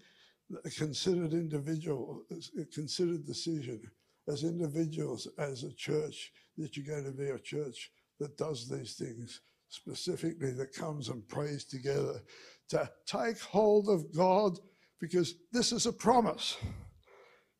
a 0.65 0.69
considered 0.69 1.33
individual, 1.33 2.23
a 2.59 2.65
considered 2.65 3.25
decision 3.25 3.81
as 4.27 4.43
individuals, 4.43 5.27
as 5.37 5.63
a 5.63 5.73
church, 5.73 6.31
that 6.57 6.75
you're 6.75 6.85
going 6.85 7.05
to 7.05 7.17
be 7.17 7.29
a 7.29 7.39
church 7.39 7.91
that 8.23 8.37
does 8.37 8.69
these 8.69 8.95
things 8.95 9.41
specifically 9.67 10.51
that 10.53 10.73
comes 10.73 11.09
and 11.09 11.27
prays 11.27 11.65
together 11.65 12.21
to 12.69 12.89
take 13.05 13.39
hold 13.39 13.89
of 13.89 14.15
God 14.15 14.57
because 14.99 15.35
this 15.51 15.73
is 15.73 15.85
a 15.85 15.91
promise. 15.91 16.55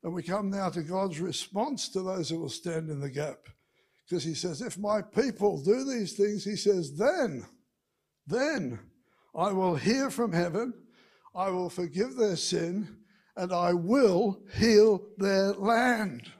And 0.04 0.14
we 0.14 0.24
come 0.24 0.50
now 0.50 0.70
to 0.70 0.82
God's 0.82 1.20
response 1.20 1.90
to 1.90 2.02
those 2.02 2.30
who 2.30 2.40
will 2.40 2.50
stand 2.50 2.90
in 2.90 3.02
the 3.02 3.10
gap. 3.10 3.40
Because 4.08 4.24
he 4.24 4.34
says, 4.34 4.62
if 4.62 4.78
my 4.78 5.02
people 5.02 5.62
do 5.62 5.84
these 5.84 6.14
things, 6.14 6.44
he 6.44 6.56
says, 6.56 6.98
then, 6.98 7.46
then 8.26 8.80
I 9.36 9.52
will 9.52 9.76
hear 9.76 10.10
from 10.10 10.32
heaven, 10.32 10.74
I 11.36 11.50
will 11.50 11.70
forgive 11.70 12.16
their 12.16 12.36
sin, 12.36 12.98
and 13.36 13.52
I 13.52 13.74
will 13.74 14.42
heal 14.56 15.06
their 15.18 15.54
land. 15.54 16.32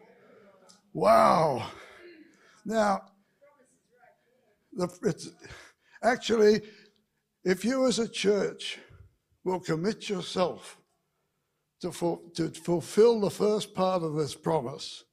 Wow. 0.94 1.68
Now, 2.66 3.02
it's, 5.04 5.30
actually, 6.02 6.62
if 7.44 7.64
you 7.66 7.88
as 7.88 8.00
a 8.00 8.08
church 8.08 8.80
will 9.44 9.60
commit 9.60 10.10
yourself 10.10 10.78
to, 11.82 11.92
to 12.36 12.50
fulfill 12.50 13.20
the 13.20 13.30
first 13.30 13.74
part 13.74 14.04
of 14.04 14.16
this 14.16 14.36
promise, 14.36 15.04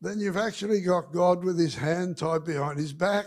then 0.00 0.20
you've 0.20 0.36
actually 0.36 0.80
got 0.80 1.12
God 1.12 1.44
with 1.44 1.58
his 1.58 1.74
hand 1.74 2.16
tied 2.18 2.44
behind 2.44 2.78
his 2.78 2.92
back. 2.92 3.26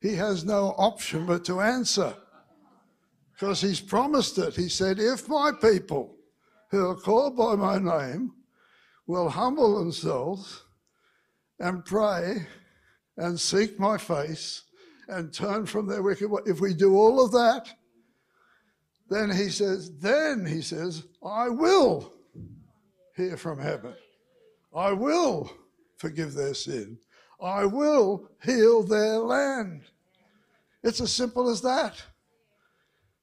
He 0.00 0.14
has 0.14 0.44
no 0.44 0.74
option 0.78 1.26
but 1.26 1.44
to 1.46 1.60
answer 1.60 2.14
because 3.32 3.60
he's 3.60 3.80
promised 3.80 4.38
it. 4.38 4.56
He 4.56 4.68
said, 4.68 4.98
If 4.98 5.28
my 5.28 5.52
people 5.60 6.16
who 6.70 6.88
are 6.88 6.96
called 6.96 7.36
by 7.36 7.54
my 7.54 7.78
name 7.78 8.32
will 9.06 9.28
humble 9.28 9.78
themselves 9.78 10.62
and 11.58 11.84
pray 11.84 12.46
and 13.16 13.38
seek 13.38 13.78
my 13.78 13.96
face 13.96 14.62
and 15.08 15.32
turn 15.32 15.66
from 15.66 15.86
their 15.86 16.02
wicked 16.02 16.30
way, 16.30 16.42
if 16.46 16.60
we 16.60 16.74
do 16.74 16.96
all 16.96 17.24
of 17.24 17.32
that, 17.32 17.68
then 19.08 19.30
he 19.30 19.48
says, 19.48 19.96
then 19.98 20.44
he 20.44 20.60
says, 20.60 21.04
I 21.24 21.48
will 21.48 22.12
hear 23.16 23.36
from 23.36 23.58
heaven. 23.58 23.94
I 24.74 24.92
will 24.92 25.50
forgive 25.96 26.34
their 26.34 26.54
sin. 26.54 26.98
I 27.40 27.64
will 27.64 28.28
heal 28.44 28.82
their 28.82 29.18
land. 29.18 29.82
It's 30.82 31.00
as 31.00 31.12
simple 31.12 31.48
as 31.48 31.60
that. 31.62 32.02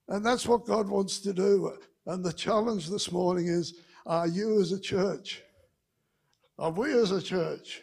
And 0.07 0.25
that's 0.25 0.47
what 0.47 0.65
God 0.65 0.89
wants 0.89 1.19
to 1.19 1.33
do. 1.33 1.77
And 2.05 2.23
the 2.23 2.33
challenge 2.33 2.89
this 2.89 3.11
morning 3.11 3.47
is 3.47 3.75
are 4.05 4.27
you 4.27 4.59
as 4.59 4.71
a 4.71 4.79
church, 4.79 5.43
are 6.59 6.71
we 6.71 6.93
as 6.93 7.11
a 7.11 7.21
church 7.21 7.81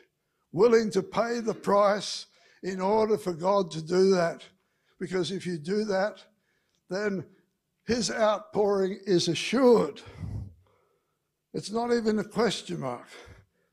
willing 0.52 0.90
to 0.90 1.02
pay 1.02 1.40
the 1.40 1.54
price 1.54 2.26
in 2.62 2.80
order 2.80 3.16
for 3.16 3.32
God 3.32 3.70
to 3.72 3.82
do 3.82 4.10
that? 4.10 4.42
Because 4.98 5.30
if 5.30 5.46
you 5.46 5.58
do 5.58 5.84
that, 5.84 6.22
then 6.88 7.24
his 7.86 8.10
outpouring 8.10 8.98
is 9.06 9.28
assured. 9.28 10.00
It's 11.54 11.72
not 11.72 11.92
even 11.92 12.18
a 12.18 12.24
question 12.24 12.80
mark. 12.80 13.08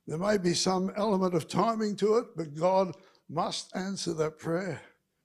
There 0.07 0.17
may 0.17 0.37
be 0.37 0.53
some 0.53 0.91
element 0.95 1.33
of 1.35 1.47
timing 1.47 1.95
to 1.97 2.17
it, 2.17 2.27
but 2.35 2.55
God 2.55 2.95
must 3.29 3.75
answer 3.75 4.13
that 4.13 4.39
prayer 4.39 4.81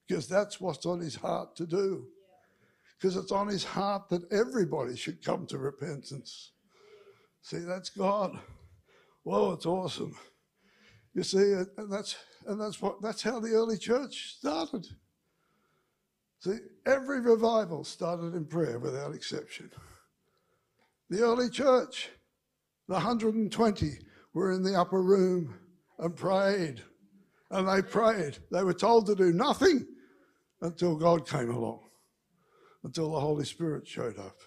because 0.06 0.26
that's 0.26 0.60
what's 0.60 0.84
on 0.84 1.00
his 1.00 1.14
heart 1.14 1.54
to 1.56 1.66
do. 1.66 2.06
Because 2.98 3.16
it's 3.16 3.32
on 3.32 3.48
his 3.48 3.64
heart 3.64 4.08
that 4.10 4.30
everybody 4.32 4.96
should 4.96 5.24
come 5.24 5.46
to 5.46 5.58
repentance. 5.58 6.52
See, 7.42 7.58
that's 7.58 7.90
God. 7.90 8.38
Well, 9.24 9.52
it's 9.52 9.66
awesome. 9.66 10.16
You 11.14 11.22
see, 11.22 11.52
and 11.76 11.92
that's 11.92 12.16
and 12.46 12.60
that's 12.60 12.80
what 12.80 13.02
that's 13.02 13.22
how 13.22 13.38
the 13.38 13.50
early 13.50 13.78
church 13.78 14.36
started. 14.38 14.86
See, 16.40 16.58
every 16.86 17.20
revival 17.20 17.84
started 17.84 18.34
in 18.34 18.46
prayer 18.46 18.78
without 18.78 19.14
exception. 19.14 19.70
The 21.08 21.22
early 21.22 21.50
church, 21.50 22.08
the 22.88 22.94
120 22.94 23.98
were 24.34 24.52
in 24.52 24.62
the 24.62 24.74
upper 24.74 25.02
room 25.02 25.54
and 25.98 26.16
prayed. 26.16 26.82
And 27.50 27.68
they 27.68 27.82
prayed. 27.82 28.38
They 28.50 28.64
were 28.64 28.74
told 28.74 29.06
to 29.06 29.14
do 29.14 29.32
nothing 29.32 29.86
until 30.62 30.96
God 30.96 31.28
came 31.28 31.50
along, 31.50 31.80
until 32.82 33.12
the 33.12 33.20
Holy 33.20 33.44
Spirit 33.44 33.86
showed 33.86 34.18
up. 34.18 34.38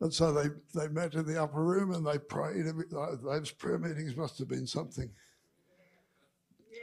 And 0.00 0.12
so 0.12 0.32
they, 0.32 0.48
they 0.74 0.88
met 0.88 1.14
in 1.14 1.24
the 1.24 1.40
upper 1.40 1.62
room 1.62 1.94
and 1.94 2.04
they 2.04 2.18
prayed. 2.18 2.66
Those 2.90 3.52
prayer 3.52 3.78
meetings 3.78 4.16
must 4.16 4.38
have 4.38 4.48
been 4.48 4.66
something. 4.66 5.08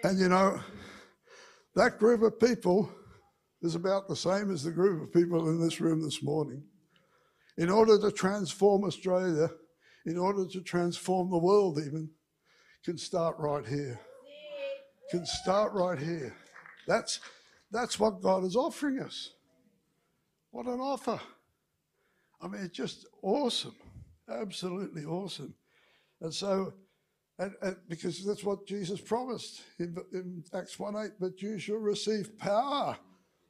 And 0.03 0.19
you 0.19 0.29
know, 0.29 0.59
that 1.75 1.99
group 1.99 2.23
of 2.23 2.39
people 2.39 2.91
is 3.61 3.75
about 3.75 4.07
the 4.07 4.15
same 4.15 4.51
as 4.51 4.63
the 4.63 4.71
group 4.71 5.03
of 5.03 5.13
people 5.13 5.47
in 5.49 5.61
this 5.61 5.79
room 5.79 6.01
this 6.01 6.23
morning. 6.23 6.63
In 7.57 7.69
order 7.69 7.99
to 7.99 8.11
transform 8.11 8.83
Australia, 8.83 9.49
in 10.05 10.17
order 10.17 10.47
to 10.47 10.61
transform 10.61 11.29
the 11.29 11.37
world, 11.37 11.79
even, 11.79 12.09
can 12.83 12.97
start 12.97 13.35
right 13.37 13.65
here. 13.65 13.99
Can 15.11 15.25
start 15.25 15.73
right 15.73 15.99
here. 15.99 16.35
That's, 16.87 17.19
that's 17.69 17.99
what 17.99 18.21
God 18.21 18.43
is 18.43 18.55
offering 18.55 18.99
us. 18.99 19.31
What 20.49 20.65
an 20.65 20.79
offer. 20.79 21.19
I 22.41 22.47
mean, 22.47 22.63
it's 22.63 22.75
just 22.75 23.05
awesome. 23.21 23.75
Absolutely 24.27 25.03
awesome. 25.05 25.53
And 26.21 26.33
so, 26.33 26.73
and, 27.41 27.55
and 27.63 27.75
because 27.89 28.23
that's 28.23 28.43
what 28.43 28.67
Jesus 28.67 29.01
promised 29.01 29.63
in, 29.79 29.97
in 30.13 30.43
Acts 30.53 30.77
1 30.77 30.95
8, 30.95 31.11
but 31.19 31.41
you 31.41 31.57
shall 31.57 31.77
receive 31.77 32.37
power 32.37 32.95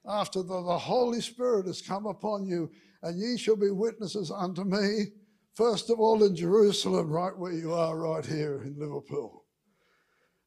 after 0.07 0.41
the, 0.41 0.61
the 0.63 0.77
Holy 0.77 1.19
Spirit 1.19 1.67
has 1.67 1.81
come 1.81 2.05
upon 2.05 2.45
you, 2.45 2.71
and 3.03 3.19
ye 3.19 3.37
shall 3.37 3.57
be 3.57 3.69
witnesses 3.69 4.31
unto 4.31 4.63
me, 4.63 5.07
first 5.55 5.89
of 5.89 5.99
all 5.99 6.23
in 6.23 6.37
Jerusalem, 6.37 7.09
right 7.09 7.37
where 7.37 7.51
you 7.51 7.73
are, 7.73 7.97
right 7.97 8.25
here 8.25 8.61
in 8.63 8.79
Liverpool. 8.79 9.43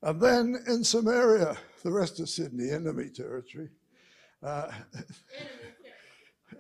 And 0.03 0.19
then 0.21 0.57
in 0.67 0.83
Samaria, 0.83 1.55
the 1.83 1.93
rest 1.93 2.21
of 2.21 2.31
Sydney, 2.31 2.71
enemy 2.71 3.11
territory. 3.11 3.69
Uh, 4.43 4.71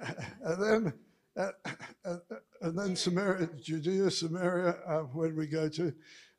and 0.42 0.62
then 0.62 0.92
uh, 1.36 1.50
uh, 2.04 2.16
and 2.60 2.78
then 2.78 2.94
Samaria, 2.94 3.48
Judea, 3.60 4.10
Samaria, 4.10 4.76
uh, 4.86 5.00
where 5.00 5.30
do 5.30 5.36
we 5.36 5.46
go 5.46 5.68
to? 5.68 5.92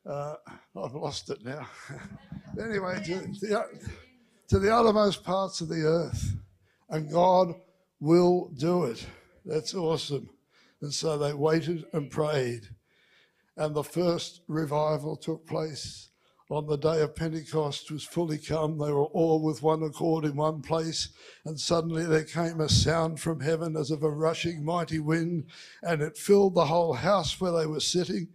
Uh, 0.08 0.34
I've 0.76 0.94
lost 0.94 1.30
it 1.30 1.44
now. 1.44 1.66
anyway, 2.62 3.02
to 3.04 3.18
the, 3.40 3.64
to 4.48 4.58
the 4.58 4.74
uttermost 4.74 5.24
parts 5.24 5.60
of 5.60 5.68
the 5.68 5.82
earth 5.82 6.36
and 6.88 7.10
God 7.10 7.54
will 8.00 8.50
do 8.56 8.84
it. 8.84 9.06
That's 9.44 9.74
awesome. 9.74 10.30
And 10.80 10.92
so 10.92 11.18
they 11.18 11.32
waited 11.32 11.84
and 11.92 12.10
prayed. 12.10 12.68
And 13.56 13.74
the 13.74 13.84
first 13.84 14.42
revival 14.48 15.16
took 15.16 15.46
place 15.46 16.10
on 16.48 16.66
the 16.66 16.76
day 16.76 17.00
of 17.00 17.16
Pentecost 17.16 17.90
was 17.90 18.04
fully 18.04 18.38
come. 18.38 18.78
They 18.78 18.92
were 18.92 19.06
all 19.06 19.42
with 19.42 19.62
one 19.62 19.82
accord 19.82 20.24
in 20.24 20.36
one 20.36 20.62
place. 20.62 21.08
And 21.44 21.58
suddenly 21.58 22.04
there 22.04 22.24
came 22.24 22.60
a 22.60 22.68
sound 22.68 23.18
from 23.18 23.40
heaven 23.40 23.76
as 23.76 23.90
of 23.90 24.04
a 24.04 24.10
rushing 24.10 24.64
mighty 24.64 25.00
wind, 25.00 25.46
and 25.82 26.02
it 26.02 26.16
filled 26.16 26.54
the 26.54 26.66
whole 26.66 26.92
house 26.92 27.40
where 27.40 27.52
they 27.52 27.66
were 27.66 27.80
sitting. 27.80 28.28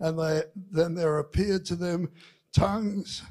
And 0.00 0.18
they, 0.18 0.42
then 0.72 0.94
there 0.94 1.18
appeared 1.18 1.64
to 1.66 1.76
them 1.76 2.10
tongues 2.52 3.22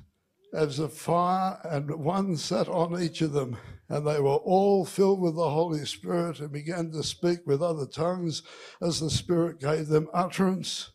as 0.54 0.80
of 0.80 0.94
fire, 0.94 1.60
and 1.64 1.94
one 1.96 2.36
sat 2.36 2.68
on 2.68 3.02
each 3.02 3.22
of 3.22 3.34
them. 3.34 3.58
And 3.88 4.06
they 4.06 4.20
were 4.20 4.36
all 4.36 4.86
filled 4.86 5.20
with 5.20 5.36
the 5.36 5.50
Holy 5.50 5.84
Spirit 5.86 6.40
and 6.40 6.52
began 6.52 6.92
to 6.92 7.04
speak 7.04 7.40
with 7.46 7.62
other 7.62 7.88
tongues 7.88 8.44
as 8.82 9.00
the 9.00 9.10
Spirit 9.10 9.60
gave 9.60 9.88
them 9.88 10.10
utterance. 10.14 10.92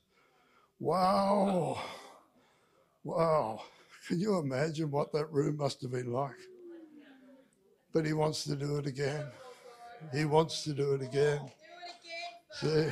Wow. 0.78 1.80
Wow. 3.02 3.62
Can 4.06 4.20
you 4.20 4.38
imagine 4.38 4.90
what 4.90 5.12
that 5.12 5.32
room 5.32 5.56
must 5.56 5.82
have 5.82 5.90
been 5.90 6.12
like? 6.12 6.36
But 7.92 8.06
he 8.06 8.12
wants 8.12 8.44
to 8.44 8.54
do 8.54 8.76
it 8.76 8.86
again. 8.86 9.26
He 10.12 10.24
wants 10.24 10.62
to 10.64 10.72
do 10.72 10.94
it 10.94 11.02
again. 11.02 11.40
See, 12.52 12.86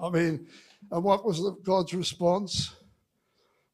I 0.00 0.08
mean, 0.10 0.46
and 0.90 1.04
what 1.04 1.24
was 1.24 1.40
God's 1.64 1.94
response? 1.94 2.74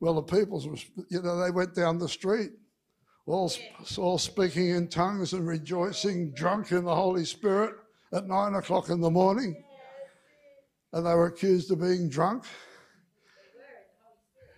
Well, 0.00 0.14
the 0.14 0.22
people's, 0.22 0.66
you 1.10 1.22
know, 1.22 1.38
they 1.42 1.50
went 1.50 1.74
down 1.74 1.98
the 1.98 2.08
street 2.08 2.50
all, 3.30 3.52
all 3.98 4.18
speaking 4.18 4.70
in 4.70 4.88
tongues 4.88 5.32
and 5.32 5.46
rejoicing, 5.46 6.32
drunk 6.32 6.72
in 6.72 6.84
the 6.84 6.94
Holy 6.94 7.24
Spirit 7.24 7.74
at 8.12 8.26
nine 8.26 8.54
o'clock 8.54 8.88
in 8.90 9.00
the 9.00 9.10
morning. 9.10 9.62
And 10.92 11.06
they 11.06 11.14
were 11.14 11.26
accused 11.26 11.70
of 11.70 11.80
being 11.80 12.08
drunk. 12.08 12.44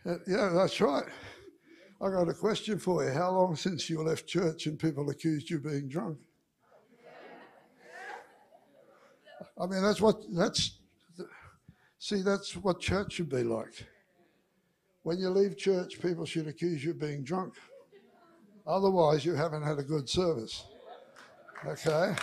Uh, 0.07 0.15
yeah, 0.27 0.51
that's 0.55 0.81
right. 0.81 1.05
I 2.01 2.11
got 2.11 2.29
a 2.29 2.35
question 2.35 2.79
for 2.79 3.05
you. 3.05 3.13
How 3.13 3.31
long 3.31 3.55
since 3.55 3.89
you 3.89 4.03
left 4.03 4.27
church 4.27 4.67
and 4.67 4.79
people 4.79 5.09
accused 5.11 5.51
you 5.51 5.59
of 5.59 5.65
being 5.65 5.89
drunk? 5.89 6.19
I 9.61 9.67
mean, 9.67 9.83
that's 9.83 10.01
what, 10.01 10.17
that's, 10.35 10.79
see, 12.03 12.21
that's 12.21 12.57
what 12.57 12.81
church 12.81 13.13
should 13.13 13.29
be 13.29 13.45
like. 13.45 13.87
When 15.05 15.19
you 15.19 15.29
leave 15.31 15.57
church, 15.57 16.03
people 16.03 16.27
should 16.27 16.49
accuse 16.49 16.83
you 16.85 16.91
of 16.91 16.99
being 16.99 17.23
drunk. 17.23 17.55
Otherwise, 18.67 19.25
you 19.25 19.35
haven't 19.35 19.63
had 19.63 19.79
a 19.79 19.85
good 19.85 20.09
service. 20.09 20.65
Okay. 21.65 22.17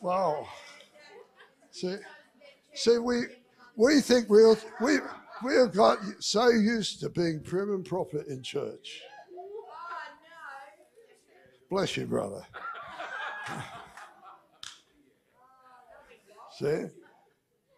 Wow. 0.00 0.48
See, 1.70 1.94
see, 2.74 2.98
we 2.98 3.26
we 3.76 4.00
think 4.00 4.28
we'll, 4.28 4.58
we 4.80 4.98
we 5.44 5.54
have 5.54 5.72
got 5.72 5.98
so 6.18 6.48
used 6.48 6.98
to 7.00 7.10
being 7.10 7.40
prim 7.40 7.70
and 7.70 7.84
proper 7.84 8.22
in 8.22 8.42
church. 8.42 9.02
Bless 11.70 11.96
you, 11.96 12.06
brother. 12.06 12.44
See, 16.58 16.86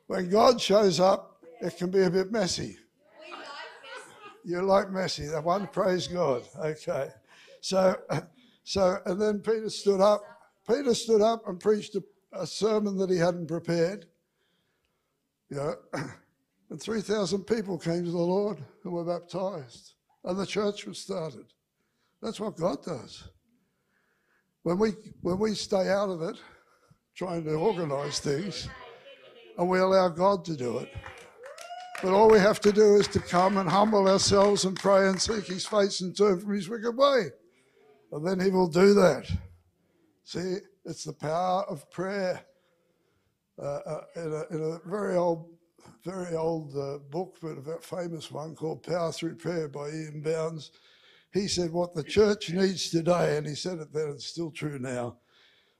when 0.07 0.29
God 0.29 0.61
shows 0.61 1.01
up, 1.01 1.45
it 1.61 1.77
can 1.77 1.91
be 1.91 2.03
a 2.03 2.11
bit 2.11 2.31
messy. 2.31 2.77
You 4.45 4.61
like 4.61 4.91
messy. 4.91 5.27
That 5.27 5.43
one, 5.43 5.67
praise 5.69 6.07
God. 6.07 6.43
Okay. 6.59 7.09
So, 7.61 7.97
so, 8.65 8.99
and 9.07 9.21
then 9.21 9.41
Peter 9.41 9.71
stood 9.71 10.01
up. 10.01 10.23
Peter 10.69 10.95
stood 10.95 11.23
up 11.23 11.49
and 11.49 11.59
preached 11.59 11.95
a, 11.95 12.03
a 12.33 12.47
sermon 12.47 12.97
that 12.99 13.11
he 13.11 13.17
hadn't 13.17 13.47
prepared. 13.47 14.07
Yeah. 15.51 15.73
And 16.71 16.81
3,000 16.81 17.45
people 17.45 17.79
came 17.79 18.05
to 18.05 18.11
the 18.11 18.19
Lord 18.19 18.59
and 18.83 18.93
were 18.93 19.05
baptized. 19.05 19.93
And 20.25 20.37
the 20.37 20.47
church 20.47 20.87
was 20.87 20.99
started. 20.99 21.45
That's 22.23 22.41
what 22.41 22.57
God 22.57 22.83
does. 22.83 23.29
When 24.63 24.79
we, 24.79 24.93
when 25.21 25.39
we 25.39 25.55
stay 25.55 25.91
out 25.91 26.09
of 26.09 26.23
it, 26.23 26.37
trying 27.15 27.45
to 27.45 27.53
organize 27.53 28.19
things, 28.19 28.69
and 29.59 29.69
we 29.69 29.79
allow 29.79 30.09
God 30.09 30.45
to 30.47 30.57
do 30.57 30.79
it. 30.79 30.93
But 32.03 32.13
all 32.13 32.31
we 32.31 32.39
have 32.39 32.61
to 32.61 32.73
do 32.73 32.97
is 32.97 33.09
to 33.09 33.21
come 33.21 33.57
and 33.57 33.69
humble 33.69 34.09
ourselves 34.09 34.65
and 34.65 34.79
pray 34.79 35.09
and 35.09 35.21
seek 35.21 35.47
His 35.47 35.65
face 35.65 36.01
and 36.01 36.17
turn 36.17 36.41
from 36.41 36.55
His 36.55 36.69
wicked 36.69 36.97
way. 36.97 37.29
And 38.13 38.27
then 38.27 38.41
He 38.41 38.51
will 38.51 38.69
do 38.69 38.95
that. 38.95 39.31
See, 40.25 40.57
it's 40.85 41.05
the 41.05 41.13
power 41.13 41.65
of 41.65 41.91
prayer. 41.91 42.45
Uh, 43.57 43.63
uh, 43.87 44.01
in, 44.17 44.33
a, 44.33 44.55
in, 44.57 44.73
a, 44.73 44.89
very 44.89 45.15
old, 45.15 45.49
very 46.05 46.35
old 46.35 46.77
uh, 46.77 46.99
book, 47.11 47.37
but 47.41 47.57
a 47.57 47.81
famous 47.81 48.29
one 48.31 48.53
called 48.55 48.83
Power 48.83 49.13
Through 49.13 49.37
Prayer 49.37 49.69
by 49.69 49.91
E.M. 49.91 50.23
Bounds. 50.23 50.73
He 51.33 51.47
said 51.47 51.71
what 51.71 51.95
the 51.95 52.03
church 52.03 52.51
needs 52.51 52.91
today, 52.91 53.37
and 53.37 53.47
he 53.47 53.55
said 53.55 53.79
it 53.79 53.93
then, 53.93 54.09
it's 54.09 54.27
still 54.27 54.51
true 54.51 54.81
now. 54.81 55.19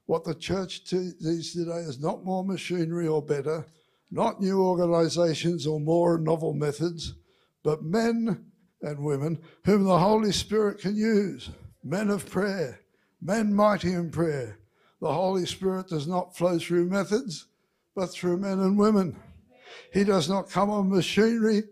What 0.07 0.25
the 0.25 0.35
church 0.35 0.83
needs 0.93 1.53
today 1.53 1.79
is 1.79 2.01
not 2.01 2.25
more 2.25 2.45
machinery 2.45 3.07
or 3.07 3.23
better, 3.23 3.67
not 4.11 4.41
new 4.41 4.63
organizations 4.63 5.67
or 5.67 5.81
more 5.81 6.19
novel 6.19 6.53
methods, 6.53 7.15
but 7.63 7.83
men 7.83 8.45
and 8.83 8.99
women 9.05 9.41
whom 9.65 9.85
the 9.85 9.99
Holy 9.99 10.33
Spirit 10.33 10.79
can 10.79 10.95
use, 10.95 11.51
men 11.83 12.11
of 12.11 12.29
prayer, 12.29 12.81
men 13.23 13.55
mighty 13.55 13.93
in 13.93 14.11
prayer. 14.11 14.59
The 15.01 15.13
Holy 15.13 15.47
Spirit 15.47 15.89
does 15.89 16.07
not 16.07 16.37
flow 16.37 16.59
through 16.59 16.91
methods, 16.91 17.47
but 17.97 18.11
through 18.11 18.39
men 18.39 18.61
and 18.61 18.79
women. 18.79 19.17
He 19.93 20.05
does 20.05 20.29
not 20.29 20.51
come 20.51 20.71
on 20.71 20.91
machinery, 20.91 21.63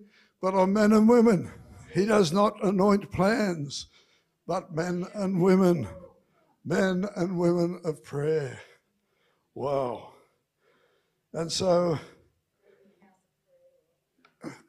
but 0.40 0.54
on 0.54 0.72
men 0.72 0.92
and 0.92 1.08
women. 1.08 1.50
He 1.94 2.06
does 2.06 2.32
not 2.32 2.62
anoint 2.64 3.12
plans, 3.12 3.86
but 4.46 4.74
men 4.74 5.06
and 5.14 5.42
women, 5.42 5.86
men 6.64 7.06
and 7.16 7.38
women 7.38 7.80
of 7.84 8.02
prayer. 8.02 8.60
Wow. 9.54 10.12
And 11.34 11.50
so 11.50 11.98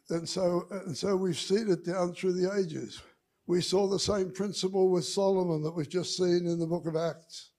and 0.10 0.28
so, 0.28 0.68
and 0.70 0.96
so 0.96 1.16
we've 1.16 1.40
seen 1.40 1.70
it 1.70 1.86
down 1.86 2.14
through 2.14 2.34
the 2.34 2.54
ages. 2.54 3.02
We 3.48 3.62
saw 3.62 3.88
the 3.88 4.00
same 4.00 4.32
principle 4.32 4.90
with 4.90 5.06
Solomon 5.06 5.64
that 5.64 5.76
we've 5.76 5.90
just 5.90 6.16
seen 6.16 6.46
in 6.46 6.60
the 6.60 6.68
book 6.68 6.86
of 6.88 6.96
Acts. 6.96 7.52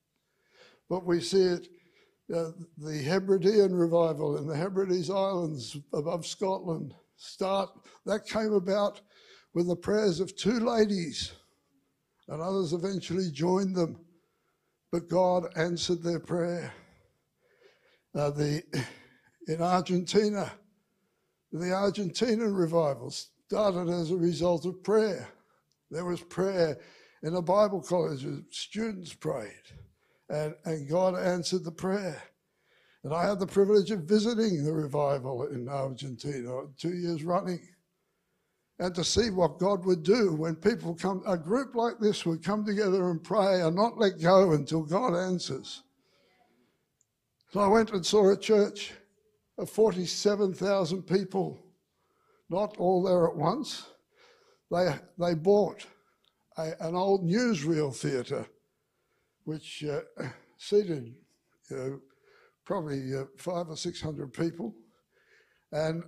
But 0.89 1.05
we 1.05 1.21
see 1.21 1.43
it, 1.43 1.69
uh, 2.35 2.51
the 2.79 3.03
Hebridean 3.03 3.75
revival 3.75 4.37
in 4.39 4.47
the 4.47 4.57
Hebrides 4.57 5.11
Islands 5.11 5.77
above 5.93 6.27
Scotland 6.27 6.95
start, 7.17 7.71
that 8.07 8.27
came 8.27 8.53
about 8.53 9.01
with 9.55 9.67
the 9.69 9.77
prayers 9.77 10.21
of 10.21 10.37
two 10.37 10.61
ladies, 10.61 11.33
and 12.29 12.41
others 12.41 12.73
eventually 12.73 13.31
joined 13.31 13.75
them. 13.75 14.04
But 14.95 15.09
God 15.09 15.49
answered 15.57 16.05
their 16.05 16.21
prayer. 16.21 16.73
Uh, 18.15 18.31
the, 18.31 18.63
in 19.49 19.61
Argentina, 19.61 20.53
the 21.51 21.73
Argentina 21.73 22.49
revival 22.49 23.11
started 23.11 23.89
as 23.89 24.13
a 24.13 24.17
result 24.17 24.67
of 24.67 24.85
prayer. 24.85 25.27
There 25.91 26.05
was 26.05 26.21
prayer 26.21 26.79
in 27.25 27.35
a 27.35 27.43
Bible 27.43 27.83
college, 27.83 28.25
students 28.51 29.13
prayed, 29.13 29.65
and, 30.29 30.55
and 30.65 30.89
God 30.89 31.17
answered 31.17 31.65
the 31.65 31.73
prayer. 31.73 32.23
And 33.03 33.13
I 33.13 33.27
had 33.27 33.41
the 33.41 33.49
privilege 33.49 33.91
of 33.91 34.05
visiting 34.05 34.63
the 34.63 34.73
revival 34.73 35.49
in 35.49 35.69
Argentina 35.69 36.67
two 36.79 36.95
years 36.95 37.25
running 37.25 37.67
and 38.79 38.95
to 38.95 39.05
see 39.05 39.31
what 39.31 39.59
God 39.59 39.85
would 39.85 40.03
do 40.03 40.33
when 40.33 40.57
people 40.57 40.95
come, 40.95 41.23
a 41.27 41.37
group 41.37 41.75
like 41.75 41.99
this 42.01 42.27
would 42.27 42.43
come 42.43 42.65
together 42.65 43.11
and 43.11 43.23
pray 43.23 43.61
and 43.63 43.77
not 43.77 43.99
let 43.99 44.21
go 44.21 44.53
until 44.53 44.83
God 44.83 45.15
answers. 45.15 45.83
So 47.53 47.61
I 47.61 47.69
went 47.69 47.93
and 47.93 48.05
saw 48.05 48.33
a 48.33 48.37
church 48.37 48.93
of 49.59 49.71
47,000 49.71 51.03
people, 51.03 51.57
not 52.51 52.77
all 52.79 53.05
there 53.05 53.29
at 53.29 53.37
once. 53.37 53.87
They, 54.73 54.93
they 55.19 55.35
bought 55.35 55.87
a, 56.57 56.73
an 56.81 56.97
old 56.97 57.25
newsreel 57.25 57.95
theatre, 57.95 58.47
which 59.45 59.85
uh, 59.85 60.01
seated 60.59 61.15
you 61.71 61.77
know, 61.77 62.01
probably 62.65 63.15
uh, 63.15 63.25
five 63.37 63.69
or 63.69 63.77
600 63.77 64.33
people. 64.33 64.75
And, 65.71 66.03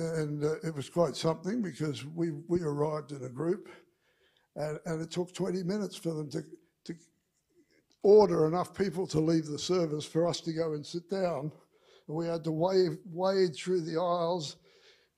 and 0.00 0.44
uh, 0.44 0.54
it 0.62 0.74
was 0.74 0.88
quite 0.88 1.16
something 1.16 1.62
because 1.62 2.04
we, 2.04 2.30
we 2.48 2.60
arrived 2.60 3.12
in 3.12 3.24
a 3.24 3.28
group 3.28 3.68
and, 4.56 4.78
and 4.86 5.00
it 5.00 5.10
took 5.10 5.32
20 5.32 5.62
minutes 5.62 5.96
for 5.96 6.14
them 6.14 6.30
to, 6.30 6.42
to 6.84 6.94
order 8.02 8.46
enough 8.46 8.74
people 8.74 9.06
to 9.06 9.20
leave 9.20 9.46
the 9.46 9.58
service 9.58 10.04
for 10.04 10.26
us 10.26 10.40
to 10.40 10.52
go 10.52 10.72
and 10.74 10.84
sit 10.84 11.08
down 11.10 11.52
we 12.10 12.26
had 12.26 12.44
to 12.44 12.52
wade, 12.52 12.98
wade 13.12 13.54
through 13.54 13.82
the 13.82 14.00
aisles, 14.00 14.56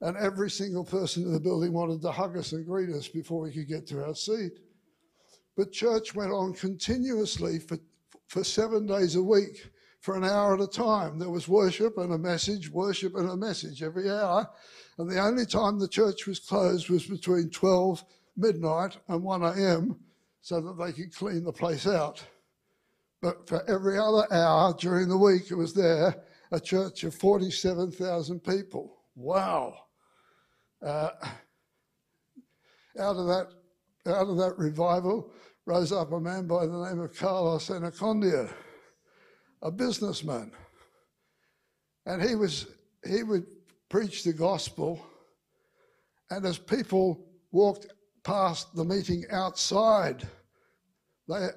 and 0.01 0.17
every 0.17 0.51
single 0.51 0.85
person 0.85 1.25
in 1.25 1.33
the 1.33 1.41
building 1.41 1.73
wanted 1.73 2.03
to 2.03 2.11
hug 2.11 2.37
us 2.37 2.53
and 2.53 2.67
greet 2.67 2.91
us 2.91 3.09
before 3.09 3.41
we 3.41 3.53
could 3.53 3.69
get 3.69 3.87
to 3.89 4.05
our 4.05 4.15
seat. 4.15 4.53
But 5.57 5.73
church 5.73 6.15
went 6.15 6.33
on 6.33 6.55
continuously 6.55 7.59
for, 7.59 7.79
for 8.27 8.43
seven 8.43 8.87
days 8.87 9.17
a 9.17 9.23
week, 9.23 9.71
for 10.03 10.17
an 10.17 10.25
hour 10.25 10.55
at 10.55 10.61
a 10.61 10.67
time. 10.67 11.19
There 11.19 11.31
was 11.31 11.47
worship 11.47 11.97
and 11.97 12.13
a 12.13 12.19
message, 12.19 12.69
worship 12.69 13.15
and 13.15 13.31
a 13.31 13.37
message 13.37 13.85
every 13.85 14.11
hour. 14.11 14.51
And 14.99 15.09
the 15.09 15.21
only 15.21 15.47
time 15.47 15.79
the 15.79 15.89
church 15.89 16.27
was 16.27 16.41
closed 16.41 16.91
was 16.91 17.07
between 17.07 17.51
12 17.51 18.05
midnight 18.37 18.97
and 19.07 19.23
1 19.23 19.43
a.m. 19.45 20.01
so 20.41 20.61
that 20.61 20.85
they 20.85 20.93
could 20.93 21.15
clean 21.15 21.45
the 21.45 21.53
place 21.53 21.87
out. 21.87 22.23
But 23.23 23.49
for 23.49 23.63
every 23.71 23.97
other 23.97 24.27
hour 24.33 24.75
during 24.75 25.09
the 25.09 25.17
week, 25.17 25.53
it 25.53 25.55
was 25.55 25.73
there 25.73 26.17
a 26.51 26.59
church 26.59 27.05
of 27.05 27.15
47,000 27.15 28.41
people. 28.41 28.99
Wow. 29.15 29.77
Uh, 30.85 31.11
out 32.99 33.17
of 33.17 33.27
that, 33.29 33.47
out 34.07 34.29
of 34.29 34.37
that 34.37 34.59
revival 34.59 35.33
rose 35.65 35.93
up 35.93 36.11
a 36.11 36.19
man 36.19 36.49
by 36.49 36.67
the 36.67 36.89
name 36.89 37.01
of 37.01 37.17
Carlos 37.17 37.69
Anacondia, 37.69 38.53
a 39.63 39.71
businessman. 39.71 40.53
And 42.07 42.23
he 42.23 42.35
was 42.35 42.67
he 43.05 43.23
would 43.23 43.47
preach 43.89 44.25
the 44.25 44.33
gospel, 44.33 45.05
and 46.31 46.45
as 46.45 46.59
people 46.59 47.25
walked 47.51 47.87
past 48.25 48.75
the 48.75 48.85
meeting 48.85 49.25
outside, 49.31 50.27
they 51.29 51.49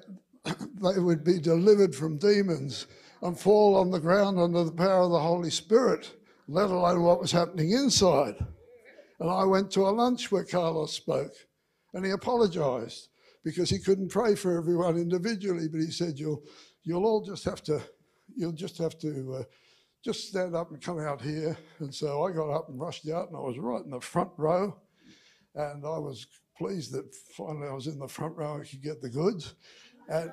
they 0.82 1.00
would 1.00 1.24
be 1.24 1.40
delivered 1.40 1.94
from 1.94 2.18
demons 2.18 2.86
and 3.22 3.38
fall 3.38 3.76
on 3.76 3.90
the 3.90 4.00
ground 4.00 4.38
under 4.38 4.64
the 4.64 4.72
power 4.72 5.02
of 5.02 5.10
the 5.10 5.18
Holy 5.18 5.50
Spirit, 5.50 6.10
let 6.48 6.70
alone 6.70 7.02
what 7.02 7.20
was 7.20 7.32
happening 7.32 7.72
inside. 7.72 8.36
And 9.18 9.30
I 9.30 9.44
went 9.44 9.70
to 9.72 9.88
a 9.88 9.90
lunch 9.90 10.30
where 10.30 10.44
Carlos 10.44 10.92
spoke, 10.92 11.32
and 11.94 12.04
he 12.04 12.12
apologized 12.12 13.08
because 13.42 13.70
he 13.70 13.78
couldn't 13.78 14.10
pray 14.10 14.34
for 14.34 14.58
everyone 14.58 14.96
individually, 14.96 15.68
but 15.68 15.80
he 15.80 15.90
said, 15.90 16.18
You'll, 16.18 16.42
you'll 16.82 17.06
all 17.06 17.24
just 17.24 17.44
have 17.44 17.62
to, 17.64 17.80
you'll 18.36 18.52
just 18.52 18.78
have 18.78 18.98
to. 18.98 19.38
Uh, 19.40 19.42
just 20.04 20.28
stand 20.28 20.54
up 20.54 20.70
and 20.70 20.80
come 20.80 21.00
out 21.00 21.20
here. 21.20 21.56
And 21.80 21.92
so 21.92 22.22
I 22.22 22.30
got 22.30 22.48
up 22.48 22.68
and 22.68 22.78
rushed 22.78 23.08
out, 23.08 23.26
and 23.26 23.36
I 23.36 23.40
was 23.40 23.58
right 23.58 23.82
in 23.82 23.90
the 23.90 24.00
front 24.00 24.30
row. 24.36 24.76
And 25.56 25.84
I 25.84 25.98
was 25.98 26.28
pleased 26.56 26.92
that 26.92 27.12
finally 27.36 27.66
I 27.66 27.72
was 27.72 27.88
in 27.88 27.98
the 27.98 28.06
front 28.06 28.36
row 28.36 28.54
and 28.54 28.68
could 28.68 28.82
get 28.82 29.02
the 29.02 29.10
goods. 29.10 29.54
And 30.08 30.30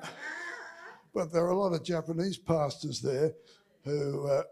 but 1.14 1.32
there 1.32 1.44
are 1.44 1.50
a 1.50 1.58
lot 1.58 1.72
of 1.72 1.82
Japanese 1.82 2.38
pastors 2.38 3.00
there 3.00 3.32
who, 3.84 4.28
uh, 4.28 4.42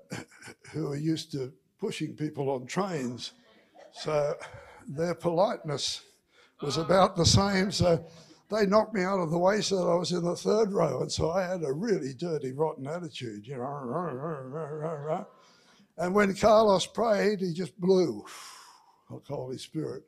who 0.73 0.89
are 0.89 0.97
used 0.97 1.33
to 1.33 1.53
pushing 1.79 2.15
people 2.15 2.51
on 2.51 2.67
trains. 2.67 3.33
So 3.93 4.35
their 4.89 5.15
politeness 5.15 6.03
was 6.61 6.77
about 6.77 7.17
the 7.17 7.27
same. 7.27 7.71
So 7.73 8.05
they 8.53 8.67
knocked 8.67 8.95
me 8.95 9.03
out 9.03 9.21
of 9.21 9.31
the 9.31 9.39
way 9.39 9.61
so 9.61 9.77
that 9.77 9.91
I 9.91 9.95
was 9.95 10.13
in 10.13 10.25
the 10.25 10.37
third 10.37 10.73
row. 10.73 11.01
And 11.01 11.11
so 11.11 11.31
I 11.31 11.43
had 11.43 11.63
a 11.65 11.73
really 11.73 12.13
dirty, 12.15 12.53
rotten 12.53 12.87
attitude, 12.87 13.47
you 13.47 13.57
know. 13.57 15.27
And 15.97 16.15
when 16.15 16.35
Carlos 16.35 16.87
prayed, 16.87 17.41
he 17.41 17.53
just 17.53 17.79
blew 17.81 18.25
like 19.11 19.27
Holy 19.27 19.59
Spirit. 19.59 20.03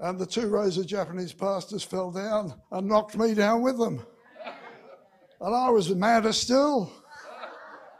And 0.00 0.18
the 0.18 0.26
two 0.26 0.48
rows 0.48 0.76
of 0.76 0.86
Japanese 0.86 1.32
pastors 1.32 1.82
fell 1.82 2.10
down 2.10 2.54
and 2.70 2.88
knocked 2.88 3.16
me 3.16 3.34
down 3.34 3.62
with 3.62 3.78
them. 3.78 4.04
And 5.40 5.54
I 5.54 5.70
was 5.70 5.94
madder 5.94 6.32
still. 6.32 6.92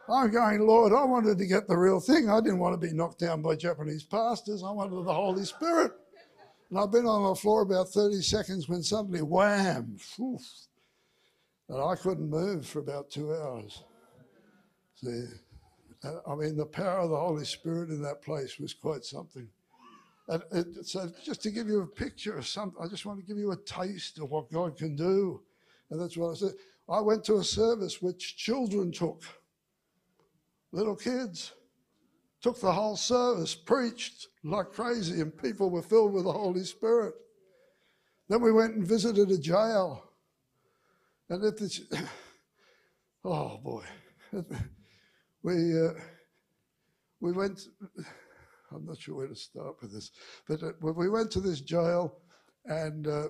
I'm 0.08 0.30
going, 0.30 0.60
Lord, 0.66 0.92
I 0.92 1.04
wanted 1.04 1.38
to 1.38 1.46
get 1.46 1.66
the 1.66 1.76
real 1.76 2.00
thing. 2.00 2.28
I 2.28 2.40
didn't 2.40 2.58
want 2.58 2.78
to 2.78 2.86
be 2.86 2.92
knocked 2.92 3.20
down 3.20 3.40
by 3.42 3.56
Japanese 3.56 4.04
pastors. 4.04 4.62
I 4.62 4.70
wanted 4.70 5.02
the 5.04 5.14
Holy 5.14 5.44
Spirit. 5.44 5.92
And 6.74 6.82
I've 6.82 6.90
been 6.90 7.06
on 7.06 7.22
the 7.22 7.36
floor 7.36 7.62
about 7.62 7.90
30 7.90 8.20
seconds 8.20 8.68
when 8.68 8.82
suddenly, 8.82 9.22
wham, 9.22 9.96
and 10.18 11.80
I 11.80 11.94
couldn't 11.94 12.28
move 12.28 12.66
for 12.66 12.80
about 12.80 13.10
two 13.10 13.32
hours. 13.32 13.84
See, 14.96 15.22
I 16.26 16.34
mean, 16.34 16.56
the 16.56 16.66
power 16.66 16.98
of 16.98 17.10
the 17.10 17.16
Holy 17.16 17.44
Spirit 17.44 17.90
in 17.90 18.02
that 18.02 18.22
place 18.22 18.58
was 18.58 18.74
quite 18.74 19.04
something. 19.04 19.46
And 20.26 20.42
it, 20.50 20.84
so, 20.84 21.12
just 21.24 21.42
to 21.42 21.52
give 21.52 21.68
you 21.68 21.82
a 21.82 21.86
picture 21.86 22.36
of 22.36 22.44
something, 22.44 22.84
I 22.84 22.88
just 22.88 23.06
want 23.06 23.20
to 23.20 23.24
give 23.24 23.38
you 23.38 23.52
a 23.52 23.56
taste 23.56 24.18
of 24.18 24.32
what 24.32 24.50
God 24.50 24.76
can 24.76 24.96
do. 24.96 25.42
And 25.90 26.00
that's 26.00 26.16
what 26.16 26.32
I 26.32 26.34
said. 26.34 26.54
I 26.88 27.00
went 27.00 27.22
to 27.26 27.36
a 27.36 27.44
service 27.44 28.02
which 28.02 28.36
children 28.36 28.90
took, 28.90 29.22
little 30.72 30.96
kids, 30.96 31.52
took 32.44 32.60
the 32.60 32.70
whole 32.70 32.94
service, 32.94 33.54
preached 33.54 34.28
like 34.44 34.70
crazy, 34.70 35.22
and 35.22 35.34
people 35.42 35.70
were 35.70 35.80
filled 35.80 36.12
with 36.12 36.24
the 36.24 36.32
Holy 36.32 36.62
Spirit. 36.62 37.14
Then 38.28 38.42
we 38.42 38.52
went 38.52 38.74
and 38.74 38.86
visited 38.86 39.30
a 39.30 39.38
jail. 39.38 40.04
And 41.30 41.42
if 41.42 41.62
it's, 41.62 41.80
oh 43.24 43.56
boy, 43.64 43.82
we, 45.42 45.54
uh, 45.54 45.94
we 47.22 47.32
went, 47.32 47.62
I'm 48.70 48.84
not 48.84 49.00
sure 49.00 49.14
where 49.14 49.28
to 49.28 49.34
start 49.34 49.76
with 49.80 49.94
this, 49.94 50.10
but 50.46 50.62
uh, 50.62 50.72
we 50.82 51.08
went 51.08 51.30
to 51.30 51.40
this 51.40 51.62
jail 51.62 52.18
and 52.66 53.06
uh, 53.06 53.28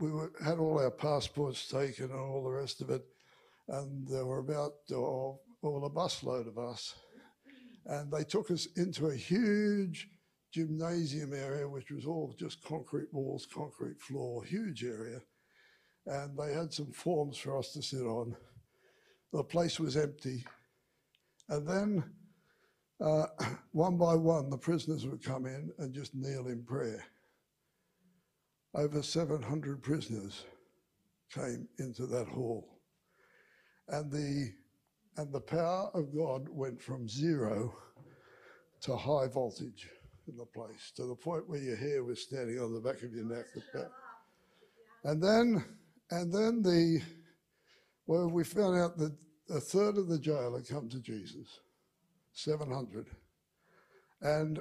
we 0.00 0.10
were, 0.10 0.32
had 0.44 0.58
all 0.58 0.80
our 0.80 0.90
passports 0.90 1.68
taken 1.68 2.06
and 2.06 2.18
all 2.18 2.42
the 2.42 2.50
rest 2.50 2.80
of 2.80 2.90
it, 2.90 3.04
and 3.68 4.08
there 4.08 4.26
were 4.26 4.40
about 4.40 4.72
oh, 4.92 5.38
all 5.62 5.86
a 5.86 5.90
busload 5.90 6.48
of 6.48 6.58
us. 6.58 6.96
And 7.88 8.12
they 8.12 8.22
took 8.22 8.50
us 8.50 8.68
into 8.76 9.06
a 9.06 9.16
huge 9.16 10.08
gymnasium 10.52 11.32
area, 11.32 11.68
which 11.68 11.90
was 11.90 12.06
all 12.06 12.34
just 12.38 12.62
concrete 12.62 13.12
walls, 13.12 13.46
concrete 13.52 14.00
floor, 14.00 14.44
huge 14.44 14.84
area. 14.84 15.20
And 16.06 16.38
they 16.38 16.52
had 16.52 16.72
some 16.72 16.92
forms 16.92 17.38
for 17.38 17.58
us 17.58 17.72
to 17.72 17.82
sit 17.82 18.02
on. 18.02 18.36
The 19.32 19.42
place 19.42 19.80
was 19.80 19.96
empty. 19.96 20.44
And 21.48 21.66
then 21.66 22.04
uh, 23.00 23.26
one 23.72 23.96
by 23.96 24.14
one, 24.14 24.50
the 24.50 24.58
prisoners 24.58 25.06
would 25.06 25.22
come 25.22 25.46
in 25.46 25.70
and 25.78 25.94
just 25.94 26.14
kneel 26.14 26.48
in 26.48 26.64
prayer. 26.64 27.04
Over 28.74 29.02
700 29.02 29.82
prisoners 29.82 30.44
came 31.32 31.68
into 31.78 32.06
that 32.06 32.28
hall. 32.28 32.80
And 33.88 34.10
the, 34.10 34.52
and 35.18 35.32
the 35.32 35.40
power 35.40 35.90
of 35.94 36.14
God 36.14 36.48
went 36.48 36.80
from 36.80 37.08
zero 37.08 37.74
to 38.82 38.96
high 38.96 39.26
voltage 39.26 39.88
in 40.28 40.36
the 40.36 40.46
place, 40.46 40.92
to 40.94 41.06
the 41.06 41.14
point 41.16 41.48
where 41.48 41.60
your 41.60 41.76
hair 41.76 42.04
was 42.04 42.22
standing 42.22 42.60
on 42.60 42.72
the 42.72 42.80
back 42.80 43.02
of 43.02 43.12
your 43.12 43.24
neck. 43.24 43.46
And 45.02 45.20
then, 45.20 45.64
and 46.12 46.32
then 46.32 46.62
the, 46.62 47.02
well, 48.06 48.28
we 48.28 48.44
found 48.44 48.78
out 48.78 48.96
that 48.98 49.12
a 49.50 49.58
third 49.58 49.98
of 49.98 50.08
the 50.08 50.20
jail 50.20 50.54
had 50.54 50.68
come 50.68 50.88
to 50.88 51.00
Jesus. 51.00 51.60
700. 52.34 53.06
And, 54.22 54.60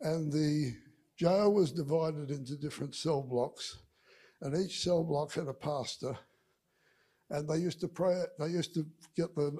and 0.00 0.32
the 0.32 0.74
jail 1.18 1.52
was 1.52 1.70
divided 1.70 2.30
into 2.30 2.56
different 2.56 2.94
cell 2.94 3.20
blocks, 3.20 3.76
and 4.40 4.56
each 4.56 4.82
cell 4.82 5.04
block 5.04 5.34
had 5.34 5.48
a 5.48 5.52
pastor. 5.52 6.16
And 7.28 7.46
they 7.46 7.58
used 7.58 7.80
to 7.80 7.88
pray, 7.88 8.22
they 8.38 8.48
used 8.48 8.72
to 8.74 8.86
get 9.16 9.34
the 9.34 9.58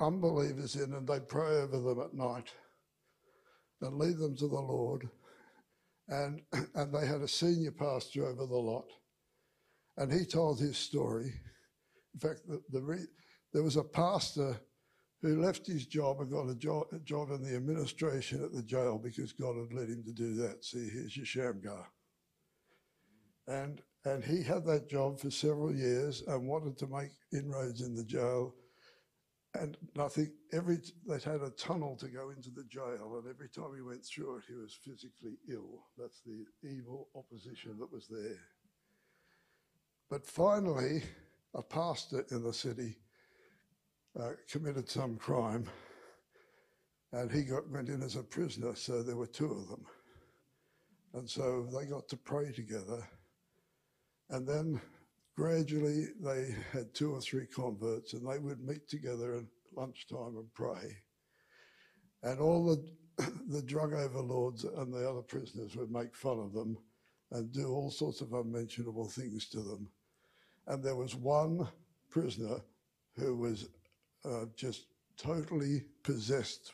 unbelievers 0.00 0.76
in 0.76 0.94
and 0.94 1.06
they'd 1.06 1.28
pray 1.28 1.58
over 1.58 1.78
them 1.78 2.00
at 2.00 2.14
night 2.14 2.52
and 3.80 3.98
lead 3.98 4.18
them 4.18 4.36
to 4.36 4.48
the 4.48 4.60
Lord. 4.60 5.08
And, 6.08 6.42
and 6.74 6.94
they 6.94 7.06
had 7.06 7.20
a 7.20 7.28
senior 7.28 7.72
pastor 7.72 8.26
over 8.26 8.46
the 8.46 8.54
lot. 8.54 8.86
And 9.96 10.12
he 10.12 10.24
told 10.24 10.58
his 10.58 10.76
story. 10.76 11.32
In 12.14 12.20
fact, 12.20 12.40
the, 12.48 12.62
the 12.70 12.82
re, 12.82 12.98
there 13.52 13.62
was 13.62 13.76
a 13.76 13.84
pastor 13.84 14.56
who 15.22 15.40
left 15.40 15.66
his 15.66 15.86
job 15.86 16.20
and 16.20 16.30
got 16.30 16.50
a 16.50 16.54
job, 16.54 16.86
a 16.92 16.98
job 16.98 17.30
in 17.30 17.42
the 17.42 17.56
administration 17.56 18.44
at 18.44 18.52
the 18.52 18.62
jail 18.62 19.00
because 19.02 19.32
God 19.32 19.56
had 19.56 19.72
led 19.72 19.88
him 19.88 20.02
to 20.04 20.12
do 20.12 20.34
that. 20.34 20.64
See, 20.64 20.88
here's 20.92 21.16
your 21.16 21.26
Shamgar. 21.26 21.86
And, 23.46 23.80
and 24.04 24.24
he 24.24 24.42
had 24.42 24.64
that 24.66 24.88
job 24.88 25.20
for 25.20 25.30
several 25.30 25.74
years 25.74 26.22
and 26.26 26.46
wanted 26.46 26.76
to 26.78 26.86
make 26.88 27.10
inroads 27.32 27.80
in 27.80 27.94
the 27.94 28.04
jail. 28.04 28.54
And 29.56 29.76
nothing, 29.94 30.32
every, 30.52 30.78
they 31.06 31.20
had 31.20 31.40
a 31.40 31.50
tunnel 31.50 31.96
to 31.96 32.08
go 32.08 32.30
into 32.30 32.50
the 32.50 32.64
jail, 32.64 33.20
and 33.22 33.30
every 33.30 33.48
time 33.48 33.70
he 33.76 33.82
went 33.82 34.04
through 34.04 34.38
it, 34.38 34.44
he 34.48 34.54
was 34.54 34.76
physically 34.82 35.38
ill. 35.48 35.84
That's 35.96 36.22
the 36.26 36.44
evil 36.68 37.08
opposition 37.14 37.78
that 37.78 37.92
was 37.92 38.08
there. 38.08 38.40
But 40.10 40.26
finally, 40.26 41.04
a 41.54 41.62
pastor 41.62 42.26
in 42.32 42.42
the 42.42 42.52
city 42.52 42.96
uh, 44.20 44.32
committed 44.50 44.88
some 44.90 45.16
crime, 45.16 45.66
and 47.12 47.30
he 47.30 47.42
got 47.42 47.70
went 47.70 47.88
in 47.88 48.02
as 48.02 48.16
a 48.16 48.24
prisoner. 48.24 48.74
So 48.74 49.04
there 49.04 49.16
were 49.16 49.26
two 49.26 49.52
of 49.52 49.68
them, 49.68 49.86
and 51.14 51.30
so 51.30 51.68
they 51.72 51.86
got 51.86 52.08
to 52.08 52.16
pray 52.16 52.50
together, 52.50 53.08
and 54.30 54.48
then 54.48 54.80
gradually 55.36 56.08
they 56.20 56.54
had 56.72 56.94
two 56.94 57.12
or 57.12 57.20
three 57.20 57.46
converts, 57.46 58.12
and 58.12 58.28
they 58.28 58.38
would 58.38 58.60
meet 58.60 58.88
together 58.88 59.36
at 59.36 59.44
lunchtime 59.76 60.36
and 60.36 60.52
pray, 60.54 60.96
and 62.22 62.40
all 62.40 62.64
the 62.64 62.84
the 63.48 63.62
drug 63.62 63.92
overlords 63.92 64.64
and 64.64 64.92
the 64.92 65.08
other 65.08 65.22
prisoners 65.22 65.76
would 65.76 65.90
make 65.90 66.14
fun 66.14 66.38
of 66.38 66.52
them 66.52 66.76
and 67.30 67.52
do 67.52 67.68
all 67.68 67.90
sorts 67.90 68.20
of 68.20 68.32
unmentionable 68.32 69.08
things 69.08 69.48
to 69.48 69.60
them. 69.60 69.88
And 70.66 70.82
there 70.82 70.96
was 70.96 71.14
one 71.14 71.68
prisoner 72.10 72.60
who 73.16 73.36
was 73.36 73.68
uh, 74.24 74.46
just 74.56 74.86
totally 75.16 75.82
possessed 76.02 76.72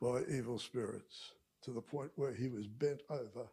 by 0.00 0.22
evil 0.30 0.58
spirits 0.58 1.32
to 1.62 1.70
the 1.70 1.80
point 1.80 2.10
where 2.16 2.34
he 2.34 2.48
was 2.48 2.66
bent 2.66 3.02
over. 3.08 3.46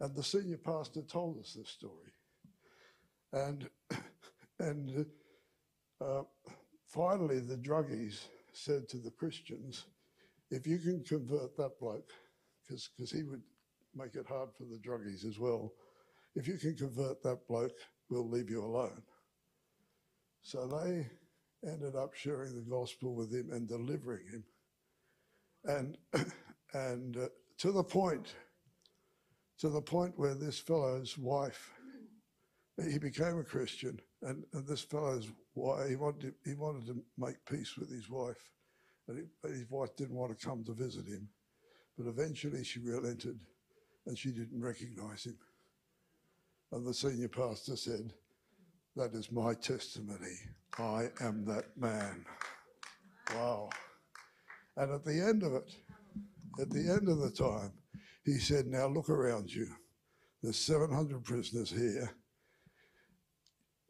And 0.00 0.14
the 0.14 0.22
senior 0.22 0.58
pastor 0.58 1.02
told 1.02 1.38
us 1.38 1.54
this 1.54 1.68
story. 1.68 2.12
And, 3.32 3.68
and 4.58 5.06
uh, 6.00 6.22
finally, 6.86 7.40
the 7.40 7.56
druggies 7.56 8.26
said 8.52 8.88
to 8.90 8.98
the 8.98 9.10
Christians, 9.10 9.86
if 10.50 10.66
you 10.66 10.78
can 10.78 11.02
convert 11.02 11.56
that 11.56 11.78
bloke, 11.80 12.12
because 12.68 13.10
he 13.10 13.22
would 13.22 13.42
make 13.94 14.14
it 14.14 14.26
hard 14.26 14.50
for 14.56 14.64
the 14.64 14.78
druggies 14.78 15.24
as 15.26 15.38
well, 15.38 15.72
if 16.34 16.46
you 16.46 16.58
can 16.58 16.74
convert 16.74 17.22
that 17.22 17.46
bloke, 17.48 17.76
we'll 18.10 18.28
leave 18.28 18.50
you 18.50 18.64
alone. 18.64 19.02
So 20.42 20.66
they 20.66 21.06
ended 21.66 21.94
up 21.94 22.14
sharing 22.14 22.54
the 22.54 22.68
gospel 22.68 23.14
with 23.14 23.32
him 23.32 23.50
and 23.52 23.68
delivering 23.68 24.26
him. 24.26 24.44
And, 25.64 25.98
and 26.74 27.16
uh, 27.16 27.28
to 27.58 27.72
the 27.72 27.84
point, 27.84 28.34
to 29.58 29.68
the 29.68 29.80
point 29.80 30.18
where 30.18 30.34
this 30.34 30.58
fellow's 30.58 31.16
wife, 31.16 31.70
he 32.78 32.98
became 32.98 33.38
a 33.38 33.44
Christian, 33.44 34.00
and, 34.22 34.44
and 34.52 34.66
this 34.66 34.82
fellow's 34.82 35.30
wife, 35.54 35.88
he 35.88 35.96
wanted, 35.96 36.34
he 36.44 36.54
wanted 36.54 36.86
to 36.86 37.02
make 37.18 37.44
peace 37.44 37.76
with 37.76 37.90
his 37.90 38.08
wife, 38.08 38.50
and 39.08 39.18
he, 39.18 39.48
his 39.48 39.70
wife 39.70 39.94
didn't 39.96 40.16
want 40.16 40.36
to 40.36 40.46
come 40.46 40.64
to 40.64 40.72
visit 40.72 41.06
him. 41.06 41.28
But 41.98 42.06
eventually 42.06 42.64
she 42.64 42.80
relented, 42.80 43.38
and 44.06 44.16
she 44.16 44.30
didn't 44.30 44.60
recognize 44.62 45.24
him. 45.24 45.36
And 46.72 46.86
the 46.86 46.94
senior 46.94 47.28
pastor 47.28 47.76
said, 47.76 48.14
That 48.96 49.12
is 49.12 49.30
my 49.30 49.52
testimony. 49.54 50.36
I 50.78 51.08
am 51.20 51.44
that 51.44 51.76
man. 51.76 52.24
Wow. 53.34 53.68
And 54.78 54.90
at 54.90 55.04
the 55.04 55.20
end 55.20 55.42
of 55.42 55.52
it, 55.52 55.74
at 56.58 56.70
the 56.70 56.90
end 56.90 57.08
of 57.08 57.18
the 57.18 57.30
time, 57.30 57.72
he 58.24 58.38
said, 58.38 58.66
Now 58.66 58.86
look 58.86 59.10
around 59.10 59.52
you. 59.52 59.68
There's 60.42 60.58
700 60.58 61.22
prisoners 61.22 61.70
here. 61.70 62.10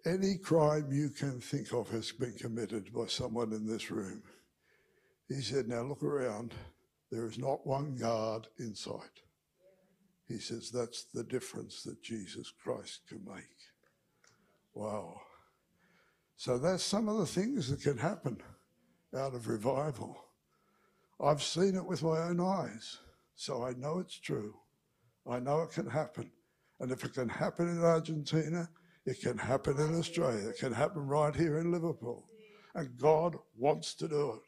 Any 0.05 0.37
crime 0.37 0.91
you 0.91 1.11
can 1.11 1.41
think 1.41 1.73
of 1.73 1.89
has 1.91 2.11
been 2.11 2.33
committed 2.33 2.93
by 2.93 3.07
someone 3.07 3.53
in 3.53 3.67
this 3.67 3.91
room. 3.91 4.23
He 5.29 5.41
said, 5.41 5.69
Now 5.69 5.83
look 5.83 6.03
around. 6.03 6.55
There 7.13 7.27
is 7.27 7.39
not 7.39 7.67
one 7.67 7.95
guard 7.95 8.49
in 8.59 8.75
sight. 8.75 9.23
He 10.27 10.39
says, 10.39 10.71
That's 10.71 11.05
the 11.15 11.23
difference 11.23 11.85
that 11.85 12.03
Jesus 12.03 12.53
Christ 12.65 13.03
can 13.09 13.25
make. 13.25 13.45
Wow. 14.75 15.21
So 16.37 16.59
that's 16.59 16.83
some 16.83 17.09
of 17.09 17.19
the 17.19 17.27
things 17.27 17.71
that 17.71 17.83
can 17.83 17.99
happen 17.99 18.39
out 19.17 19.35
of 19.35 19.47
revival. 19.47 20.17
I've 21.21 21.43
seen 21.43 21.77
it 21.77 21.87
with 21.87 22.03
my 22.03 22.19
own 22.23 22.41
eyes, 22.41 22.99
so 23.37 23.63
I 23.63 23.75
know 23.75 24.01
it's 24.01 24.19
true. 24.19 24.55
I 25.31 25.39
know 25.39 25.63
it 25.63 25.71
can 25.71 25.89
happen. 25.89 26.33
And 26.81 26.91
if 26.91 27.05
it 27.05 27.15
can 27.15 27.29
happen 27.29 27.69
in 27.69 27.85
Argentina, 27.85 28.69
it 29.05 29.21
can 29.21 29.37
happen 29.37 29.79
in 29.79 29.99
Australia. 29.99 30.49
It 30.51 30.59
can 30.59 30.73
happen 30.73 31.07
right 31.07 31.35
here 31.35 31.59
in 31.59 31.73
Liverpool. 31.73 32.29
And 32.75 32.97
God 32.99 33.37
wants 33.57 33.95
to 33.97 34.09
do 34.09 34.33
it. 34.35 34.41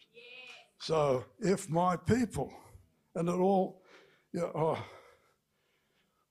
So 0.80 1.24
if 1.40 1.68
my 1.68 1.96
people, 1.96 2.52
and 3.14 3.28
it 3.28 3.32
all, 3.32 3.82
yeah, 4.32 4.50
oh, 4.54 4.78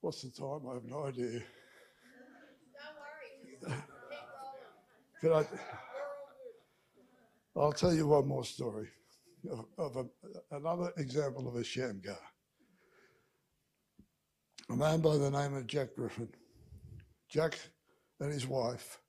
what's 0.01 0.21
the 0.21 0.29
time? 0.29 0.61
I 0.69 0.75
have 0.75 0.83
no 0.85 1.05
idea. 1.05 1.41
Don't 3.61 3.71
worry. 3.71 3.83
Can 5.21 5.31
I? 5.33 5.45
I'll 7.55 7.71
tell 7.71 7.93
you 7.93 8.07
one 8.07 8.27
more 8.27 8.43
story 8.43 8.89
of, 9.51 9.65
of 9.77 9.95
a, 9.97 10.55
another 10.55 10.91
example 10.97 11.47
of 11.47 11.55
a 11.55 11.63
sham 11.63 12.01
Shamgar. 12.03 12.19
A 14.69 14.75
man 14.75 15.01
by 15.01 15.17
the 15.17 15.29
name 15.29 15.55
of 15.55 15.67
Jack 15.67 15.95
Griffin. 15.95 16.29
Jack 17.29 17.57
and 18.23 18.31
his 18.31 18.47
wife 18.47 18.99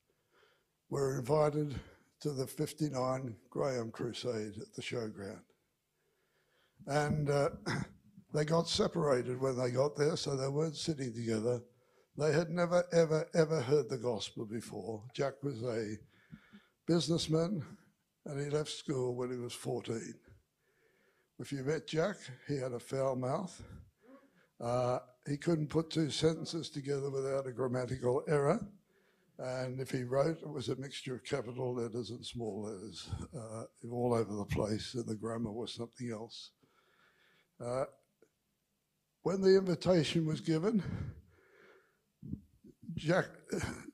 were 0.91 1.19
invited 1.19 1.79
to 2.21 2.33
the 2.33 2.47
59 2.47 3.37
Graham 3.49 3.93
Crusade 3.93 4.55
at 4.61 4.75
the 4.75 4.83
showground. 4.83 5.43
And 6.89 7.31
uh, 7.31 7.51
they 8.35 8.45
got 8.45 8.69
separated 8.69 9.41
when 9.41 9.57
they 9.57 9.71
got 9.71 9.97
there, 9.97 10.17
so 10.17 10.37
they 10.37 10.49
weren't 10.49 10.77
sitting 10.77 11.15
together. 11.15 11.61
They 12.19 12.33
had 12.33 12.51
never, 12.51 12.85
ever, 12.93 13.29
ever 13.35 13.61
heard 13.61 13.89
the 13.89 13.99
gospel 13.99 14.47
before. 14.47 15.05
Jack 15.15 15.35
was 15.45 15.63
a 15.63 15.95
businessman 16.87 17.65
and 18.27 18.41
he 18.41 18.51
left 18.51 18.71
school 18.71 19.15
when 19.15 19.31
he 19.31 19.37
was 19.37 19.53
14. 19.53 20.15
If 21.39 21.53
you 21.53 21.63
met 21.63 21.87
Jack, 21.87 22.17
he 22.49 22.57
had 22.57 22.73
a 22.73 22.81
foul 22.81 23.15
mouth. 23.15 23.63
Uh, 24.61 24.99
he 25.29 25.37
couldn't 25.37 25.69
put 25.69 25.91
two 25.91 26.11
sentences 26.11 26.69
together 26.69 27.11
without 27.11 27.47
a 27.47 27.53
grammatical 27.53 28.23
error. 28.27 28.61
And 29.39 29.81
if 29.81 29.91
he 29.91 30.05
wrote, 30.05 30.39
it 30.43 30.49
was 30.49 30.69
a 30.69 30.77
mixture 30.77 31.17
of 31.17 31.25
capital 31.25 31.75
letters 31.75 32.11
and 32.11 32.25
small 32.25 32.63
letters 32.63 33.09
uh, 33.37 33.65
all 33.91 34.15
over 34.15 34.33
the 34.33 34.45
place, 34.45 34.95
and 34.95 35.07
the 35.07 35.17
grammar 35.17 35.51
was 35.51 35.75
something 35.75 36.11
else. 36.11 36.51
Uh, 37.65 37.85
when 39.23 39.41
the 39.41 39.57
invitation 39.57 40.27
was 40.27 40.41
given, 40.41 40.83
Jack, 42.95 43.27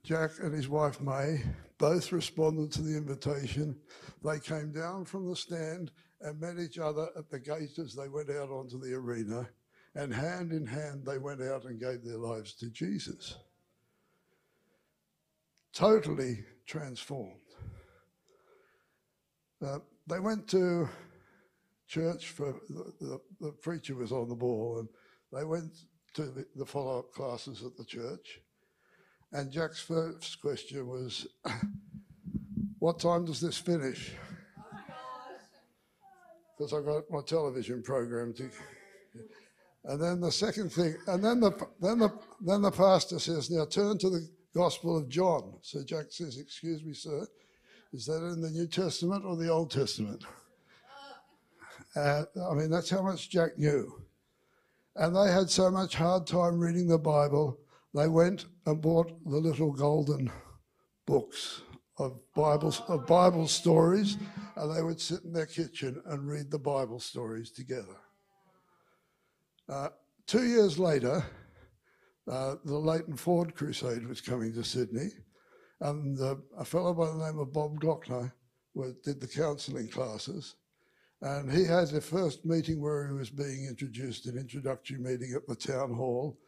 Jack 0.05 0.33
and 0.43 0.53
his 0.53 0.69
wife 0.69 1.01
May 1.01 1.43
both 1.79 2.13
responded 2.13 2.71
to 2.73 2.83
the 2.83 2.97
invitation. 2.97 3.79
They 4.23 4.41
came 4.41 4.73
down 4.73 5.07
from 5.07 5.27
the 5.27 5.37
stand 5.37 5.91
and 6.21 6.39
met 6.39 6.59
each 6.59 6.79
other 6.79 7.09
at 7.17 7.31
the 7.31 7.41
gate 7.41 7.79
as 7.79 7.95
they 7.95 8.09
went 8.09 8.29
out 8.29 8.51
onto 8.51 8.79
the 8.79 8.93
arena, 8.93 9.49
and 9.95 10.13
hand 10.13 10.53
in 10.53 10.67
hand 10.67 11.07
they 11.07 11.17
went 11.17 11.41
out 11.41 11.65
and 11.65 11.81
gave 11.81 12.05
their 12.05 12.19
lives 12.19 12.53
to 12.57 12.69
Jesus 12.69 13.37
totally 15.73 16.45
transformed. 16.67 17.35
Uh, 19.65 19.79
they 20.07 20.21
went 20.21 20.49
to 20.49 20.89
church 21.87 22.29
for 22.29 22.55
the, 22.69 22.93
the, 23.01 23.21
the, 23.41 23.53
preacher 23.53 23.95
was 23.95 24.13
on 24.13 24.29
the 24.29 24.35
ball, 24.35 24.79
and 24.79 24.89
they 25.33 25.45
went 25.45 25.73
to 26.15 26.23
the, 26.23 26.47
the 26.57 26.65
follow 26.65 27.01
up 27.01 27.13
classes 27.13 27.63
at 27.65 27.77
the 27.77 27.85
church. 27.85 28.41
And 29.33 29.51
Jack's 29.51 29.81
first 29.81 30.41
question 30.41 30.87
was, 30.87 31.27
What 32.81 32.99
time 32.99 33.27
does 33.27 33.43
this 33.43 33.59
finish? 33.59 34.13
Because 36.57 36.73
I 36.73 36.81
got 36.81 37.11
my 37.11 37.21
television 37.21 37.83
program 37.83 38.33
to. 38.35 38.51
And 39.85 40.03
then 40.03 40.21
the 40.21 40.33
second 40.33 40.73
thing, 40.73 40.97
and 41.07 41.23
then 41.23 41.41
the 41.41 41.53
then 41.81 41.99
the 41.99 42.11
then 42.41 42.63
the 42.63 42.71
pastor 42.71 43.19
says, 43.19 43.51
"Now 43.51 43.67
turn 43.67 43.99
to 43.99 44.11
the 44.11 44.29
Gospel 44.55 44.97
of 44.97 45.09
John. 45.09 45.55
So 45.63 45.83
Jack 45.85 46.07
says, 46.11 46.39
Excuse 46.39 46.85
me, 46.85 46.95
sir, 46.95 47.27
is 47.93 48.07
that 48.07 48.25
in 48.25 48.41
the 48.41 48.51
New 48.51 48.67
Testament 48.67 49.25
or 49.25 49.37
the 49.37 49.49
Old 49.49 49.71
Testament? 49.71 50.25
Uh, 51.97 52.25
I 52.51 52.55
mean, 52.55 52.71
that's 52.71 52.91
how 52.91 53.03
much 53.03 53.31
Jack 53.31 53.59
knew. 53.59 54.03
And 54.97 55.15
they 55.15 55.33
had 55.33 55.51
so 55.51 55.71
much 55.71 55.95
hard 55.95 56.27
time 56.27 56.59
reading 56.59 56.89
the 56.89 56.99
Bible, 56.99 57.59
they 57.95 58.09
went 58.09 58.47
and 58.67 58.81
bought 58.81 59.13
the 59.25 59.39
little 59.39 59.73
golden 59.73 60.31
books 61.07 61.63
of 61.99 62.19
Bibles 62.35 62.83
of 62.89 63.07
Bible 63.07 63.49
stories, 63.49 64.17
and 64.57 64.75
they 64.75 64.83
would 64.83 65.01
sit 65.01 65.25
in 65.25 65.33
their 65.33 65.47
kitchen 65.47 66.01
and 66.07 66.29
read 66.29 66.51
the 66.51 66.59
Bible 66.59 67.01
stories 67.01 67.51
together. 67.51 67.97
Uh, 69.69 69.89
two 70.27 70.45
years 70.45 70.79
later, 70.79 71.25
uh, 72.29 72.57
the 72.65 72.79
Leighton 72.79 73.17
Ford 73.17 73.55
Crusade 73.55 74.07
was 74.07 74.21
coming 74.21 74.53
to 74.55 74.65
Sydney, 74.65 75.09
and 75.81 76.21
uh, 76.21 76.37
a 76.59 76.65
fellow 76.65 76.95
by 76.95 77.07
the 77.07 77.27
name 77.27 77.39
of 77.39 77.53
Bob 77.53 77.81
Glockner 77.81 78.33
did 79.03 79.21
the 79.21 79.29
counselling 79.29 79.89
classes. 79.89 80.57
And 81.23 81.53
he 81.53 81.65
had 81.65 81.89
the 81.89 82.01
first 82.01 82.47
meeting 82.47 82.81
where 82.81 83.07
he 83.09 83.13
was 83.13 83.31
being 83.31 83.67
introduced, 83.69 84.27
an 84.27 84.39
introductory 84.39 84.99
meeting 84.99 85.35
at 85.35 85.47
the 85.47 85.55
town 85.55 85.93
hall. 85.93 86.39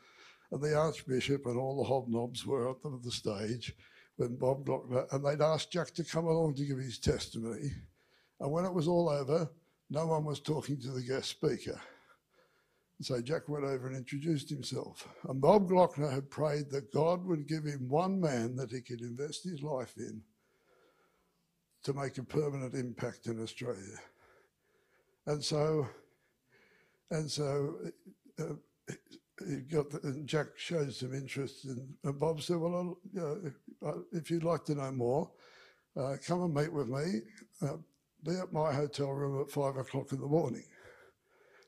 And 0.51 0.63
the 0.63 0.75
Archbishop 0.75 1.47
and 1.47 1.59
all 1.59 1.83
the 1.83 1.89
hobnobs 1.89 2.47
were 2.47 2.71
up 2.71 2.85
on 2.85 3.01
the 3.03 3.11
stage 3.11 3.75
when 4.17 4.37
Bob 4.37 4.65
Glockner, 4.65 5.13
and 5.13 5.25
they'd 5.25 5.45
asked 5.45 5.73
Jack 5.73 5.93
to 5.95 6.05
come 6.05 6.27
along 6.27 6.55
to 6.55 6.65
give 6.65 6.79
his 6.79 6.99
testimony. 6.99 7.71
And 8.41 8.51
when 8.51 8.65
it 8.65 8.73
was 8.73 8.89
all 8.89 9.09
over, 9.09 9.51
no 9.91 10.07
one 10.07 10.25
was 10.25 10.41
talking 10.41 10.81
to 10.81 10.91
the 10.91 11.03
guest 11.03 11.31
speaker. 11.31 11.81
So 13.03 13.21
Jack 13.21 13.49
went 13.49 13.65
over 13.65 13.89
and 13.89 13.97
introduced 13.97 14.49
himself. 14.49 15.09
And 15.29 15.41
Bob 15.41 15.69
Glockner 15.69 16.13
had 16.13 16.31
prayed 16.31 16.71
that 16.71 16.93
God 16.93 17.25
would 17.25 17.49
give 17.49 17.65
him 17.65 17.89
one 17.89 18.21
man 18.21 18.55
that 18.57 18.71
he 18.71 18.81
could 18.81 19.01
invest 19.01 19.45
his 19.45 19.63
life 19.63 19.95
in 19.97 20.23
to 21.83 21.93
make 21.93 22.19
a 22.19 22.23
permanent 22.23 22.75
impact 22.75 23.27
in 23.27 23.43
Australia. 23.43 23.99
And 25.27 25.43
so, 25.43 25.89
and 27.11 27.31
so 27.31 27.77
uh, 28.39 28.55
got 29.71 29.91
the, 29.91 30.01
and 30.05 30.27
Jack 30.27 30.47
showed 30.57 30.93
some 30.93 31.15
interest, 31.15 31.65
in, 31.65 31.95
and 32.05 32.19
Bob 32.19 32.41
said, 32.43 32.57
"Well, 32.57 32.99
if, 33.15 33.55
uh, 33.85 33.99
if, 34.13 34.31
you'd 34.31 34.45
like 34.45 34.65
to 34.67 34.75
know 34.75 34.91
more, 34.93 35.31
uh, 35.97 36.17
come 36.25 36.43
and 36.43 36.55
meet 36.55 36.73
with 36.73 36.89
me. 36.89 37.21
Uh, 37.61 37.77
be 38.25 38.37
at 38.37 38.53
my 38.53 38.73
hotel 38.73 39.11
room 39.11 39.41
at 39.41 39.51
five 39.51 39.77
o'clock 39.77 40.13
in 40.13 40.21
the 40.21 40.27
morning." 40.27 40.65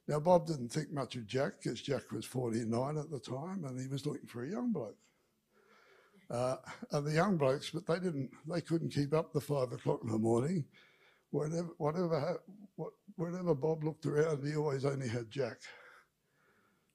Now, 0.06 0.20
Bob 0.20 0.46
didn't 0.46 0.68
think 0.68 0.92
much 0.92 1.16
of 1.16 1.26
Jack 1.26 1.54
because 1.62 1.80
Jack 1.80 2.12
was 2.12 2.26
49 2.26 2.98
at 2.98 3.10
the 3.10 3.18
time 3.18 3.64
and 3.64 3.80
he 3.80 3.88
was 3.88 4.04
looking 4.04 4.26
for 4.26 4.44
a 4.44 4.50
young 4.50 4.70
bloke. 4.70 4.98
Uh, 6.30 6.56
and 6.92 7.06
the 7.06 7.12
young 7.12 7.36
blokes, 7.36 7.70
but 7.70 7.86
they 7.86 7.98
didn't, 7.98 8.30
they 8.48 8.60
couldn't 8.60 8.92
keep 8.92 9.14
up 9.14 9.32
the 9.32 9.40
five 9.40 9.72
o'clock 9.72 10.00
in 10.02 10.10
the 10.10 10.18
morning. 10.18 10.64
Whenever, 11.30 11.70
whatever, 11.78 12.40
what, 12.76 12.92
whenever 13.16 13.54
Bob 13.54 13.84
looked 13.84 14.06
around, 14.06 14.46
he 14.46 14.56
always 14.56 14.84
only 14.84 15.08
had 15.08 15.30
Jack. 15.30 15.56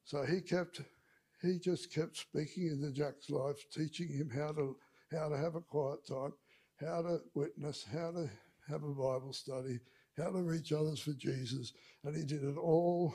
So 0.03 0.23
he 0.23 0.41
kept, 0.41 0.81
he 1.41 1.59
just 1.59 1.93
kept 1.93 2.17
speaking 2.17 2.67
into 2.67 2.91
Jack's 2.91 3.29
life, 3.29 3.57
teaching 3.71 4.09
him 4.09 4.29
how 4.29 4.51
to, 4.53 4.75
how 5.11 5.29
to 5.29 5.37
have 5.37 5.55
a 5.55 5.61
quiet 5.61 6.05
time, 6.07 6.33
how 6.79 7.01
to 7.01 7.19
witness, 7.33 7.85
how 7.91 8.11
to 8.11 8.29
have 8.67 8.83
a 8.83 8.87
Bible 8.87 9.33
study, 9.33 9.79
how 10.19 10.31
to 10.31 10.41
reach 10.41 10.71
others 10.71 10.99
for 10.99 11.13
Jesus. 11.13 11.73
And 12.03 12.15
he 12.15 12.23
did 12.23 12.43
it 12.43 12.57
all, 12.57 13.13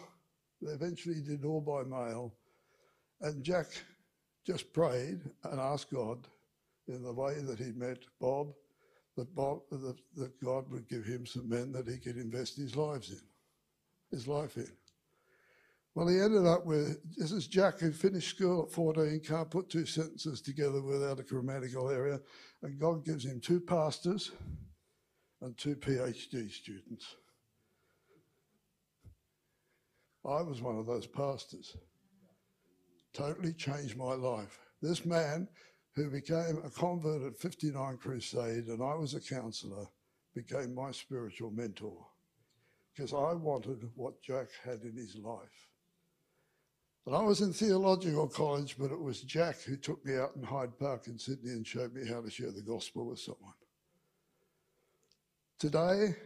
eventually, 0.63 1.17
he 1.17 1.23
did 1.23 1.45
it 1.45 1.47
all 1.47 1.61
by 1.61 1.83
mail. 1.83 2.35
And 3.21 3.43
Jack 3.43 3.67
just 4.47 4.73
prayed 4.73 5.21
and 5.45 5.61
asked 5.61 5.93
God 5.93 6.27
in 6.89 7.03
the 7.03 7.13
way 7.13 7.41
that 7.41 7.59
he 7.59 7.73
met 7.73 7.99
Bob, 8.21 8.53
that 9.17 9.35
Bob, 9.35 9.61
that, 9.71 9.97
that 10.17 10.41
God 10.43 10.71
would 10.71 10.89
give 10.89 11.05
him 11.05 11.25
some 11.25 11.49
men 11.49 11.73
that 11.73 11.89
he 11.89 11.99
could 11.99 12.17
invest 12.17 12.57
his 12.57 12.77
lives 12.77 13.11
in, 13.11 13.21
his 14.11 14.29
life 14.29 14.57
in. 14.57 14.71
Well, 15.95 16.09
he 16.09 16.19
ended 16.19 16.45
up 16.45 16.67
with 16.67 16.99
this 17.17 17.31
is 17.31 17.47
Jack 17.47 17.79
who 17.79 17.93
finished 17.93 18.37
school 18.37 18.65
at 18.65 18.73
14, 18.73 19.21
can't 19.21 19.51
put 19.51 19.71
two 19.71 19.87
sentences 19.87 20.41
together 20.41 20.83
without 20.83 21.21
a 21.21 21.23
grammatical 21.23 21.89
error, 21.89 22.21
and 22.63 22.81
God 22.81 23.05
gives 23.05 23.25
him 23.25 23.41
two 23.41 23.61
pastors 23.61 24.33
and 25.45 25.57
two 25.59 25.77
PhD 25.77 26.51
students. 26.51 27.17
I 30.25 30.41
was 30.41 30.63
one 30.63 30.79
of 30.79 30.87
those 30.87 31.07
pastors. 31.07 31.77
Totally 33.13 33.53
changed 33.53 33.97
my 33.97 34.15
life. 34.15 34.59
This 34.81 35.05
man 35.05 35.47
who 35.95 36.11
became 36.11 36.63
a 36.65 36.71
convert 36.71 37.23
at 37.23 37.37
59 37.37 37.99
Crusade 37.99 38.67
and 38.69 38.83
I 38.83 38.95
was 38.95 39.15
a 39.15 39.21
counselor 39.21 39.87
became 40.35 40.75
my 40.75 40.91
spiritual 40.91 41.51
mentor 41.51 42.07
because 42.95 43.13
I 43.13 43.35
wanted 43.35 43.89
what 43.95 44.23
Jack 44.23 44.49
had 44.65 44.81
in 44.83 44.97
his 44.97 45.17
life. 45.17 45.69
And 47.07 47.15
I 47.15 47.21
was 47.21 47.43
in 47.43 47.53
theological 47.53 48.29
college, 48.29 48.77
but 48.79 48.91
it 48.91 49.01
was 49.01 49.21
Jack 49.21 49.61
who 49.61 49.77
took 49.77 50.05
me 50.07 50.17
out 50.17 50.33
in 50.37 50.43
Hyde 50.43 50.79
Park 50.79 51.07
in 51.07 51.19
Sydney 51.19 51.51
and 51.51 51.67
showed 51.67 51.93
me 51.93 52.09
how 52.09 52.23
to 52.23 52.31
share 52.31 52.51
the 52.51 52.63
gospel 52.63 53.07
with 53.07 53.19
someone. 53.19 53.53
Today, 55.59 56.17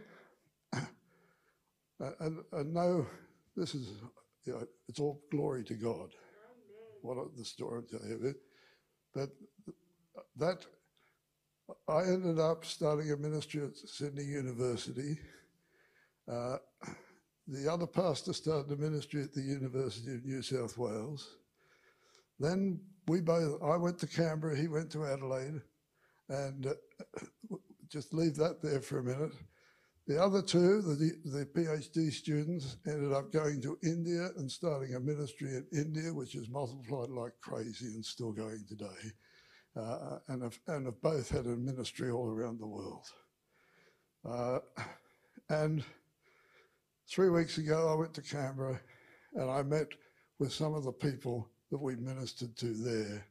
and, 1.99 2.39
and 2.51 2.73
no, 2.73 3.05
this 3.55 3.75
is, 3.75 3.91
you 4.45 4.53
know, 4.53 4.63
it's 4.87 4.99
all 4.99 5.21
glory 5.31 5.63
to 5.65 5.75
God. 5.75 6.09
What 7.01 7.17
the 7.37 7.45
story 7.45 7.79
I'm 7.79 7.87
telling 7.87 8.09
you. 8.09 8.35
But 9.13 9.29
that, 10.37 10.65
I 11.87 12.01
ended 12.03 12.39
up 12.39 12.65
starting 12.65 13.11
a 13.11 13.17
ministry 13.17 13.63
at 13.63 13.77
Sydney 13.77 14.25
University. 14.25 15.17
Uh, 16.29 16.57
the 17.47 17.71
other 17.71 17.87
pastor 17.87 18.33
started 18.33 18.71
a 18.71 18.81
ministry 18.81 19.23
at 19.23 19.33
the 19.33 19.41
University 19.41 20.13
of 20.13 20.25
New 20.25 20.41
South 20.41 20.77
Wales. 20.77 21.35
Then 22.39 22.79
we 23.07 23.21
both, 23.21 23.61
I 23.63 23.75
went 23.77 23.99
to 23.99 24.07
Canberra, 24.07 24.55
he 24.57 24.67
went 24.67 24.91
to 24.91 25.05
Adelaide, 25.05 25.61
and 26.29 26.67
uh, 26.67 27.55
just 27.91 28.13
leave 28.13 28.35
that 28.35 28.61
there 28.61 28.81
for 28.81 28.99
a 28.99 29.03
minute. 29.03 29.33
The 30.07 30.21
other 30.21 30.41
two, 30.41 30.81
the, 30.81 31.11
the 31.25 31.45
PhD 31.45 32.11
students, 32.11 32.77
ended 32.87 33.13
up 33.13 33.31
going 33.31 33.61
to 33.61 33.77
India 33.83 34.29
and 34.37 34.49
starting 34.51 34.95
a 34.95 34.99
ministry 34.99 35.49
in 35.49 35.67
India, 35.71 36.11
which 36.11 36.33
has 36.33 36.49
multiplied 36.49 37.09
like 37.09 37.33
crazy 37.41 37.85
and 37.85 38.03
still 38.03 38.31
going 38.31 38.65
today. 38.67 39.11
Uh, 39.75 40.17
and, 40.29 40.41
have, 40.41 40.59
and 40.67 40.87
have 40.87 40.99
both 41.01 41.29
had 41.29 41.45
a 41.45 41.55
ministry 41.55 42.09
all 42.09 42.27
around 42.27 42.59
the 42.59 42.67
world. 42.67 43.05
Uh, 44.27 44.59
and 45.49 45.83
three 47.07 47.29
weeks 47.29 47.59
ago, 47.59 47.91
I 47.91 47.95
went 47.95 48.13
to 48.15 48.21
Canberra 48.21 48.79
and 49.35 49.49
I 49.49 49.61
met 49.61 49.89
with 50.39 50.51
some 50.51 50.73
of 50.73 50.83
the 50.83 50.91
people 50.91 51.49
that 51.69 51.81
we 51.81 51.95
ministered 51.95 52.57
to 52.57 52.73
there. 52.73 53.27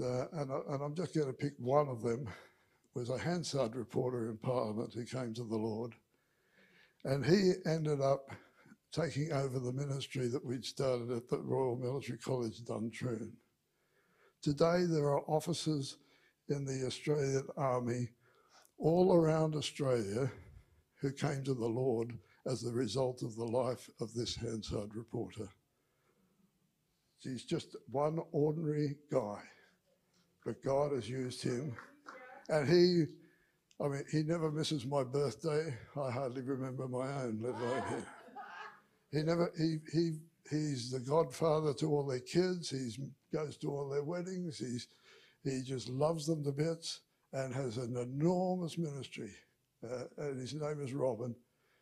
Uh, 0.00 0.26
and, 0.32 0.52
I, 0.52 0.74
and 0.74 0.82
I'm 0.82 0.94
just 0.94 1.14
going 1.14 1.26
to 1.26 1.32
pick 1.32 1.54
one 1.58 1.88
of 1.88 2.02
them 2.02 2.28
was 2.94 3.08
a 3.08 3.18
Hansard 3.18 3.74
reporter 3.74 4.28
in 4.28 4.36
Parliament 4.36 4.92
who 4.94 5.04
came 5.04 5.32
to 5.34 5.44
the 5.44 5.56
Lord. 5.56 5.94
And 7.04 7.24
he 7.24 7.52
ended 7.66 8.00
up 8.00 8.30
taking 8.92 9.32
over 9.32 9.58
the 9.58 9.72
ministry 9.72 10.28
that 10.28 10.44
we'd 10.44 10.64
started 10.64 11.10
at 11.10 11.28
the 11.28 11.38
Royal 11.38 11.76
Military 11.76 12.18
College 12.18 12.62
Duntroon. 12.64 13.32
Today, 14.42 14.84
there 14.86 15.08
are 15.08 15.24
officers 15.26 15.96
in 16.48 16.64
the 16.64 16.86
Australian 16.86 17.46
Army 17.56 18.08
all 18.78 19.14
around 19.14 19.54
Australia 19.54 20.30
who 21.00 21.12
came 21.12 21.42
to 21.44 21.54
the 21.54 21.66
Lord 21.66 22.18
as 22.46 22.60
the 22.60 22.72
result 22.72 23.22
of 23.22 23.36
the 23.36 23.44
life 23.44 23.88
of 24.00 24.12
this 24.12 24.34
Hansard 24.36 24.94
reporter. 24.94 25.48
He's 27.20 27.44
just 27.44 27.76
one 27.90 28.18
ordinary 28.32 28.96
guy, 29.10 29.40
but 30.44 30.62
God 30.62 30.92
has 30.92 31.08
used 31.08 31.42
him 31.42 31.74
and 32.48 32.68
he, 32.68 33.04
I 33.82 33.88
mean, 33.88 34.04
he 34.10 34.22
never 34.22 34.50
misses 34.50 34.86
my 34.86 35.04
birthday. 35.04 35.74
I 35.96 36.10
hardly 36.10 36.42
remember 36.42 36.88
my 36.88 37.06
own, 37.22 37.40
let 37.42 37.54
alone 37.54 37.82
him. 37.88 38.06
He 39.10 39.22
never, 39.22 39.52
he, 39.58 39.76
he, 39.92 40.12
he's 40.50 40.90
the 40.90 41.00
godfather 41.00 41.74
to 41.74 41.86
all 41.86 42.06
their 42.06 42.20
kids. 42.20 42.70
He 42.70 42.90
goes 43.32 43.56
to 43.58 43.68
all 43.68 43.88
their 43.88 44.04
weddings. 44.04 44.58
He's, 44.58 44.88
he 45.44 45.62
just 45.62 45.88
loves 45.88 46.26
them 46.26 46.42
to 46.44 46.52
bits 46.52 47.00
and 47.32 47.54
has 47.54 47.76
an 47.76 47.96
enormous 47.96 48.78
ministry. 48.78 49.30
Uh, 49.84 50.04
and 50.18 50.40
his 50.40 50.54
name 50.54 50.80
is 50.82 50.92
Robin. 50.92 51.34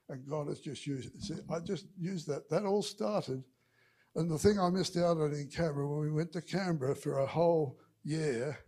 And 0.09 0.29
God 0.29 0.49
has 0.49 0.61
just 0.61 0.87
used 0.87 1.15
it. 1.15 1.23
See, 1.23 1.35
I 1.49 1.61
just 1.61 1.87
used 2.01 2.27
that. 2.29 2.51
That 2.51 2.65
all 2.65 2.83
started. 2.83 3.45
And 4.17 4.29
the 4.29 4.39
thing 4.39 4.59
I 4.59 4.69
missed 4.71 4.97
out 4.97 5.19
on 5.19 5.33
in 5.33 5.49
Canberra, 5.49 5.87
when 5.87 6.01
we 6.01 6.11
went 6.11 6.33
to 6.33 6.43
Canberra 6.43 6.97
for 6.97 7.21
a 7.21 7.27
whole 7.27 7.79
year, 8.03 8.59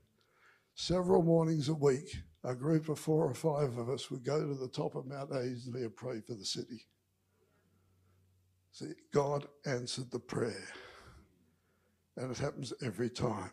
Several 0.74 1.22
mornings 1.22 1.68
a 1.68 1.74
week, 1.74 2.16
a 2.44 2.54
group 2.54 2.88
of 2.88 2.98
four 2.98 3.26
or 3.26 3.34
five 3.34 3.76
of 3.76 3.90
us 3.90 4.10
would 4.10 4.24
go 4.24 4.40
to 4.40 4.54
the 4.54 4.68
top 4.68 4.94
of 4.94 5.06
Mount 5.06 5.30
Ainslie 5.32 5.82
and 5.82 5.94
pray 5.94 6.20
for 6.20 6.34
the 6.34 6.44
city. 6.44 6.86
See, 8.72 8.92
God 9.12 9.46
answered 9.66 10.10
the 10.10 10.18
prayer. 10.18 10.68
And 12.16 12.30
it 12.30 12.38
happens 12.38 12.72
every 12.84 13.10
time. 13.10 13.50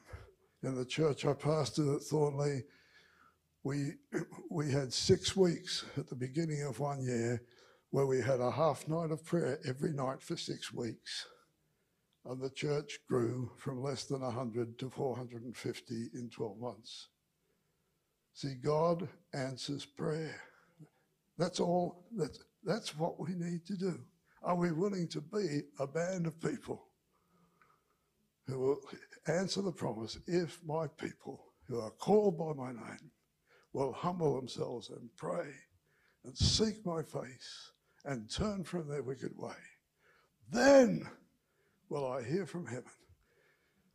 In 0.64 0.76
the 0.76 0.86
church 0.86 1.26
I 1.26 1.34
pastored 1.34 1.96
at 1.96 2.04
Thornleigh, 2.04 2.62
we, 3.64 3.92
we 4.50 4.72
had 4.72 4.94
six 4.94 5.36
weeks 5.36 5.86
at 5.98 6.08
the 6.08 6.16
beginning 6.16 6.64
of 6.64 6.80
one 6.80 7.04
year 7.04 7.42
where 7.92 8.06
we 8.06 8.22
had 8.22 8.40
a 8.40 8.52
half 8.52 8.88
night 8.88 9.12
of 9.12 9.26
prayer 9.26 9.60
every 9.68 9.92
night 9.92 10.22
for 10.22 10.38
six 10.38 10.74
weeks 10.74 11.26
and 12.30 12.40
the 12.40 12.50
church 12.52 13.00
grew 13.08 13.50
from 13.58 13.82
less 13.82 14.04
than 14.04 14.22
100 14.22 14.78
to 14.78 14.90
450 14.92 15.94
in 16.14 16.30
12 16.30 16.60
months. 16.60 17.08
See, 18.34 18.54
God 18.54 19.08
answers 19.34 19.84
prayer. 19.84 20.40
That's 21.40 21.60
all, 21.60 22.06
that's, 22.16 22.40
that's 22.64 22.96
what 22.96 23.20
we 23.20 23.34
need 23.34 23.66
to 23.66 23.76
do. 23.76 24.00
Are 24.44 24.56
we 24.56 24.72
willing 24.72 25.08
to 25.08 25.22
be 25.22 25.62
a 25.80 25.88
band 25.88 26.28
of 26.28 26.40
people 26.40 26.86
who 28.46 28.60
will 28.60 28.82
answer 29.28 29.64
the 29.64 29.72
promise 29.72 30.20
if 30.28 30.60
my 30.64 30.86
people 30.86 31.44
who 31.68 31.80
are 31.80 31.92
called 31.92 32.38
by 32.38 32.54
my 32.54 32.72
name 32.72 33.12
will 33.74 33.92
humble 33.92 34.36
themselves 34.36 34.92
and 34.92 35.10
pray 35.18 35.48
and 36.26 36.38
seek 36.38 36.86
my 36.86 37.02
face 37.02 37.72
and 38.06 38.30
turn 38.30 38.64
from 38.64 38.88
their 38.88 39.04
wicked 39.04 39.32
way? 39.36 39.58
Then 40.52 41.10
will 41.90 42.12
I 42.12 42.24
hear 42.24 42.46
from 42.46 42.66
heaven. 42.66 42.92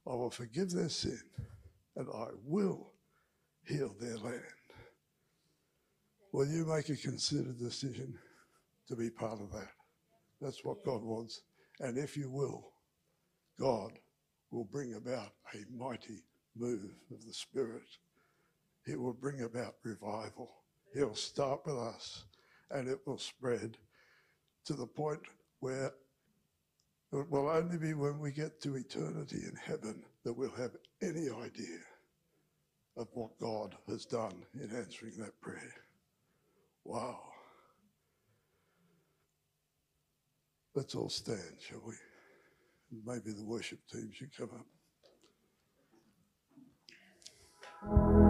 I 0.06 0.10
will 0.10 0.30
forgive 0.30 0.70
their 0.70 0.88
sin 0.88 1.20
and 1.96 2.08
I 2.12 2.26
will 2.44 2.92
heal 3.66 3.94
their 3.98 4.18
land. 4.18 4.42
Will 6.32 6.46
you 6.46 6.66
make 6.66 6.88
a 6.88 6.96
considered 6.96 7.58
decision 7.58 8.18
to 8.88 8.96
be 8.96 9.08
part 9.08 9.40
of 9.40 9.52
that? 9.52 9.70
That's 10.40 10.64
what 10.64 10.84
God 10.84 11.02
wants. 11.02 11.42
And 11.80 11.96
if 11.96 12.16
you 12.16 12.28
will, 12.28 12.72
God 13.58 13.92
will 14.50 14.64
bring 14.64 14.94
about 14.94 15.30
a 15.54 15.58
mighty 15.72 16.24
move 16.56 16.90
of 17.12 17.24
the 17.24 17.32
Spirit. 17.32 17.82
He 18.84 18.96
will 18.96 19.14
bring 19.14 19.42
about 19.42 19.76
revival. 19.84 20.50
He'll 20.92 21.14
start 21.14 21.60
with 21.64 21.76
us 21.76 22.24
and 22.70 22.88
it 22.88 22.98
will 23.06 23.18
spread 23.18 23.78
to 24.66 24.74
the 24.74 24.86
point 24.86 25.20
where 25.60 25.92
it 27.14 27.30
will 27.30 27.48
only 27.48 27.78
be 27.78 27.94
when 27.94 28.18
we 28.18 28.32
get 28.32 28.60
to 28.62 28.74
eternity 28.74 29.36
in 29.36 29.54
heaven 29.64 30.02
that 30.24 30.32
we'll 30.32 30.50
have 30.56 30.72
any 31.00 31.30
idea 31.30 31.78
of 32.96 33.06
what 33.12 33.38
God 33.38 33.76
has 33.86 34.04
done 34.04 34.44
in 34.54 34.74
answering 34.74 35.16
that 35.18 35.40
prayer. 35.40 35.74
Wow. 36.84 37.20
Let's 40.74 40.96
all 40.96 41.08
stand, 41.08 41.60
shall 41.60 41.82
we? 41.86 41.94
Maybe 43.06 43.30
the 43.30 43.44
worship 43.44 43.78
team 43.92 44.10
should 44.12 44.36
come 44.36 44.50
up. 47.86 48.23